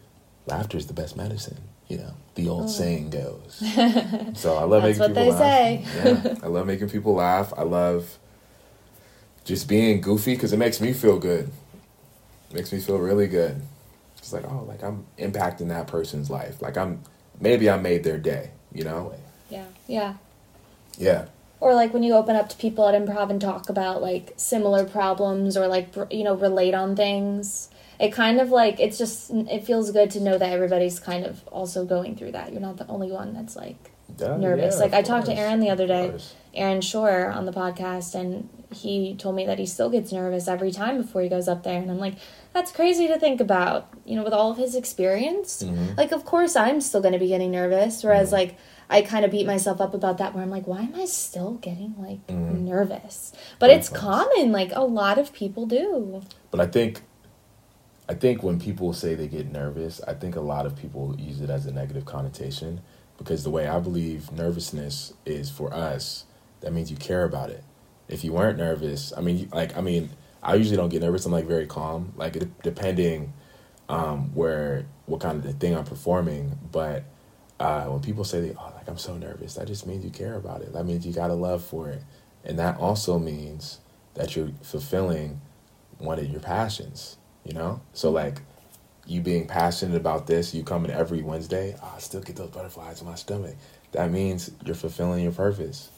laughter 0.47 0.79
is 0.79 0.87
the 0.87 0.95
best 0.95 1.17
medicine. 1.17 1.59
You 1.89 1.99
know, 1.99 2.15
the 2.35 2.49
old 2.49 2.65
Oh. 2.65 2.67
saying 2.69 3.11
goes. 3.11 3.59
So 4.37 4.57
I 4.57 4.65
love 4.65 4.83
That's 4.83 4.99
making 4.99 5.01
what 5.01 5.09
people 5.09 5.25
they 5.25 5.31
laugh. 5.31 5.41
say. 5.41 5.85
yeah, 6.05 6.35
I 6.43 6.47
love 6.47 6.67
making 6.67 6.89
people 6.91 7.15
laugh. 7.15 7.53
I 7.57 7.63
love 7.63 8.19
just 9.45 9.69
being 9.69 10.01
goofy 10.01 10.35
because 10.35 10.53
it 10.53 10.57
makes 10.59 10.81
me 10.81 10.93
feel 10.93 11.19
good. 11.19 11.51
makes 12.53 12.73
me 12.73 12.81
feel 12.81 12.99
really 12.99 13.27
good. 13.27 13.61
It's 14.19 14.33
like 14.33 14.45
oh, 14.51 14.65
like 14.67 14.83
I'm 14.83 15.05
impacting 15.19 15.69
that 15.69 15.87
person's 15.87 16.31
life. 16.31 16.63
Like 16.63 16.77
I'm 16.79 17.03
maybe 17.41 17.69
I 17.69 17.77
made 17.77 18.05
their 18.05 18.19
day. 18.19 18.51
You 18.73 18.85
know? 18.85 19.15
yeah. 19.51 19.67
Yeah. 19.87 20.15
Yeah. 20.99 21.27
Or 21.61 21.75
like 21.75 21.93
when 21.95 22.03
you 22.03 22.15
open 22.15 22.35
up 22.37 22.49
to 22.51 22.57
people 22.57 22.89
at 22.89 22.95
improv 22.95 23.31
and 23.31 23.41
talk 23.41 23.69
about 23.69 24.01
like 24.03 24.33
similar 24.37 24.85
problems 24.85 25.57
or 25.57 25.67
like 25.69 25.95
you 26.11 26.25
know 26.25 26.35
relate 26.35 26.75
on 26.75 26.97
things. 26.97 27.69
It 28.01 28.13
kind 28.13 28.41
of 28.41 28.51
like 28.51 28.81
it's 28.81 28.99
just 28.99 29.31
it 29.31 29.65
feels 29.65 29.91
good 29.91 30.11
to 30.13 30.21
know 30.21 30.37
that 30.39 30.53
everybody's 30.53 30.99
kind 31.01 31.25
of 31.25 31.47
also 31.49 31.85
going 31.85 32.17
through 32.17 32.33
that. 32.33 32.53
You're 32.53 32.61
not 32.61 32.77
the 32.77 32.87
only 32.89 33.11
one 33.11 33.33
that's 33.35 33.57
like 33.57 33.91
nervous. 34.19 34.75
yeah, 34.77 34.81
like 34.81 34.93
I 34.93 35.03
talked 35.03 35.27
to 35.27 35.35
Aaron 35.35 35.61
the 35.61 35.71
other 35.71 35.87
day. 35.87 36.13
Aaron 36.55 36.81
Shore 36.83 37.33
on 37.33 37.47
the 37.47 37.53
podcast, 37.53 38.15
and 38.15 38.49
he 38.73 39.17
told 39.17 39.35
me 39.35 39.45
that 39.47 39.59
he 39.59 39.67
still 39.67 39.91
gets 39.91 40.13
nervous 40.13 40.47
every 40.47 40.71
time 40.71 40.99
before 40.99 41.21
he 41.23 41.29
goes 41.29 41.49
up 41.49 41.65
there. 41.65 41.81
And 41.81 41.91
I'm 41.91 41.99
like, 41.99 42.15
that's 42.53 42.71
crazy 42.71 43.09
to 43.09 43.19
think 43.19 43.41
about, 43.41 43.89
you 44.05 44.15
know, 44.15 44.23
with 44.23 44.33
all 44.33 44.53
of 44.53 44.57
his 44.57 44.77
experience. 44.77 45.65
Mhm. 45.65 45.97
Like, 45.97 46.13
of 46.13 46.25
course, 46.25 46.55
I'm 46.55 46.81
still 46.81 47.01
going 47.01 47.13
to 47.13 47.19
be 47.19 47.27
getting 47.27 47.51
nervous. 47.51 48.05
Whereas, 48.05 48.29
Mhm. 48.29 48.33
like, 48.33 48.57
I 48.89 49.03
kind 49.03 49.25
of 49.25 49.33
beat 49.33 49.47
myself 49.47 49.81
up 49.81 49.95
about 49.95 50.19
that 50.19 50.33
where 50.33 50.45
I'm 50.45 50.51
like, 50.51 50.69
why 50.69 50.81
am 50.83 50.95
I 50.95 51.07
still 51.07 51.55
getting 51.55 51.95
like 51.99 52.25
Mhm. 52.29 52.61
nervous? 52.63 53.33
But 53.59 53.71
it's 53.71 53.89
common. 53.89 54.53
Like, 54.53 54.71
a 54.77 54.85
lot 54.85 55.19
of 55.19 55.33
people 55.33 55.67
do. 55.67 56.21
But 56.53 56.61
I 56.61 56.67
think, 56.67 57.03
I 58.09 58.15
think 58.15 58.43
when 58.43 58.61
people 58.61 58.93
say 58.93 59.15
they 59.15 59.29
get 59.29 59.51
nervous, 59.51 60.01
I 60.07 60.15
think 60.15 60.37
a 60.37 60.41
lot 60.41 60.67
of 60.67 60.77
people 60.77 61.17
use 61.19 61.41
it 61.41 61.49
as 61.49 61.65
a 61.67 61.73
negative 61.73 62.05
connotation 62.05 62.83
because 63.17 63.45
the 63.45 63.51
way 63.51 63.67
I 63.67 63.79
believe 63.81 64.31
nervousness 64.33 65.15
is 65.25 65.49
for 65.49 65.73
us, 65.73 66.27
that 66.61 66.73
means 66.73 66.91
you 66.91 66.97
care 66.97 67.25
about 67.25 67.51
it. 67.51 67.65
If 68.09 68.23
you 68.23 68.33
weren't 68.33 68.59
nervous, 68.59 69.13
I 69.17 69.23
mean, 69.23 69.49
like, 69.53 69.77
I 69.77 69.81
mean, 69.81 70.11
I 70.43 70.57
usually 70.57 70.77
don't 70.77 70.91
get 70.91 71.01
nervous. 71.01 71.25
I'm 71.25 71.33
like 71.33 71.47
very 71.47 71.67
calm, 71.67 72.13
like 72.17 72.37
depending 72.63 73.33
um, 73.89 74.35
where 74.35 74.85
what 75.07 75.21
kind 75.21 75.45
of 75.45 75.59
thing 75.59 75.75
I'm 75.75 75.85
performing. 75.85 76.59
But 76.71 77.05
uh, 77.59 77.85
when 77.85 78.01
people 78.01 78.25
say 78.25 78.41
they, 78.41 78.55
oh, 78.55 78.73
like 78.77 78.89
I'm 78.89 78.99
so 78.99 79.17
nervous, 79.17 79.55
that 79.55 79.67
just 79.67 79.87
means 79.87 80.05
you 80.05 80.11
care 80.11 80.35
about 80.35 80.61
it. 80.61 80.75
That 80.75 80.85
means 80.85 81.07
you 81.07 81.15
got 81.15 81.31
a 81.31 81.35
love 81.35 81.65
for 81.65 81.89
it, 81.89 82.03
and 82.45 82.59
that 82.59 82.79
also 82.79 83.19
means 83.19 83.81
that 84.15 84.37
you're 84.37 84.51
fulfilling 84.63 85.41
one 85.99 86.19
of 86.19 86.27
your 86.27 86.41
passions. 86.41 87.17
You 87.45 87.53
know, 87.55 87.81
so 87.93 88.11
like 88.11 88.41
you 89.07 89.21
being 89.21 89.47
passionate 89.47 89.97
about 89.97 90.27
this, 90.27 90.55
you 90.55 90.63
coming 90.65 90.91
every 90.91 91.21
Wednesday, 91.23 91.77
oh, 91.83 91.93
I 91.97 91.99
still 92.01 92.23
get 92.23 92.37
those 92.37 92.49
butterflies 92.51 93.03
in 93.03 93.07
my 93.07 93.17
stomach. 93.17 93.55
That 93.93 94.11
means 94.11 94.51
you're 94.65 94.75
fulfilling 94.75 95.23
your 95.23 95.33
purpose. 95.33 95.91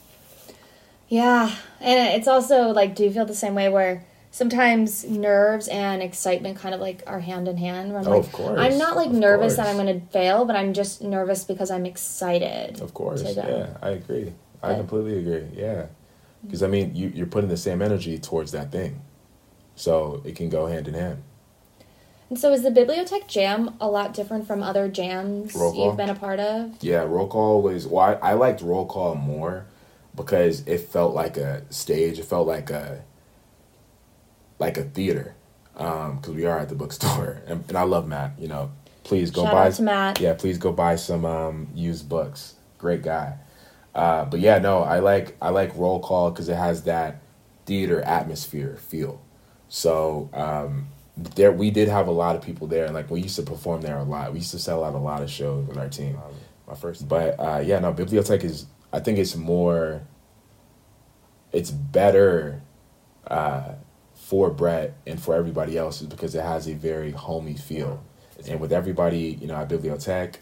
Yeah. 1.08 1.54
And 1.80 2.14
it's 2.18 2.26
also 2.28 2.70
like, 2.72 2.96
do 2.96 3.04
you 3.04 3.12
feel 3.12 3.24
the 3.24 3.34
same 3.34 3.54
way 3.54 3.68
where 3.68 4.04
sometimes 4.32 5.04
nerves 5.04 5.68
and 5.68 6.02
excitement 6.02 6.58
kind 6.58 6.74
of 6.74 6.80
like 6.80 7.04
are 7.06 7.20
hand 7.20 7.46
in 7.46 7.56
hand? 7.56 7.90
Where 7.92 8.00
I'm 8.00 8.08
Oh, 8.08 8.10
like, 8.18 8.26
of 8.26 8.32
course, 8.32 8.58
I'm 8.58 8.76
not 8.76 8.96
like 8.96 9.06
of 9.08 9.12
nervous 9.14 9.56
that. 9.56 9.68
I'm 9.68 9.76
going 9.76 10.00
to 10.00 10.06
fail, 10.08 10.44
but 10.44 10.56
I'm 10.56 10.72
just 10.72 11.00
nervous 11.00 11.44
because 11.44 11.70
I'm 11.70 11.86
excited. 11.86 12.80
Of 12.80 12.92
course, 12.92 13.22
yeah, 13.22 13.68
I 13.80 13.90
agree. 13.90 14.32
I 14.62 14.70
But- 14.72 14.78
completely 14.78 15.18
agree. 15.20 15.46
Yeah, 15.56 15.74
mm-hmm. 15.82 16.46
because 16.48 16.64
I 16.64 16.66
mean, 16.66 16.94
you 16.96 17.12
you're 17.14 17.26
putting 17.26 17.50
the 17.50 17.56
same 17.56 17.80
energy 17.82 18.18
towards 18.18 18.50
that 18.52 18.72
thing, 18.72 19.00
so 19.76 20.22
it 20.24 20.34
can 20.34 20.48
go 20.48 20.66
hand 20.66 20.88
in 20.88 20.94
hand. 20.94 21.22
And 22.28 22.38
so 22.38 22.52
is 22.52 22.62
the 22.62 22.70
Bibliotech 22.70 23.28
Jam 23.28 23.76
a 23.80 23.88
lot 23.88 24.12
different 24.12 24.46
from 24.46 24.62
other 24.62 24.88
jams 24.88 25.54
you've 25.54 25.96
been 25.96 26.10
a 26.10 26.14
part 26.14 26.40
of? 26.40 26.74
Yeah, 26.80 27.02
roll 27.02 27.28
call 27.28 27.62
was 27.62 27.86
well. 27.86 28.18
I, 28.20 28.30
I 28.30 28.32
liked 28.32 28.62
roll 28.62 28.84
call 28.86 29.14
more, 29.14 29.66
because 30.16 30.66
it 30.66 30.80
felt 30.80 31.14
like 31.14 31.36
a 31.36 31.62
stage. 31.72 32.18
It 32.18 32.24
felt 32.24 32.46
like 32.46 32.70
a 32.70 33.04
like 34.58 34.78
a 34.78 34.84
theater 34.84 35.34
because 35.74 36.28
we 36.28 36.46
are 36.46 36.58
at 36.58 36.70
the 36.70 36.74
bookstore, 36.74 37.42
and, 37.46 37.64
and 37.68 37.76
I 37.76 37.82
love 37.82 38.08
Matt. 38.08 38.32
You 38.38 38.48
know, 38.48 38.70
please 39.04 39.30
go 39.30 39.44
Shout 39.44 39.52
buy. 39.52 39.70
to 39.70 39.82
Matt. 39.82 40.20
Yeah, 40.20 40.34
please 40.34 40.58
go 40.58 40.72
buy 40.72 40.96
some 40.96 41.24
um, 41.24 41.68
used 41.74 42.08
books. 42.08 42.54
Great 42.78 43.02
guy. 43.02 43.36
Uh, 43.94 44.24
but 44.24 44.40
yeah, 44.40 44.58
no, 44.58 44.82
I 44.82 44.98
like 44.98 45.36
I 45.40 45.50
like 45.50 45.76
roll 45.76 46.00
call 46.00 46.30
because 46.30 46.48
it 46.48 46.56
has 46.56 46.82
that 46.84 47.22
theater 47.66 48.00
atmosphere 48.02 48.76
feel. 48.76 49.20
So 49.68 50.30
um, 50.32 50.88
there, 51.16 51.50
we 51.50 51.70
did 51.70 51.88
have 51.88 52.08
a 52.08 52.12
lot 52.12 52.36
of 52.36 52.42
people 52.42 52.66
there, 52.66 52.84
and 52.84 52.94
like 52.94 53.10
we 53.10 53.20
used 53.22 53.36
to 53.36 53.42
perform 53.42 53.80
there 53.80 53.96
a 53.96 54.02
lot. 54.02 54.32
We 54.32 54.38
used 54.40 54.50
to 54.50 54.58
sell 54.58 54.84
out 54.84 54.94
a 54.94 54.98
lot 54.98 55.22
of 55.22 55.30
shows 55.30 55.66
with 55.66 55.78
our 55.78 55.88
team. 55.88 56.18
my 56.66 56.74
first, 56.74 57.08
but 57.08 57.38
uh, 57.40 57.62
yeah, 57.64 57.78
no, 57.78 57.92
Bibliotech 57.92 58.44
is. 58.44 58.66
I 58.92 59.00
think 59.00 59.18
it's 59.18 59.34
more. 59.34 60.02
It's 61.52 61.70
better 61.70 62.60
uh, 63.26 63.72
for 64.14 64.50
Brett 64.50 64.94
and 65.06 65.20
for 65.20 65.34
everybody 65.34 65.78
else 65.78 66.02
is 66.02 66.08
because 66.08 66.34
it 66.34 66.42
has 66.42 66.68
a 66.68 66.74
very 66.74 67.12
homey 67.12 67.54
feel, 67.54 68.04
and 68.48 68.60
with 68.60 68.72
everybody, 68.72 69.38
you 69.40 69.46
know, 69.46 69.56
at 69.56 69.68
Bibliotech, 69.70 70.34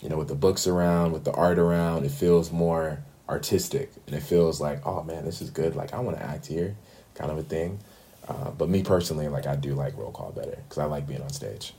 you 0.00 0.08
know, 0.08 0.16
with 0.16 0.28
the 0.28 0.36
books 0.36 0.66
around, 0.68 1.12
with 1.12 1.24
the 1.24 1.32
art 1.32 1.58
around, 1.58 2.04
it 2.04 2.12
feels 2.12 2.52
more 2.52 3.02
artistic, 3.28 3.90
and 4.06 4.14
it 4.14 4.22
feels 4.22 4.60
like, 4.60 4.86
oh 4.86 5.02
man, 5.02 5.24
this 5.24 5.42
is 5.42 5.50
good. 5.50 5.74
Like 5.74 5.92
I 5.92 5.98
want 5.98 6.16
to 6.18 6.22
act 6.22 6.46
here, 6.46 6.76
kind 7.14 7.32
of 7.32 7.38
a 7.38 7.42
thing. 7.42 7.80
Uh, 8.28 8.50
but 8.50 8.68
me 8.68 8.82
personally, 8.82 9.28
like 9.28 9.46
I 9.46 9.56
do 9.56 9.74
like 9.74 9.96
roll 9.96 10.12
call 10.12 10.30
better 10.32 10.58
because 10.68 10.78
I 10.78 10.84
like 10.84 11.06
being 11.06 11.22
on 11.22 11.30
stage. 11.30 11.74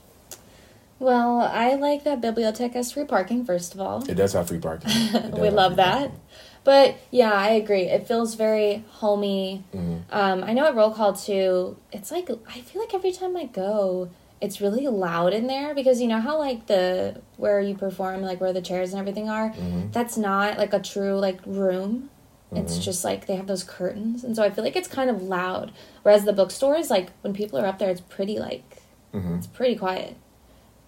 Well, 1.00 1.40
I 1.42 1.76
like 1.76 2.04
that 2.04 2.22
Bibliotech 2.22 2.74
has 2.74 2.92
free 2.92 3.06
parking, 3.06 3.44
first 3.44 3.74
of 3.74 3.80
all. 3.82 4.04
It 4.08 4.16
does 4.16 4.34
have 4.34 4.48
free 4.48 4.60
parking. 4.60 4.92
We 5.34 5.50
love 5.50 5.78
that. 5.78 6.00
parking. 6.10 6.20
But 6.64 6.98
yeah, 7.10 7.32
I 7.34 7.50
agree. 7.52 7.84
It 7.84 8.08
feels 8.08 8.36
very 8.36 8.84
homey. 8.90 9.64
Mhm. 9.74 10.02
Um, 10.12 10.44
I 10.44 10.54
know 10.54 10.66
at 10.68 10.76
roll 10.76 10.92
call 10.92 11.14
too. 11.14 11.78
It's 11.92 12.12
like 12.12 12.30
I 12.48 12.62
feel 12.62 12.82
like 12.82 12.94
every 12.94 13.12
time 13.12 13.36
I 13.36 13.46
go, 13.46 14.10
it's 14.42 14.62
really 14.62 14.88
loud 14.88 15.34
in 15.34 15.48
there 15.48 15.74
because 15.74 16.02
you 16.02 16.08
know 16.08 16.20
how 16.20 16.38
like 16.38 16.68
the 16.68 17.20
where 17.38 17.60
you 17.62 17.74
perform, 17.76 18.22
like 18.22 18.40
where 18.40 18.54
the 18.54 18.62
chairs 18.62 18.92
and 18.94 19.00
everything 19.00 19.28
are. 19.28 19.50
Mhm. 19.52 19.92
That's 19.92 20.18
not 20.18 20.60
like 20.60 20.74
a 20.74 20.80
true 20.80 21.18
like 21.18 21.40
room. 21.48 22.10
It's 22.54 22.78
Mhm. 22.78 22.82
just 22.82 23.04
like 23.06 23.28
they 23.28 23.36
have 23.38 23.48
those 23.48 23.64
curtains, 23.64 24.24
and 24.26 24.36
so 24.36 24.44
I 24.44 24.50
feel 24.50 24.64
like 24.64 24.76
it's 24.76 24.88
kind 24.88 25.10
of 25.10 25.24
loud. 25.24 25.72
Whereas 26.04 26.26
the 26.26 26.34
bookstore 26.34 26.76
is 26.76 26.90
like 26.90 27.10
when 27.22 27.34
people 27.34 27.58
are 27.58 27.66
up 27.66 27.80
there, 27.80 27.90
it's 27.90 28.02
pretty 28.02 28.40
like 28.40 28.82
Mhm. 29.14 29.38
it's 29.38 29.48
pretty 29.48 29.76
quiet 29.76 30.16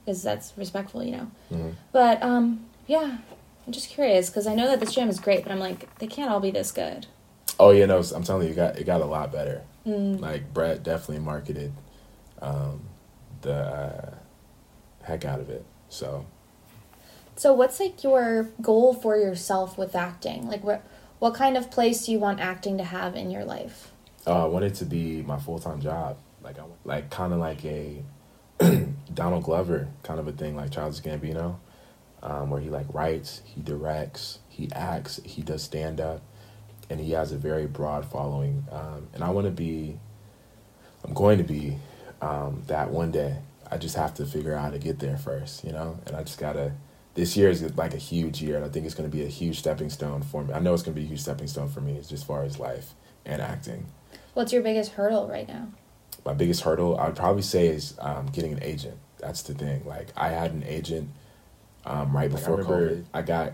because 0.05 0.21
that's 0.23 0.51
respectful, 0.57 1.01
you 1.03 1.11
know. 1.11 1.27
Mhm. 1.51 1.73
But 1.93 2.21
um, 2.21 2.65
yeah, 2.85 3.17
I'm 3.65 3.71
just 3.71 3.89
curious 3.89 4.29
because 4.29 4.45
I 4.45 4.55
know 4.55 4.67
that 4.67 4.81
this 4.81 4.93
jam 4.93 5.07
is 5.09 5.19
great, 5.21 5.43
but 5.43 5.51
I'm 5.53 5.59
like 5.59 5.97
they 5.99 6.07
can't 6.07 6.29
all 6.29 6.41
be 6.41 6.51
this 6.51 6.71
good. 6.71 7.07
Oh 7.59 7.71
yeah, 7.71 7.85
no, 7.85 8.01
I'm 8.13 8.23
telling 8.23 8.47
you, 8.47 8.53
it 8.53 8.55
got 8.57 8.77
it 8.77 8.83
got 8.83 8.99
a 9.01 9.05
lot 9.05 9.31
better. 9.31 9.61
Mm. 9.85 10.19
Like 10.19 10.53
Brett 10.53 10.83
definitely 10.83 11.23
marketed 11.23 11.71
um, 12.41 12.81
the 13.41 13.53
uh, 13.53 14.13
heck 15.03 15.23
out 15.23 15.39
of 15.39 15.49
it. 15.49 15.63
So 15.87 16.25
So 17.37 17.53
what's 17.53 17.79
like 17.79 18.03
your 18.03 18.49
goal 18.61 18.93
for 18.93 19.15
yourself 19.17 19.77
with 19.77 19.95
acting? 19.95 20.47
Like 20.49 20.61
what 20.63 20.81
what 21.23 21.35
kind 21.35 21.55
of 21.55 21.71
place 21.71 22.05
do 22.05 22.11
you 22.11 22.19
want 22.19 22.41
acting 22.41 22.77
to 22.77 22.83
have 22.83 23.15
in 23.15 23.31
your 23.31 23.45
life? 23.45 23.93
uh, 24.27 24.43
I 24.43 24.47
want 24.47 24.65
it 24.65 24.75
to 24.75 24.85
be 24.85 25.21
my 25.21 25.39
full 25.39 25.57
time 25.57 25.79
job. 25.79 26.17
Like 26.43 26.59
I 26.59 26.63
like 26.83 27.09
kind 27.11 27.31
of 27.31 27.39
like 27.39 27.63
a 27.63 28.03
Donald 29.13 29.45
Glover 29.45 29.87
kind 30.03 30.19
of 30.19 30.27
a 30.27 30.33
thing, 30.33 30.57
like 30.57 30.71
Childish 30.71 30.99
Gambino, 30.99 31.59
um, 32.21 32.49
where 32.49 32.59
he 32.59 32.69
like 32.69 32.87
writes, 32.93 33.41
he 33.45 33.61
directs, 33.61 34.39
he 34.49 34.69
acts, 34.73 35.21
he 35.23 35.41
does 35.41 35.63
stand 35.63 36.01
up, 36.01 36.21
and 36.89 36.99
he 36.99 37.11
has 37.11 37.31
a 37.31 37.37
very 37.37 37.67
broad 37.67 38.03
following. 38.03 38.65
Um, 38.69 39.07
and 39.13 39.23
I 39.23 39.29
want 39.29 39.45
to 39.45 39.51
be, 39.51 39.97
I'm 41.05 41.13
going 41.13 41.37
to 41.37 41.45
be 41.45 41.77
um, 42.21 42.63
that 42.67 42.91
one 42.91 43.11
day. 43.11 43.37
I 43.71 43.77
just 43.77 43.95
have 43.95 44.13
to 44.15 44.25
figure 44.25 44.55
out 44.55 44.61
how 44.61 44.71
to 44.71 44.77
get 44.77 44.99
there 44.99 45.15
first, 45.15 45.63
you 45.63 45.71
know. 45.71 46.01
And 46.05 46.17
I 46.17 46.23
just 46.23 46.37
gotta. 46.37 46.73
This 47.15 47.37
year 47.37 47.49
is 47.49 47.61
like 47.75 47.93
a 47.93 47.97
huge 47.97 48.41
year, 48.41 48.55
and 48.55 48.65
I 48.65 48.69
think 48.69 48.85
it's 48.85 48.95
going 48.95 49.09
to 49.09 49.15
be 49.15 49.23
a 49.23 49.27
huge 49.27 49.59
stepping 49.59 49.89
stone 49.89 50.23
for 50.23 50.43
me. 50.43 50.53
I 50.53 50.59
know 50.59 50.73
it's 50.73 50.81
going 50.83 50.95
to 50.95 50.99
be 50.99 51.05
a 51.05 51.09
huge 51.09 51.21
stepping 51.21 51.47
stone 51.47 51.69
for 51.69 51.79
me, 51.79 51.97
as 51.97 52.23
far 52.23 52.43
as 52.43 52.57
life 52.57 52.93
and 53.25 53.41
acting. 53.41 53.85
What's 54.33 54.51
your 54.51 54.63
biggest 54.63 54.93
hurdle 54.93 55.27
right 55.27 55.47
now? 55.47 55.67
my 56.25 56.33
biggest 56.33 56.61
hurdle 56.61 56.97
I 56.97 57.07
would 57.07 57.15
probably 57.15 57.41
say 57.41 57.67
is 57.67 57.95
um, 57.99 58.27
getting 58.27 58.53
an 58.53 58.63
agent. 58.63 58.97
That's 59.19 59.41
the 59.43 59.53
thing. 59.53 59.85
Like 59.85 60.09
I 60.15 60.29
had 60.29 60.51
an 60.51 60.63
agent 60.63 61.09
um, 61.85 62.15
right 62.15 62.29
before 62.29 62.59
COVID. 62.59 63.05
I 63.13 63.21
got 63.21 63.53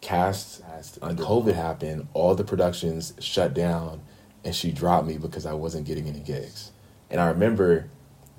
cast. 0.00 0.62
When 1.00 1.16
COVID 1.16 1.54
happened, 1.54 2.08
all 2.12 2.34
the 2.34 2.44
productions 2.44 3.14
shut 3.20 3.54
down, 3.54 4.00
and 4.44 4.54
she 4.54 4.72
dropped 4.72 5.06
me 5.06 5.18
because 5.18 5.46
I 5.46 5.52
wasn't 5.54 5.86
getting 5.86 6.08
any 6.08 6.20
gigs. 6.20 6.72
And 7.10 7.20
I 7.20 7.28
remember 7.28 7.88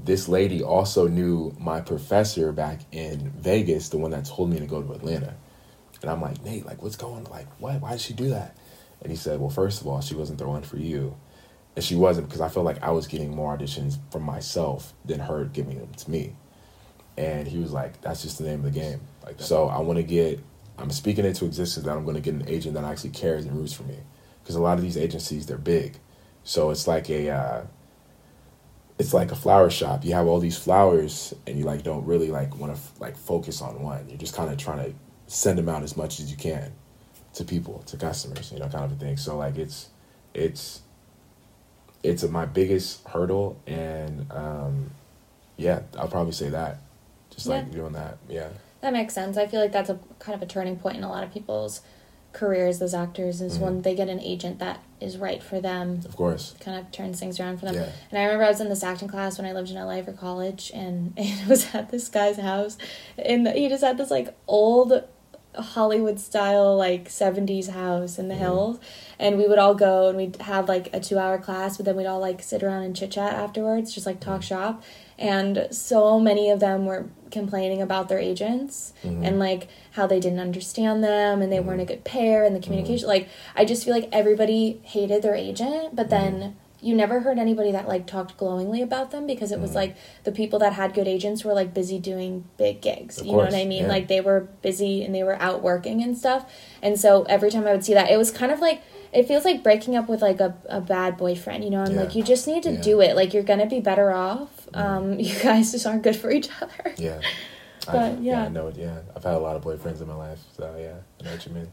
this 0.04 0.28
lady 0.28 0.62
also 0.62 1.08
knew 1.08 1.56
my 1.60 1.82
professor 1.82 2.52
back 2.52 2.82
in 2.92 3.32
Vegas, 3.38 3.90
the 3.90 3.98
one 3.98 4.12
that 4.12 4.26
told 4.26 4.50
me 4.50 4.60
to 4.60 4.66
go 4.66 4.82
to 4.82 4.94
Atlanta. 4.94 5.36
And 6.02 6.12
I'm 6.12 6.22
like, 6.22 6.44
Nate, 6.44 6.66
like, 6.66 6.82
what's 6.84 6.98
going? 6.98 7.24
Like, 7.26 7.48
what? 7.60 7.80
Why 7.80 7.92
did 7.92 8.02
she 8.02 8.14
do 8.14 8.30
that? 8.30 8.58
And 9.02 9.12
he 9.12 9.16
said, 9.16 9.40
well, 9.40 9.50
first 9.50 9.82
of 9.82 9.88
all, 9.88 10.02
she 10.02 10.16
wasn't 10.16 10.40
the 10.40 10.48
one 10.48 10.64
for 10.64 10.78
you. 10.78 11.16
And 11.76 11.84
she 11.84 11.96
wasn't 11.96 12.28
because 12.28 12.42
I 12.42 12.50
felt 12.50 12.66
like 12.66 12.84
I 12.84 12.92
was 12.92 13.08
getting 13.08 13.34
more 13.34 13.58
auditions 13.58 13.98
from 14.12 14.24
myself 14.24 14.94
than 15.06 15.20
her 15.22 15.46
giving 15.46 15.80
them 15.80 15.94
to 15.94 16.12
me. 16.12 16.36
And 17.18 17.48
he 17.48 17.60
was 17.60 17.72
like, 17.72 18.02
that's 18.02 18.22
just 18.22 18.38
the 18.38 18.44
name 18.44 18.66
of 18.66 18.74
the 18.74 18.80
game. 18.80 19.00
Like, 19.26 19.40
so 19.40 19.68
I 19.70 19.80
want 19.80 19.98
to 19.98 20.04
get, 20.04 20.40
I'm 20.78 20.92
speaking 20.92 21.26
into 21.26 21.46
existence 21.46 21.86
that 21.86 21.96
I'm 21.96 22.04
going 22.04 22.16
to 22.16 22.22
get 22.22 22.34
an 22.34 22.48
agent 22.48 22.74
that 22.76 22.84
actually 22.84 23.12
cares 23.12 23.46
and 23.46 23.56
roots 23.58 23.74
for 23.74 23.84
me. 23.84 23.98
Because 24.42 24.56
a 24.56 24.62
lot 24.62 24.78
of 24.78 24.84
these 24.84 24.98
agencies, 24.98 25.46
they're 25.46 25.58
big. 25.58 25.98
So 26.44 26.72
it's 26.72 26.88
like 26.88 27.10
a, 27.10 27.30
uh, 27.30 27.62
it's 29.00 29.14
like 29.14 29.32
a 29.32 29.36
flower 29.36 29.70
shop. 29.70 30.06
You 30.06 30.14
have 30.14 30.28
all 30.28 30.40
these 30.40 30.58
flowers 30.58 31.34
and 31.48 31.58
you 31.58 31.66
like 31.66 31.84
don't 31.84 32.06
really 32.06 32.30
like 32.30 32.56
want 32.58 32.76
to 32.76 32.82
like 33.00 33.18
focus 33.18 33.62
on 33.62 33.82
one. 33.82 34.08
You're 34.08 34.18
just 34.18 34.36
kind 34.36 34.52
of 34.52 34.58
trying 34.58 34.86
to 34.86 34.94
send 35.28 35.58
them 35.58 35.70
out 35.70 35.84
as 35.84 35.98
much 35.98 36.20
as 36.20 36.30
you 36.30 36.38
can 36.38 36.72
to 37.34 37.44
people, 37.44 37.84
to 37.88 37.98
customers, 37.98 38.52
you 38.52 38.60
know, 38.60 38.68
kind 38.70 38.86
of 38.86 38.92
a 38.92 38.96
thing. 38.96 39.18
So 39.18 39.38
like 39.38 39.58
it's, 39.58 39.90
it's, 40.34 40.82
it's 42.04 42.24
my 42.24 42.46
biggest 42.46 43.08
hurdle 43.08 43.58
and 43.66 44.30
um, 44.32 44.92
yeah 45.56 45.80
i'll 45.98 46.08
probably 46.10 46.34
say 46.34 46.50
that 46.50 46.80
just 47.30 47.48
like 47.48 47.72
doing 47.72 47.94
that 47.94 48.18
yeah 48.28 48.50
That 48.82 48.92
makes 48.92 49.14
sense. 49.14 49.38
I 49.38 49.48
feel 49.48 49.62
like 49.62 49.72
that's 49.72 49.90
a 49.90 49.98
kind 50.20 50.36
of 50.36 50.42
a 50.42 50.46
turning 50.46 50.76
point 50.76 50.98
in 50.98 51.04
a 51.04 51.10
lot 51.10 51.24
of 51.24 51.32
people's 51.32 51.80
careers 52.34 52.82
as 52.82 52.94
actors 52.94 53.42
is 53.42 53.60
when 53.60 53.74
mm-hmm. 53.74 53.82
they 53.84 53.96
get 53.96 54.10
an 54.10 54.20
agent 54.20 54.60
that 54.60 54.84
is 55.00 55.18
right 55.18 55.42
for 55.42 55.62
them. 55.62 56.02
of 56.04 56.16
course. 56.16 56.56
Kind 56.60 56.80
of 56.80 56.92
turns 56.92 57.20
things 57.20 57.40
around 57.40 57.60
for 57.60 57.66
them. 57.66 57.76
Yeah. 57.76 57.90
And 58.10 58.20
I 58.20 58.24
remember 58.24 58.46
I 58.46 58.50
was 58.50 58.60
in 58.60 58.70
this 58.70 58.84
acting 58.84 59.08
class 59.08 59.38
when 59.38 59.48
I 59.48 59.54
lived 59.54 59.70
in 59.70 59.76
LA 59.76 60.02
for 60.02 60.14
college, 60.14 60.72
and, 60.74 61.14
it 61.16 61.48
was 61.48 61.74
at 61.74 61.92
this 61.92 62.10
guy's 62.10 62.38
house, 62.38 62.78
and 63.18 63.48
he 63.48 63.70
just 63.70 63.84
had 63.84 63.98
this 63.98 64.12
like 64.12 64.36
old 64.48 65.04
Hollywood 65.56 66.20
style 66.20 66.76
like 66.76 67.10
70s 67.10 67.70
house 67.70 68.18
in 68.18 68.28
the 68.28 68.34
mm-hmm. 68.34 68.44
hills. 68.44 68.80
And 69.20 69.38
we 69.38 69.48
would 69.48 69.60
all 69.60 69.76
go 69.76 70.10
and 70.10 70.18
we'd 70.18 70.42
have 70.42 70.68
like 70.68 70.90
a 70.94 71.00
2 71.00 71.18
hour 71.18 71.38
class 71.38 71.78
but 71.78 71.86
then 71.86 71.96
we'd 71.96 72.08
all 72.08 72.20
like 72.20 72.42
sit 72.42 72.64
around 72.64 72.84
and 72.84 72.96
chit 72.96 73.12
chat 73.12 73.34
afterwards 73.34 73.94
just 73.94 74.08
like 74.08 74.20
talk 74.20 74.42
mm-hmm. 74.42 74.48
shop 74.48 74.84
and 75.24 75.68
so 75.72 76.20
many 76.20 76.50
of 76.50 76.60
them 76.60 76.86
were 76.86 77.08
complaining 77.32 77.82
about 77.82 78.10
their 78.10 78.20
agents 78.20 78.94
mm-hmm. 79.04 79.24
and 79.24 79.40
like 79.40 79.68
how 79.92 80.06
they 80.06 80.20
didn't 80.20 80.40
understand 80.40 81.04
them 81.04 81.42
and 81.42 81.52
they 81.52 81.60
weren't 81.60 81.80
a 81.82 81.84
mm-hmm. 81.84 81.94
good 81.94 82.04
pair 82.04 82.44
and 82.44 82.54
the 82.56 82.60
mm-hmm. 82.60 82.66
communication 82.66 83.08
like 83.08 83.28
I 83.56 83.66
just 83.66 83.86
feel 83.86 83.94
like 83.94 84.10
everybody 84.12 84.82
hated 84.84 85.24
their 85.24 85.34
agent 85.34 85.96
but 85.96 86.10
then 86.10 86.56
you 86.82 86.94
never 86.94 87.22
heard 87.22 87.40
anybody 87.40 87.72
that 87.72 87.88
like 87.88 88.06
talked 88.06 88.36
glowingly 88.38 88.82
about 88.82 89.12
them 89.12 89.26
because 89.26 89.54
it 89.54 89.60
was 89.60 89.74
like 89.74 89.96
the 90.26 90.34
people 90.34 90.60
that 90.60 90.74
had 90.74 90.94
good 90.94 91.08
agents 91.08 91.46
were 91.46 91.54
like 91.54 91.74
busy 91.74 91.98
doing 91.98 92.44
big 92.58 92.82
gigs. 92.82 93.20
Of 93.20 93.26
you 93.26 93.32
know 93.32 93.38
what 93.38 93.54
i 93.54 93.64
mean? 93.64 93.84
yeah. 93.84 93.88
like 93.88 94.10
they 94.10 94.20
were 94.20 94.42
busy 94.62 95.04
and 95.04 95.16
they 95.16 95.24
were 95.24 95.42
out 95.42 95.64
working 95.64 96.04
and 96.04 96.18
stuff. 96.18 96.52
And 96.82 97.00
so 97.00 97.24
every 97.24 97.50
time 97.50 97.66
i 97.66 97.72
would 97.72 97.86
see 97.86 97.94
that 97.94 98.12
it 98.12 98.18
was 98.18 98.32
kind 98.32 98.52
of 98.52 98.60
like 98.60 98.82
it 99.14 99.28
feels 99.28 99.46
like 99.46 99.64
breaking 99.64 99.96
up 99.96 100.10
with 100.10 100.22
like 100.22 100.42
a, 100.42 100.56
a 100.68 100.82
bad 100.82 101.16
boyfriend 101.18 101.64
you 101.64 101.70
know? 101.70 101.84
I'm 101.84 101.94
Yeah. 101.94 102.02
like 102.02 102.16
you 102.16 102.24
just 102.24 102.48
need 102.48 102.64
to 102.64 102.70
Yeah. 102.70 102.76
Mm-hmm. 102.76 102.84
do 102.84 103.02
it. 103.02 103.16
Like 103.16 103.34
you're 103.34 103.44
gonna 103.44 103.66
be 103.66 103.80
better 103.80 104.12
off 104.12 104.63
um 104.74 105.20
you 105.20 105.38
guys 105.40 105.72
just 105.72 105.86
aren't 105.86 106.04
good 106.04 106.16
for 106.16 106.32
each 106.32 106.50
other 106.62 106.94
yeah 106.98 107.20
But, 107.86 108.22
yeah. 108.22 108.46
i 108.46 108.48
know 108.48 108.68
it 108.68 108.78
yeah 108.78 109.00
i've 109.14 109.26
had 109.26 109.34
a 109.34 109.40
lot 109.40 109.58
of 109.58 109.62
boyfriends 109.62 110.00
in 110.02 110.08
my 110.08 110.16
life 110.16 110.40
so 110.56 110.74
yeah 110.80 110.96
i 111.20 111.26
know 111.26 111.32
what 111.32 111.46
you 111.46 111.52
mean 111.52 111.68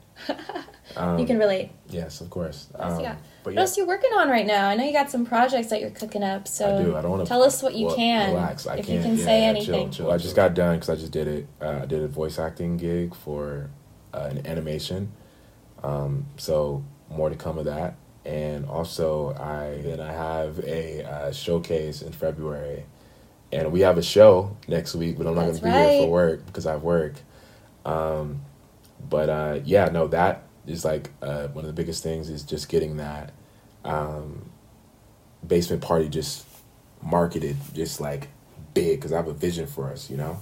um, 0.96 1.18
you 1.20 1.24
can 1.24 1.38
relate 1.38 1.70
yes 1.88 2.20
of 2.20 2.30
course 2.30 2.66
What 2.72 2.80
um, 2.84 3.03
got? 3.03 3.16
but 3.44 3.55
what 3.55 3.61
else 3.61 3.76
you 3.76 3.86
working 3.86 4.11
on 4.14 4.28
right 4.28 4.44
now 4.44 4.66
i 4.66 4.74
know 4.74 4.82
you 4.82 4.92
got 4.92 5.09
some 5.09 5.24
projects 5.24 5.68
that 5.68 5.80
you're 5.80 5.90
cooking 5.90 6.24
up 6.24 6.48
so 6.48 6.78
I 6.78 6.82
do. 6.82 6.96
I 6.96 7.03
don't 7.03 7.12
want 7.12 7.22
to 7.22 7.28
tell 7.28 7.44
us 7.44 7.62
what 7.62 7.76
you 7.76 7.94
can 7.94 8.30
Relax. 8.34 8.66
I 8.66 8.78
if 8.78 8.86
can't. 8.86 8.98
you 8.98 9.05
can 9.05 9.18
yeah, 9.18 9.24
say 9.24 9.44
anything 9.44 9.90
Chill, 9.92 10.07
chill. 10.07 10.11
I 10.12 10.18
just 10.18 10.34
got 10.34 10.55
done 10.55 10.74
because 10.76 10.90
I 10.90 10.96
just 10.96 11.12
did 11.12 11.28
it. 11.28 11.46
Uh, 11.62 11.80
I 11.82 11.86
did 11.86 12.03
a 12.03 12.09
voice 12.09 12.40
acting 12.40 12.76
gig 12.76 13.14
for 13.14 13.70
uh, 14.12 14.26
an 14.32 14.44
animation. 14.48 15.12
Um, 15.84 16.26
so 16.38 16.82
more 17.09 17.30
to 17.30 17.36
come 17.36 17.57
of 17.57 17.66
that. 17.66 17.94
And 18.25 18.66
also, 18.66 19.35
I 19.35 19.81
then 19.83 20.01
I 20.01 20.12
have 20.12 20.59
a 20.61 21.05
uh, 21.05 21.33
showcase 21.33 22.03
in 22.03 22.12
February, 22.12 22.85
and 23.51 23.73
we 23.73 23.81
have 23.81 23.97
a 23.97 24.03
show 24.03 24.57
next 24.68 24.95
week. 24.95 25.16
But 25.16 25.27
I'm 25.27 25.35
not 25.35 25.43
going 25.43 25.57
to 25.57 25.62
be 25.62 25.71
here 25.71 26.03
for 26.03 26.11
work 26.11 26.47
because 26.47 26.66
I 26.66 26.73
have 26.73 26.83
work. 26.83 27.14
Um, 27.85 28.43
but 29.09 29.29
uh, 29.29 29.61
yeah, 29.64 29.87
no, 29.87 30.07
that 30.09 30.43
is 30.66 30.85
like 30.85 31.11
uh, 31.23 31.49
one 31.49 31.64
of 31.64 31.68
the 31.75 31.81
biggest 31.81 32.03
things 32.03 32.29
is 32.29 32.43
just 32.43 32.68
getting 32.68 32.99
that 32.99 33.33
um, 33.85 34.51
basement 35.47 35.83
party 35.83 36.09
just 36.09 36.47
marketed 37.03 37.57
just 37.75 38.01
like 38.01 38.29
big 38.75 38.99
because 38.99 39.12
I 39.12 39.16
have 39.16 39.29
a 39.29 39.33
vision 39.33 39.66
for 39.66 39.91
us, 39.91 40.11
you 40.11 40.16
know. 40.16 40.41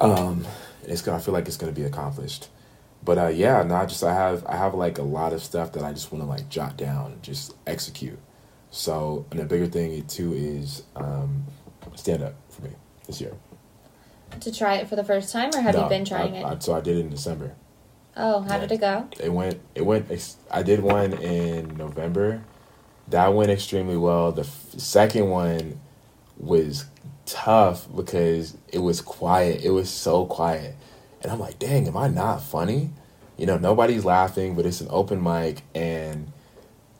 Um, 0.00 0.46
it's 0.84 1.02
gonna 1.02 1.18
I 1.18 1.20
feel 1.20 1.34
like 1.34 1.46
it's 1.46 1.56
gonna 1.56 1.72
be 1.72 1.82
accomplished, 1.82 2.48
but 3.02 3.18
uh, 3.18 3.26
yeah, 3.28 3.62
no, 3.62 3.74
I 3.76 3.86
just 3.86 4.02
I 4.04 4.14
have 4.14 4.44
I 4.46 4.56
have 4.56 4.74
like 4.74 4.98
a 4.98 5.02
lot 5.02 5.32
of 5.32 5.42
stuff 5.42 5.72
that 5.72 5.84
I 5.84 5.92
just 5.92 6.12
want 6.12 6.22
to 6.24 6.28
like 6.28 6.48
jot 6.48 6.76
down, 6.76 7.12
and 7.12 7.22
just 7.22 7.54
execute. 7.66 8.18
So 8.70 9.26
and 9.30 9.40
the 9.40 9.44
bigger 9.44 9.66
thing 9.66 10.04
too 10.06 10.32
is 10.34 10.82
um, 10.96 11.44
stand 11.94 12.22
up 12.22 12.34
for 12.50 12.62
me 12.62 12.70
this 13.06 13.20
year. 13.20 13.32
To 14.40 14.52
try 14.52 14.74
it 14.76 14.88
for 14.88 14.96
the 14.96 15.04
first 15.04 15.32
time, 15.32 15.50
or 15.54 15.60
have 15.60 15.74
No, 15.74 15.84
you 15.84 15.88
been 15.88 16.04
trying 16.04 16.36
I, 16.36 16.40
it? 16.40 16.44
I, 16.44 16.58
so 16.58 16.74
I 16.74 16.80
did 16.80 16.98
it 16.98 17.00
in 17.00 17.10
December. 17.10 17.54
oh, 18.16 18.40
how 18.42 18.54
yeah. 18.56 18.60
did 18.60 18.72
it 18.72 18.80
go? 18.80 19.08
It 19.18 19.32
went. 19.32 19.60
It 19.74 19.86
went. 19.86 20.36
I 20.50 20.62
did 20.62 20.80
one 20.80 21.14
in 21.14 21.76
November. 21.76 22.42
That 23.08 23.32
went 23.32 23.50
extremely 23.50 23.96
well. 23.96 24.32
The 24.32 24.42
f- 24.42 24.74
second 24.76 25.30
one 25.30 25.80
was 26.36 26.84
tough 27.24 27.88
because 27.96 28.56
it 28.70 28.80
was 28.80 29.00
quiet. 29.00 29.62
It 29.64 29.70
was 29.70 29.88
so 29.88 30.26
quiet, 30.26 30.76
and 31.22 31.30
I'm 31.32 31.38
like, 31.40 31.58
dang, 31.58 31.86
am 31.88 31.96
I 31.96 32.08
not 32.08 32.42
funny? 32.42 32.90
You 33.36 33.46
know, 33.46 33.56
nobody's 33.56 34.04
laughing, 34.04 34.54
but 34.54 34.66
it's 34.66 34.80
an 34.80 34.88
open 34.90 35.22
mic, 35.22 35.62
and 35.74 36.32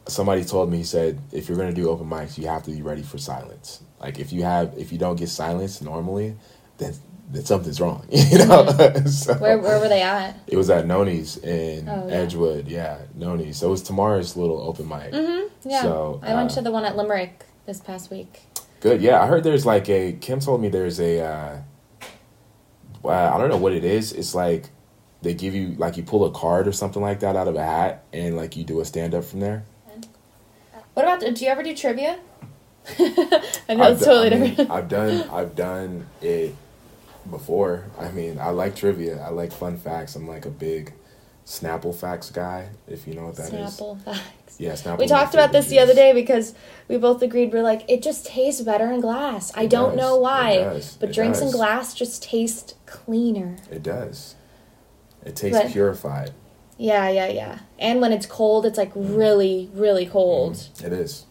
somebody 0.07 0.45
told 0.45 0.71
me 0.71 0.79
he 0.79 0.85
said 0.85 1.19
if 1.33 1.49
you're 1.49 1.59
gonna 1.59 1.73
do 1.73 1.89
open 1.89 2.09
mics, 2.09 2.39
you 2.39 2.47
have 2.49 2.63
to 2.65 2.71
be 2.71 2.83
ready 2.83 3.03
for 3.03 3.19
silence. 3.19 3.81
Like 4.01 4.19
if 4.19 4.33
you 4.33 4.43
have 4.45 4.73
if 4.79 4.93
you 4.93 4.99
don't 4.99 5.17
get 5.17 5.29
silence 5.29 5.81
normally, 5.83 6.37
then 6.79 6.95
then 7.31 7.45
something's 7.45 7.81
wrong. 7.81 8.07
You 8.11 8.39
know. 8.39 8.65
So- 9.07 9.35
Where 9.35 9.59
where 9.59 9.79
were 9.81 9.89
they 9.89 10.01
at? 10.03 10.37
it 10.47 10.57
was 10.57 10.71
at 10.71 10.87
Noni's 10.87 11.37
in 11.39 11.89
Oh, 11.89 12.07
yeah. 12.09 12.15
Edgewood. 12.15 12.69
Yeah, 12.69 12.99
Noni's. 13.19 13.59
So 13.59 13.69
it 13.69 13.71
was 13.73 13.83
tomorrow's 13.83 14.37
little 14.37 14.61
open 14.63 14.89
mic. 14.89 15.13
Mm-hmm. 15.13 15.69
Yeah, 15.69 15.83
So, 15.83 16.21
I 16.23 16.35
went 16.35 16.53
uh, 16.53 16.55
to 16.55 16.63
the 16.63 16.71
one 16.71 16.85
at 16.85 16.97
Limerick 16.97 17.45
this 17.67 17.81
past 17.81 18.11
week. 18.11 18.41
Good. 18.81 19.03
Yeah, 19.03 19.21
I 19.21 19.27
heard 19.27 19.43
there's 19.45 19.67
like 19.67 19.89
a. 19.91 20.13
Kim 20.13 20.39
told 20.41 20.63
me 20.63 20.69
there's 20.69 21.01
a. 21.01 21.21
Uh, 21.21 21.57
well, 23.03 23.33
I 23.33 23.39
don't 23.39 23.49
know 23.49 23.57
what 23.57 23.73
it 23.73 23.85
is. 23.85 24.13
It's 24.13 24.35
like 24.35 24.71
they 25.23 25.35
give 25.35 25.55
you 25.55 25.75
like 25.79 25.97
you 25.97 26.03
pull 26.03 26.25
a 26.25 26.31
card 26.31 26.69
or 26.69 26.73
something 26.73 27.03
like 27.03 27.21
that 27.21 27.37
out 27.37 27.49
of 27.49 27.57
a 27.57 27.65
hat, 27.65 28.05
and 28.13 28.37
like 28.37 28.57
you 28.57 28.65
do 28.65 28.81
a 28.81 28.85
stand 28.85 29.15
up 29.15 29.25
from 29.25 29.41
there. 29.41 29.65
What 30.95 31.05
about? 31.05 31.21
Do 31.35 31.45
you 31.45 31.51
ever 31.51 31.63
do 31.63 31.75
trivia? 31.75 32.19
I 32.99 33.75
know 33.75 33.93
it's 33.93 34.05
totally 34.05 34.33
I 34.33 34.39
mean, 34.39 34.51
different. 34.51 34.71
I've 34.71 34.89
done. 34.89 35.29
I've 35.31 35.55
done 35.55 36.07
it 36.21 36.55
before. 37.31 37.85
I 37.99 38.11
mean, 38.11 38.39
I 38.39 38.51
like 38.51 38.75
trivia. 38.75 39.21
I 39.21 39.29
like 39.29 39.53
fun 39.53 39.77
facts. 39.77 40.17
I'm 40.17 40.27
like 40.27 40.47
a 40.47 40.51
big 40.51 40.93
Snapple 41.49 41.95
facts 41.95 42.31
guy. 42.31 42.69
If 42.87 43.09
you 43.09 43.15
know 43.15 43.25
what 43.27 43.37
that 43.37 43.51
is. 43.55 43.79
Snapple 43.81 43.99
facts. 44.05 44.57
Yeah, 44.61 44.73
Snapple. 44.73 44.99
We 44.99 45.07
talked 45.07 45.33
about 45.33 45.51
this 45.51 45.69
the 45.69 45.79
other 45.79 45.95
day 45.95 46.13
because 46.13 46.55
we 46.89 46.99
both 46.99 47.23
agreed 47.23 47.55
we're 47.55 47.63
like 47.63 47.89
it 47.89 48.03
just 48.03 48.27
tastes 48.27 48.61
better 48.61 48.91
in 48.93 49.01
glass. 49.01 49.51
I 49.57 49.63
It 49.63 49.71
don't 49.71 49.91
does. 49.91 49.99
know 49.99 50.17
It 50.17 50.21
why, 50.23 50.57
does. 50.59 50.99
but 51.01 51.09
It 51.09 51.15
drinks 51.15 51.41
in 51.41 51.51
glass 51.51 51.95
just 51.95 52.23
taste 52.23 52.75
cleaner. 52.85 53.57
It 53.71 53.83
does. 53.83 54.35
It 55.25 55.37
tastes 55.37 55.59
But- 55.59 55.73
purified. 55.73 56.33
Yeah, 56.77 57.09
yeah, 57.09 57.29
yeah. 57.29 57.59
And 57.79 58.01
when 58.03 58.13
it's 58.13 58.27
cold, 58.27 58.67
it's 58.67 58.77
like 58.79 58.93
really, 58.95 59.71
really 59.75 60.05
cold. 60.07 60.53
Mm, 60.55 60.85
It 60.85 60.93
is. 60.93 61.25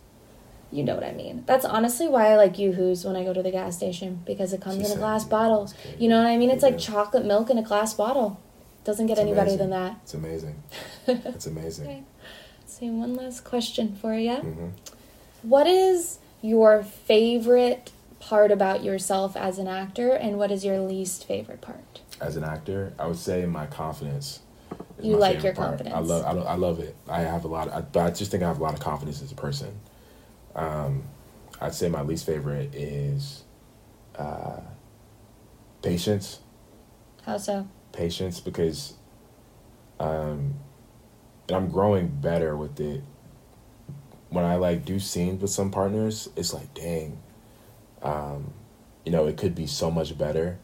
You 0.72 0.84
know 0.84 0.95
what 0.95 1.03
I 1.05 1.13
mean. 1.13 1.43
That's 1.45 1.63
honestly 1.63 2.07
why 2.09 2.32
I 2.32 2.36
like 2.38 2.57
Yoo-Hoo's 2.59 3.05
when 3.05 3.15
I 3.15 3.24
go 3.24 3.32
to 3.34 3.41
the 3.43 3.51
gas 3.51 3.78
station 3.78 4.24
because 4.26 4.51
it 4.51 4.59
comes 4.61 4.86
She 4.86 4.91
in 4.91 4.97
a 4.97 4.99
glass 4.99 5.24
bottle. 5.24 5.72
You 5.99 6.09
know 6.09 6.18
what 6.18 6.28
I 6.28 6.36
mean? 6.38 6.49
It's 6.49 6.63
It 6.63 6.72
like 6.72 6.78
chocolate 6.80 7.24
milk 7.24 7.49
in 7.51 7.57
a 7.57 7.61
glass 7.63 7.93
bottle. 7.93 8.39
Doesn't 8.88 9.07
get 9.07 9.17
It's 9.17 9.21
any 9.23 9.33
better 9.33 9.57
than 9.57 9.71
that. 9.71 9.97
It's 10.03 10.13
amazing. 10.13 10.63
It's 11.07 11.45
amazing. 11.45 11.88
Okay. 11.88 12.03
See, 12.65 12.89
one 12.89 13.15
last 13.15 13.43
question 13.43 13.97
for 13.97 14.15
you. 14.15 14.35
hmm 14.38 14.69
What 15.41 15.67
is 15.67 16.19
your 16.41 16.83
favorite 16.83 17.91
part 18.21 18.49
about 18.49 18.85
yourself 18.85 19.35
as 19.35 19.59
an 19.59 19.67
actor, 19.67 20.11
and 20.11 20.38
what 20.38 20.51
is 20.51 20.63
your 20.63 20.79
least 20.79 21.27
favorite 21.27 21.59
part? 21.59 21.99
As 22.21 22.38
an 22.38 22.45
actor, 22.45 22.93
I 22.97 23.07
would 23.07 23.17
say 23.17 23.45
my 23.45 23.65
confidence. 23.65 24.39
You 25.01 25.11
my 25.11 25.17
like 25.17 25.43
your 25.43 25.53
part. 25.53 25.79
confidence. 25.79 25.93
I 25.93 25.99
love. 25.99 26.23
I, 26.25 26.51
I 26.51 26.55
love 26.55 26.79
it. 26.79 26.95
I 27.09 27.21
have 27.23 27.43
a 27.43 27.49
lot. 27.49 27.69
I, 27.69 27.81
but 27.81 27.99
I 27.99 28.09
just 28.11 28.31
think 28.31 28.41
I 28.41 28.47
have 28.47 28.61
a 28.61 28.63
lot 28.63 28.73
of 28.73 28.79
confidence 28.79 29.21
as 29.21 29.33
a 29.33 29.35
person. 29.35 29.77
Um, 30.55 31.03
I'd 31.59 31.75
say 31.75 31.89
my 31.89 32.03
least 32.03 32.25
favorite 32.25 32.73
is 32.73 33.43
uh, 34.15 34.61
patience. 35.81 36.39
How 37.25 37.38
so? 37.38 37.67
Patience 37.98 38.39
because 38.39 38.93
um 40.00 40.54
I'm 41.50 41.70
growing 41.70 42.08
better 42.08 42.56
with 42.58 42.80
it. 42.80 43.02
When 44.30 44.43
I 44.43 44.56
like 44.56 44.86
do 44.86 45.00
scenes 45.00 45.41
with 45.41 45.52
some 45.52 45.72
partners, 45.72 46.30
it's 46.36 46.54
like 46.54 46.74
dang. 46.74 47.22
Um, 48.02 48.54
you 49.06 49.12
know, 49.12 49.28
it 49.28 49.38
could 49.38 49.56
be 49.56 49.68
so 49.68 49.89
much 49.89 50.18
better 50.18 50.60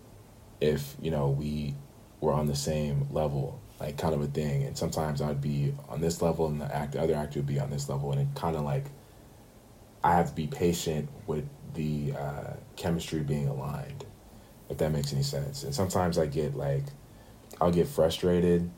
if, 0.59 0.95
you 1.01 1.11
know, 1.11 1.29
we 1.29 1.75
were 2.19 2.33
on 2.33 2.47
the 2.47 2.55
same 2.55 3.07
level, 3.11 3.59
like 3.79 3.97
kind 3.97 4.13
of 4.13 4.21
a 4.21 4.27
thing. 4.27 4.63
And 4.63 4.77
sometimes 4.77 5.21
I'd 5.21 5.41
be 5.41 5.73
on 5.89 6.01
this 6.01 6.21
level 6.21 6.47
and 6.47 6.59
the 6.61 6.75
act 6.75 6.93
the 6.93 7.01
other 7.01 7.15
actor 7.15 7.39
would 7.39 7.47
be 7.47 7.59
on 7.59 7.69
this 7.69 7.89
level 7.89 8.11
and 8.11 8.21
it 8.21 8.27
kinda 8.39 8.59
like 8.61 8.85
I 10.03 10.11
have 10.11 10.29
to 10.29 10.35
be 10.35 10.47
patient 10.47 11.07
with 11.27 11.47
the 11.73 12.13
uh, 12.13 12.53
chemistry 12.75 13.21
being 13.21 13.47
aligned, 13.47 14.05
if 14.69 14.77
that 14.79 14.91
makes 14.91 15.13
any 15.13 15.23
sense. 15.23 15.63
And 15.63 15.73
sometimes 15.73 16.17
I 16.17 16.25
get 16.25 16.55
like 16.55 16.83
I'll 17.61 17.71
get 17.71 17.87
frustrated 17.87 18.69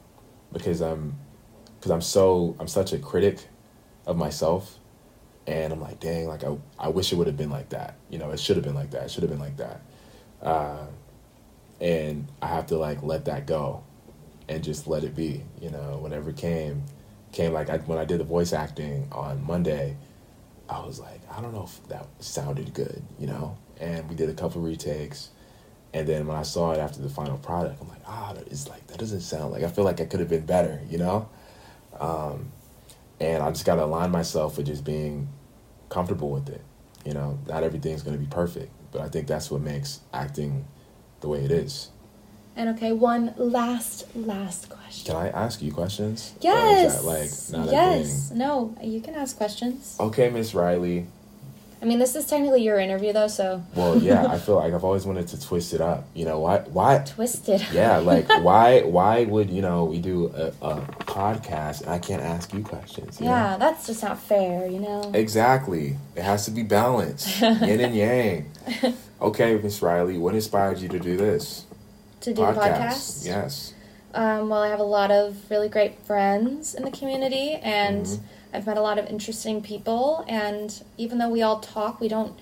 because 0.51 0.81
I'm 0.81 1.15
because 1.77 1.91
I'm 1.91 2.01
so 2.01 2.55
I'm 2.59 2.67
such 2.67 2.93
a 2.93 2.99
critic 2.99 3.47
of 4.05 4.17
myself. 4.17 4.77
And 5.47 5.71
I'm 5.71 5.79
like 5.79 5.99
dang 5.99 6.27
like 6.27 6.43
I, 6.43 6.57
I 6.79 6.87
wish 6.89 7.11
it 7.13 7.15
would 7.17 7.27
have 7.27 7.37
been 7.37 7.51
like 7.51 7.69
that. 7.69 7.95
You 8.09 8.17
know 8.17 8.31
it 8.31 8.39
should 8.39 8.55
have 8.55 8.65
been 8.65 8.75
like 8.75 8.91
that. 8.91 9.03
It 9.03 9.11
should 9.11 9.23
have 9.23 9.29
been 9.29 9.39
like 9.39 9.57
that. 9.57 9.81
Uh, 10.41 10.85
and 11.79 12.27
I 12.41 12.47
have 12.47 12.67
to 12.67 12.77
like 12.77 13.03
let 13.03 13.25
that 13.25 13.45
go 13.45 13.83
and 14.47 14.63
just 14.63 14.87
let 14.87 15.03
it 15.03 15.15
be. 15.15 15.43
You 15.61 15.69
know 15.69 15.97
whatever 16.01 16.31
came 16.31 16.83
came 17.31 17.53
like 17.53 17.69
I, 17.69 17.77
when 17.79 17.99
I 17.99 18.05
did 18.05 18.19
the 18.19 18.23
voice 18.23 18.53
acting 18.53 19.07
on 19.11 19.43
Monday 19.45 19.97
I 20.69 20.79
was 20.79 20.99
like 20.99 21.19
I 21.29 21.41
don't 21.41 21.53
know 21.53 21.63
if 21.63 21.87
that 21.89 22.07
sounded 22.19 22.73
good 22.73 23.03
you 23.19 23.27
know? 23.27 23.57
And 23.79 24.09
we 24.09 24.15
did 24.15 24.29
a 24.29 24.33
couple 24.33 24.61
retakes 24.61 25.29
and 25.95 26.05
then 26.05 26.27
when 26.27 26.35
I 26.35 26.41
saw 26.41 26.73
it 26.73 26.77
after 26.77 27.01
the 27.01 27.07
final 27.07 27.37
product, 27.37 27.81
I'm 27.81 27.87
like, 27.87 28.01
ah, 28.05 28.35
it's 28.47 28.67
like 28.67 28.85
that 28.87 28.97
doesn't 28.97 29.21
sound 29.21 29.53
like 29.53 29.63
I 29.63 29.69
feel 29.69 29.85
like 29.85 30.01
I 30.01 30.05
could 30.05 30.19
have 30.19 30.27
been 30.27 30.45
better, 30.45 30.81
you 30.89 30.97
know. 30.97 31.29
Um, 31.97 32.51
and 33.21 33.41
I 33.41 33.49
just 33.51 33.65
got 33.65 33.75
to 33.75 33.85
align 33.85 34.11
myself 34.11 34.57
with 34.57 34.65
just 34.65 34.83
being 34.83 35.29
comfortable 35.87 36.29
with 36.31 36.49
it. 36.49 36.59
You 37.05 37.13
know, 37.13 37.39
not 37.47 37.63
everything's 37.63 38.03
going 38.03 38.17
to 38.17 38.21
be 38.21 38.29
perfect, 38.29 38.73
but 38.91 38.99
I 38.99 39.07
think 39.07 39.27
that's 39.27 39.49
what 39.49 39.61
makes 39.61 40.01
acting 40.13 40.65
the 41.21 41.29
way 41.29 41.45
it 41.45 41.51
is. 41.51 41.91
And 42.57 42.75
okay, 42.75 42.91
one 42.91 43.33
last, 43.37 44.13
last 44.17 44.67
question. 44.67 45.13
Can 45.13 45.15
I 45.15 45.29
ask 45.29 45.61
you 45.61 45.71
questions? 45.71 46.33
Yes. 46.41 47.05
like 47.05 47.57
not 47.57 47.71
yes. 47.71 48.31
No, 48.31 48.75
you 48.83 48.99
can 48.99 49.15
ask 49.15 49.37
questions. 49.37 49.95
Okay, 49.97 50.29
Miss 50.29 50.53
Riley. 50.53 51.07
I 51.85 51.87
mean, 51.87 51.99
this 51.99 52.15
is 52.15 52.25
technically 52.25 52.63
your 52.63 52.79
interview, 52.79 53.13
though, 53.13 53.27
so 53.27 53.63
Well, 53.75 53.95
yeah, 53.99 54.25
I 54.25 54.39
feel 54.45 54.55
like 54.55 54.73
I've 54.73 54.83
always 54.83 55.05
wanted 55.05 55.27
to 55.27 55.39
twist 55.39 55.71
it 55.71 55.81
up. 55.81 56.07
You 56.15 56.25
know, 56.25 56.39
why? 56.39 56.61
Why? 56.61 56.97
twisted. 57.05 57.63
Yeah, 57.71 57.97
like 57.97 58.27
why? 58.43 58.81
Why 58.81 59.25
would 59.25 59.51
you 59.51 59.61
know 59.61 59.85
we 59.85 59.99
do 59.99 60.33
a, 60.35 60.47
a 60.65 60.81
podcast 61.01 61.81
and 61.81 61.91
I 61.91 61.99
can't 61.99 62.23
ask 62.23 62.51
you 62.55 62.63
questions? 62.63 63.19
you 63.19 63.27
know? 63.27 63.33
yeah, 63.33 63.57
that's 63.57 63.85
just 63.85 64.01
not 64.01 64.19
fair, 64.19 64.65
you 64.65 64.79
know. 64.79 65.11
Exactly. 65.13 65.95
It 66.15 66.23
has 66.23 66.45
to 66.45 66.51
be 66.51 66.63
balanced. 66.63 67.39
Yin 67.41 67.79
and 67.79 67.95
yang. 67.95 68.51
Okay, 69.21 69.59
Miss 69.61 69.79
Riley, 69.83 70.17
what 70.17 70.33
inspired 70.33 70.79
you 70.79 70.89
to 70.89 70.97
do 70.99 71.15
this? 71.15 71.65
to 72.21 72.33
do 72.33 72.41
the 72.41 72.53
podcast. 72.53 73.27
Yes. 73.27 73.75
Um, 74.15 74.49
well, 74.49 74.63
I 74.63 74.69
have 74.69 74.79
a 74.79 74.83
lot 74.83 75.11
of 75.11 75.37
really 75.51 75.69
great 75.69 75.99
friends 75.99 76.73
in 76.73 76.83
the 76.83 76.89
community, 76.89 77.59
and 77.61 78.05
Mhm. 78.07 78.19
I've 78.55 78.65
met 78.65 78.77
a 78.77 78.81
lot 78.81 78.97
of 78.97 79.05
interesting 79.07 79.61
people. 79.61 80.25
And 80.27 80.81
even 80.97 81.17
though 81.17 81.29
we 81.29 81.41
all 81.41 81.59
talk, 81.59 81.99
we 81.99 82.07
don't 82.07 82.33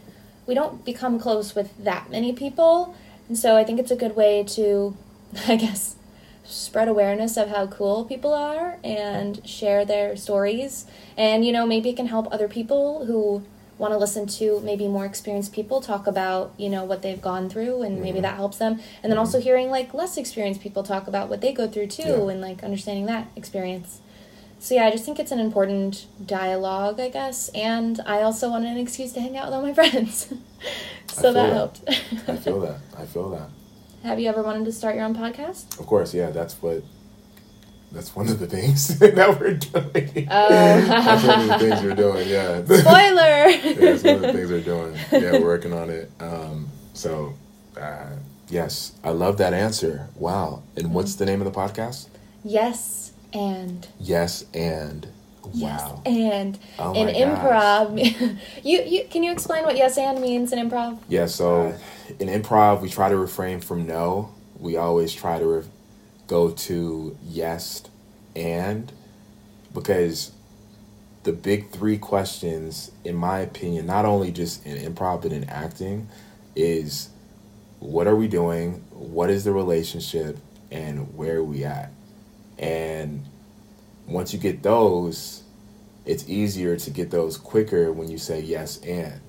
we 0.46 0.54
don't 0.54 0.84
become 0.84 1.20
close 1.20 1.56
with 1.56 1.72
that 1.84 2.10
many 2.12 2.34
people. 2.34 2.94
And 3.30 3.38
so 3.38 3.56
I 3.56 3.64
think 3.64 3.80
it's 3.80 3.92
a 3.92 3.96
good 3.96 4.16
way 4.16 4.44
to, 4.50 4.96
I 5.48 5.56
guess, 5.56 5.96
spread 6.44 6.88
awareness 6.90 7.38
of 7.38 7.48
how 7.50 7.68
cool 7.68 8.04
people 8.04 8.34
are 8.34 8.78
and 8.84 9.46
share 9.48 9.86
their 9.86 10.16
stories. 10.18 10.86
And 11.18 11.46
you 11.46 11.52
know, 11.54 11.66
maybe 11.66 11.90
it 11.90 11.96
can 11.96 12.08
help 12.08 12.28
other 12.32 12.48
people 12.50 13.06
who 13.06 13.44
want 13.80 13.92
to 13.92 13.98
listen 13.98 14.28
to 14.28 14.60
maybe 14.62 14.88
more 14.88 15.06
experienced 15.06 15.52
people 15.52 15.82
talk 15.82 16.06
about 16.06 16.54
you 16.58 16.70
know 16.70 16.84
what 16.86 17.02
they've 17.02 17.22
gone 17.22 17.50
through 17.50 17.82
and 17.82 18.00
maybe 18.02 18.20
Mhm. 18.20 18.22
that 18.22 18.36
helps 18.36 18.58
them 18.58 18.80
and 19.02 19.12
then 19.12 19.18
also 19.18 19.42
hearing 19.42 19.72
like 19.72 19.94
less 19.96 20.16
experienced 20.16 20.62
people 20.62 20.84
talk 20.84 21.08
about 21.08 21.28
what 21.28 21.42
they 21.42 21.52
go 21.52 21.68
through 21.68 21.88
too 21.88 22.04
Yeah. 22.04 22.30
and 22.32 22.40
like 22.40 22.64
understanding 22.64 23.08
that 23.08 23.28
experience 23.36 24.00
so 24.64 24.76
yeah 24.76 24.86
i 24.86 24.92
just 24.92 25.04
think 25.04 25.20
it's 25.20 25.32
an 25.32 25.40
important 25.40 26.06
dialogue 26.26 27.00
i 27.00 27.10
guess 27.10 27.50
and 27.50 28.00
i 28.06 28.22
also 28.22 28.50
wanted 28.50 28.70
an 28.70 28.78
excuse 28.78 29.12
to 29.12 29.20
hang 29.20 29.36
out 29.38 29.46
with 29.46 29.54
all 29.54 29.62
my 29.62 29.74
friends 29.82 30.34
so 31.10 31.34
that, 31.34 31.48
that. 31.48 31.54
helped 31.54 31.82
I 32.28 32.38
feel 32.38 32.60
that. 32.62 32.80
I 32.98 33.06
feel 33.06 33.30
that. 33.32 33.50
have 34.04 34.20
you 34.20 34.30
ever 34.30 34.42
wanted 34.42 34.66
to 34.66 34.72
start 34.72 34.96
your 34.96 35.04
own 35.04 35.16
podcast 35.16 35.80
Of 35.80 35.86
course, 35.86 36.14
yeah, 36.14 36.30
that's 36.32 36.62
what 36.62 36.84
that's 37.92 38.16
one 38.16 38.28
of 38.28 38.40
the 38.40 38.48
things 38.48 38.98
that 39.00 39.40
we're 39.40 39.54
doing. 39.54 40.28
Oh. 40.32 40.50
that's 40.88 41.24
one 41.24 41.42
of 41.42 41.48
the 41.48 41.60
things 41.60 41.84
we're 41.84 41.94
doing. 41.96 42.28
Yeah. 42.28 42.64
Spoiler. 42.64 43.48
yeah, 43.50 43.74
that's 43.74 44.04
one 44.04 44.16
of 44.16 44.22
the 44.22 44.34
things 44.34 44.50
we're 44.50 44.62
doing. 44.62 44.96
Yeah, 45.12 45.34
we're 45.34 45.46
working 45.46 45.74
on 45.74 45.92
it. 45.92 46.10
Um, 46.20 46.70
so, 46.94 47.36
uh, 47.80 48.16
yes, 48.50 48.94
I 49.04 49.12
love 49.12 49.38
that 49.38 49.54
answer. 49.54 50.08
Wow. 50.16 50.64
And 50.76 50.92
what's 50.96 51.14
the 51.14 51.26
name 51.28 51.40
of 51.40 51.46
the 51.46 51.60
podcast? 51.60 52.08
yes, 52.44 53.03
and 53.34 53.88
Yes, 54.00 54.46
and 54.54 55.08
yes, 55.54 55.82
wow. 55.82 56.02
and 56.06 56.60
Oh 56.80 56.94
in 56.94 57.08
improv, 57.10 57.98
you 58.64 58.82
you 58.82 59.06
can 59.10 59.24
you 59.24 59.32
explain 59.32 59.64
what 59.64 59.76
yes 59.78 59.98
and 59.98 60.22
means 60.22 60.54
in 60.54 60.70
improv? 60.70 61.00
Yeah, 61.08 61.26
so 61.28 61.76
in 62.20 62.28
improv, 62.28 62.82
we 62.82 62.90
try 62.90 63.10
to 63.10 63.18
refrain 63.18 63.60
from 63.60 63.86
no. 63.86 64.34
We 64.60 64.78
always 64.78 65.14
try 65.14 65.40
to 65.40 65.46
re- 65.46 65.64
go 66.28 66.52
to 66.52 67.18
yes 67.24 67.84
and 68.36 68.92
because 69.74 70.32
the 71.24 71.32
big 71.34 71.70
three 71.72 71.98
questions, 71.98 72.92
in 73.04 73.16
my 73.16 73.40
opinion, 73.40 73.86
not 73.86 74.06
only 74.06 74.32
just 74.32 74.66
in 74.66 74.78
improv 74.78 75.22
but 75.22 75.32
in 75.32 75.50
acting, 75.50 76.08
is 76.56 77.10
what 77.80 78.08
are 78.08 78.16
we 78.16 78.28
doing? 78.28 78.84
What 78.92 79.30
is 79.30 79.44
the 79.44 79.52
relationship? 79.52 80.38
And 80.72 81.16
where 81.16 81.38
are 81.38 81.44
we 81.44 81.64
at? 81.64 81.92
And 82.58 83.26
once 84.08 84.34
you 84.34 84.40
get 84.40 84.64
those, 84.64 85.44
it's 86.06 86.28
easier 86.28 86.76
to 86.78 86.90
get 86.90 87.12
those 87.12 87.38
quicker 87.38 87.92
when 87.92 88.10
you 88.10 88.18
say 88.18 88.40
yes 88.40 88.78
and. 88.80 89.22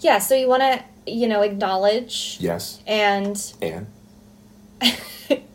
Yeah, 0.00 0.18
so 0.18 0.34
you 0.34 0.48
want 0.48 0.62
to 0.62 0.84
you 1.06 1.26
know 1.26 1.42
acknowledge 1.42 2.36
Yes 2.40 2.82
and 2.86 3.40
and. 3.60 3.86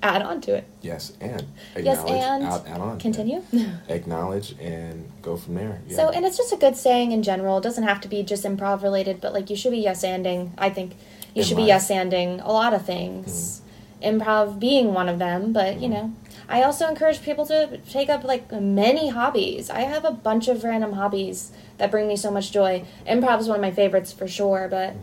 add 0.03 0.21
on 0.21 0.41
to 0.41 0.53
it. 0.55 0.65
Yes, 0.81 1.13
and 1.21 1.45
Yes, 1.77 1.99
acknowledge, 1.99 2.23
and 2.23 2.43
add, 2.43 2.61
add 2.67 2.81
on. 2.81 2.99
Continue. 2.99 3.41
Acknowledge 3.89 4.53
and 4.59 5.09
go 5.21 5.37
from 5.37 5.55
there. 5.55 5.81
Yeah. 5.87 5.95
So, 5.95 6.09
and 6.09 6.25
it's 6.25 6.37
just 6.37 6.53
a 6.53 6.57
good 6.57 6.75
saying 6.75 7.13
in 7.13 7.23
general. 7.23 7.57
It 7.57 7.63
doesn't 7.63 7.83
have 7.83 8.01
to 8.01 8.07
be 8.07 8.21
just 8.21 8.43
improv 8.43 8.83
related, 8.83 9.21
but 9.21 9.33
like 9.33 9.49
you 9.49 9.55
should 9.55 9.71
be 9.71 9.79
yes 9.79 10.03
anding. 10.03 10.51
I 10.57 10.69
think 10.69 10.91
you 11.33 11.41
In 11.41 11.47
should 11.47 11.57
be 11.57 11.63
yes 11.63 11.89
anding 11.89 12.45
a 12.45 12.51
lot 12.51 12.73
of 12.73 12.85
things. 12.85 13.31
Mm-hmm. 13.31 13.62
Improv 14.03 14.59
being 14.59 14.93
one 14.93 15.07
of 15.09 15.17
them, 15.19 15.53
but 15.53 15.79
you 15.79 15.87
Mhm. 15.87 15.91
know, 15.91 16.11
I 16.49 16.61
also 16.63 16.87
encourage 16.87 17.21
people 17.21 17.45
to 17.47 17.77
take 17.89 18.09
up 18.09 18.23
like 18.23 18.51
many 18.51 19.09
hobbies. 19.09 19.69
I 19.69 19.81
have 19.81 20.03
a 20.05 20.11
bunch 20.11 20.47
of 20.47 20.63
random 20.63 20.93
hobbies 20.93 21.51
that 21.77 21.89
bring 21.89 22.07
me 22.07 22.15
so 22.15 22.29
much 22.31 22.51
joy. 22.51 22.83
Improv 23.07 23.39
is 23.39 23.47
one 23.47 23.55
of 23.57 23.61
my 23.61 23.71
favorites 23.71 24.11
for 24.11 24.27
sure, 24.27 24.67
but 24.69 24.93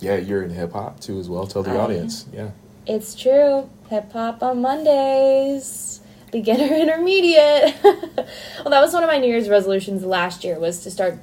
yeah, 0.00 0.16
you're 0.16 0.42
in 0.42 0.50
hip 0.50 0.72
hop 0.72 1.00
too 1.00 1.18
as 1.20 1.28
well. 1.28 1.46
Tell 1.46 1.62
the 1.62 1.72
I- 1.72 1.76
audience. 1.78 2.24
Yeah. 2.32 2.48
it's 2.86 3.14
true. 3.14 3.68
Hip 3.90 4.10
hop 4.12 4.42
on 4.42 4.60
Mondays. 4.62 6.00
Beginner 6.32 6.74
intermediate. 6.84 7.74
well, 7.84 8.70
that 8.70 8.80
was 8.80 8.92
one 8.92 9.02
of 9.02 9.08
my 9.08 9.18
New 9.18 9.26
Year's 9.28 9.48
resolutions 9.48 10.04
last 10.04 10.44
year 10.44 10.58
was 10.58 10.82
to 10.84 10.90
start 10.90 11.18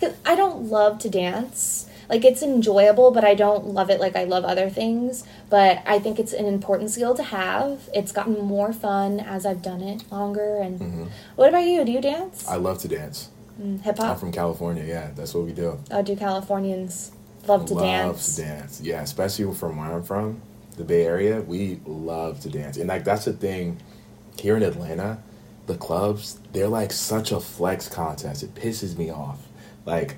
cuz 0.00 0.12
I 0.24 0.34
don't 0.34 0.70
love 0.70 0.98
to 1.00 1.08
dance. 1.10 1.86
Like 2.12 2.26
it's 2.26 2.42
enjoyable, 2.42 3.10
but 3.10 3.24
I 3.24 3.34
don't 3.34 3.68
love 3.68 3.88
it 3.88 3.98
like 3.98 4.16
I 4.16 4.24
love 4.24 4.44
other 4.44 4.68
things, 4.68 5.24
but 5.48 5.82
I 5.86 5.98
think 5.98 6.18
it's 6.18 6.34
an 6.34 6.44
important 6.44 6.90
skill 6.90 7.14
to 7.14 7.22
have. 7.22 7.88
It's 7.94 8.12
gotten 8.12 8.38
more 8.38 8.74
fun 8.74 9.18
as 9.18 9.46
I've 9.46 9.62
done 9.62 9.80
it 9.80 10.04
longer 10.12 10.58
and 10.58 10.78
hmm 10.78 11.04
What 11.36 11.48
about 11.48 11.64
you? 11.64 11.82
Do 11.86 11.90
you 11.90 12.02
dance? 12.02 12.46
I 12.46 12.56
love 12.56 12.78
to 12.80 12.88
dance. 12.88 13.30
Mm, 13.58 13.80
Hip 13.80 13.98
I'm 13.98 14.18
from 14.18 14.30
California. 14.30 14.84
Yeah, 14.84 15.10
that's 15.16 15.32
what 15.32 15.46
we 15.46 15.52
do. 15.52 15.78
Oh, 15.90 16.02
do 16.02 16.14
Californians 16.14 17.12
love 17.46 17.64
to 17.64 17.74
love 17.74 17.82
dance? 17.82 18.38
Love 18.38 18.46
to 18.46 18.52
dance. 18.52 18.80
Yeah, 18.82 19.00
especially 19.00 19.50
from 19.54 19.78
where 19.78 19.90
I'm 19.94 20.02
from, 20.02 20.42
the 20.76 20.84
Bay 20.84 21.06
Area. 21.06 21.40
We 21.40 21.80
love 21.86 22.40
to 22.40 22.50
dance, 22.50 22.76
and 22.76 22.88
like 22.88 23.04
that's 23.04 23.24
the 23.24 23.32
thing. 23.32 23.78
Here 24.38 24.58
in 24.58 24.62
Atlanta, 24.62 25.22
the 25.66 25.76
clubs 25.76 26.40
they're 26.52 26.68
like 26.68 26.92
such 26.92 27.32
a 27.32 27.40
flex 27.40 27.88
contest. 27.88 28.42
It 28.42 28.54
pisses 28.54 28.98
me 28.98 29.08
off. 29.08 29.48
Like 29.86 30.16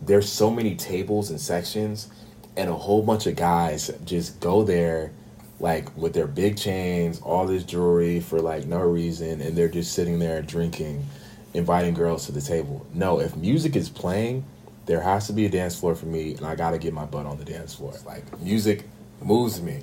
there's 0.00 0.30
so 0.30 0.50
many 0.50 0.74
tables 0.74 1.30
and 1.30 1.40
sections, 1.40 2.08
and 2.56 2.70
a 2.70 2.74
whole 2.74 3.02
bunch 3.02 3.26
of 3.26 3.36
guys 3.36 3.90
just 4.04 4.40
go 4.40 4.62
there. 4.62 5.12
Like 5.58 5.96
with 5.96 6.12
their 6.12 6.26
big 6.26 6.58
chains, 6.58 7.18
all 7.20 7.46
this 7.46 7.64
jewelry 7.64 8.20
for 8.20 8.40
like 8.40 8.66
no 8.66 8.80
reason, 8.80 9.40
and 9.40 9.56
they're 9.56 9.68
just 9.68 9.94
sitting 9.94 10.18
there 10.18 10.42
drinking, 10.42 11.06
inviting 11.54 11.94
girls 11.94 12.26
to 12.26 12.32
the 12.32 12.42
table. 12.42 12.86
No, 12.92 13.20
if 13.20 13.34
music 13.36 13.74
is 13.74 13.88
playing, 13.88 14.44
there 14.84 15.00
has 15.00 15.26
to 15.28 15.32
be 15.32 15.46
a 15.46 15.48
dance 15.48 15.78
floor 15.78 15.94
for 15.94 16.06
me, 16.06 16.34
and 16.34 16.44
I 16.44 16.56
gotta 16.56 16.76
get 16.76 16.92
my 16.92 17.06
butt 17.06 17.24
on 17.24 17.38
the 17.38 17.44
dance 17.44 17.74
floor. 17.74 17.94
Like 18.04 18.38
music 18.40 18.84
moves 19.22 19.62
me. 19.62 19.82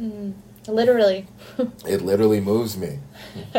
Mm, 0.00 0.34
literally. 0.68 1.26
It 1.86 2.02
literally 2.02 2.40
moves 2.40 2.76
me. 2.76 2.98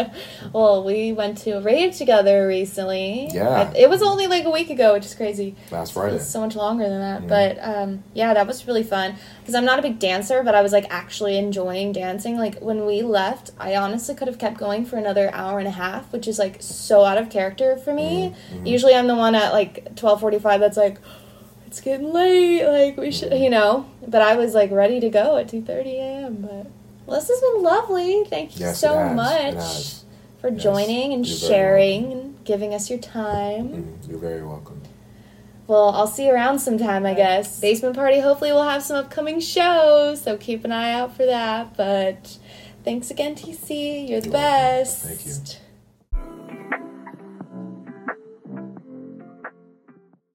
Well, 0.53 0.83
we 0.83 1.13
went 1.13 1.37
to 1.39 1.51
a 1.51 1.61
rave 1.61 1.95
together 1.95 2.47
recently. 2.47 3.29
Yeah. 3.31 3.71
I- 3.73 3.77
It 3.77 3.89
was 3.89 4.01
only 4.01 4.27
like 4.27 4.45
a 4.45 4.49
week 4.51 4.69
ago, 4.69 4.93
which 4.93 5.05
is 5.05 5.15
crazy. 5.15 5.55
Last 5.71 5.93
Friday. 5.93 6.15
It's 6.17 6.27
so 6.27 6.41
much 6.41 6.55
longer 6.55 6.87
than 6.87 6.99
that. 6.99 7.21
Mhm. 7.23 7.27
But 7.27 7.57
um, 7.63 8.03
yeah, 8.13 8.33
that 8.33 8.45
was 8.47 8.67
really 8.67 8.83
fun. 8.83 9.15
Because 9.39 9.55
I'm 9.55 9.65
not 9.65 9.79
a 9.79 9.81
big 9.81 9.99
dancer, 9.99 10.43
but 10.43 10.53
I 10.55 10.61
was 10.61 10.71
like 10.71 10.85
actually 10.89 11.37
enjoying 11.37 11.91
dancing. 11.91 12.37
Like 12.37 12.59
when 12.59 12.85
we 12.85 13.01
left, 13.01 13.51
I 13.59 13.75
honestly 13.75 14.15
could 14.15 14.27
have 14.27 14.37
kept 14.37 14.57
going 14.57 14.85
for 14.85 14.97
another 14.97 15.29
hour 15.33 15.59
and 15.59 15.67
a 15.67 15.71
half, 15.71 16.11
which 16.13 16.27
is 16.27 16.37
like 16.39 16.57
so 16.61 17.03
out 17.05 17.17
of 17.17 17.29
character 17.29 17.77
for 17.77 17.93
me. 17.93 18.33
Mhm, 18.53 18.61
mhm. 18.61 18.67
Usually 18.67 18.93
I'm 18.95 19.07
the 19.07 19.15
one 19.15 19.35
at 19.35 19.53
like 19.53 19.95
12:45 19.95 20.59
that's 20.59 20.77
like 20.77 20.97
it's 21.67 21.81
getting 21.81 22.13
late, 22.13 22.65
like 22.65 22.97
we 22.97 23.11
should, 23.11 23.33
you 23.33 23.49
know. 23.49 23.85
But 24.07 24.21
I 24.21 24.35
was 24.35 24.53
like 24.53 24.71
ready 24.71 24.99
to 24.99 25.09
go 25.09 25.37
at 25.37 25.47
2:30 25.47 25.95
a.m. 25.97 26.47
But 26.49 26.67
well, 27.05 27.19
this 27.19 27.29
has 27.29 27.39
been 27.41 27.63
lovely. 27.63 28.23
Thank 28.25 28.55
you 28.59 28.65
Yes, 28.65 28.79
so 28.79 28.97
has. 28.97 29.15
Much 29.15 29.93
for 30.41 30.49
Yes. 30.49 30.63
joining 30.63 31.13
and 31.13 31.25
sharing 31.27 32.11
and 32.11 32.35
giving 32.43 32.73
us 32.73 32.89
your 32.89 32.99
time. 32.99 33.69
Mhm, 34.03 34.09
You're 34.09 34.19
very 34.19 34.43
welcome. 34.45 34.81
Well, 35.67 35.89
I'll 35.89 36.07
see 36.07 36.25
you 36.25 36.33
around 36.33 36.59
sometime, 36.59 37.05
I 37.05 37.13
guess. 37.13 37.59
Basement 37.61 37.95
Party 37.95 38.19
hopefully 38.19 38.51
we 38.51 38.55
will 38.55 38.63
have 38.67 38.83
some 38.83 38.97
upcoming 38.97 39.39
shows, 39.39 40.21
so 40.21 40.35
keep 40.37 40.65
an 40.65 40.71
eye 40.73 40.91
out 40.91 41.15
for 41.15 41.25
that. 41.25 41.77
But 41.77 42.37
thanks 42.83 43.09
again, 43.09 43.35
TC. 43.35 44.05
You're 44.09 44.19
the 44.19 44.27
You're 44.27 44.33
welcome. 44.33 44.81
best. 44.81 45.01
Thank 45.03 45.25
you. 45.25 45.33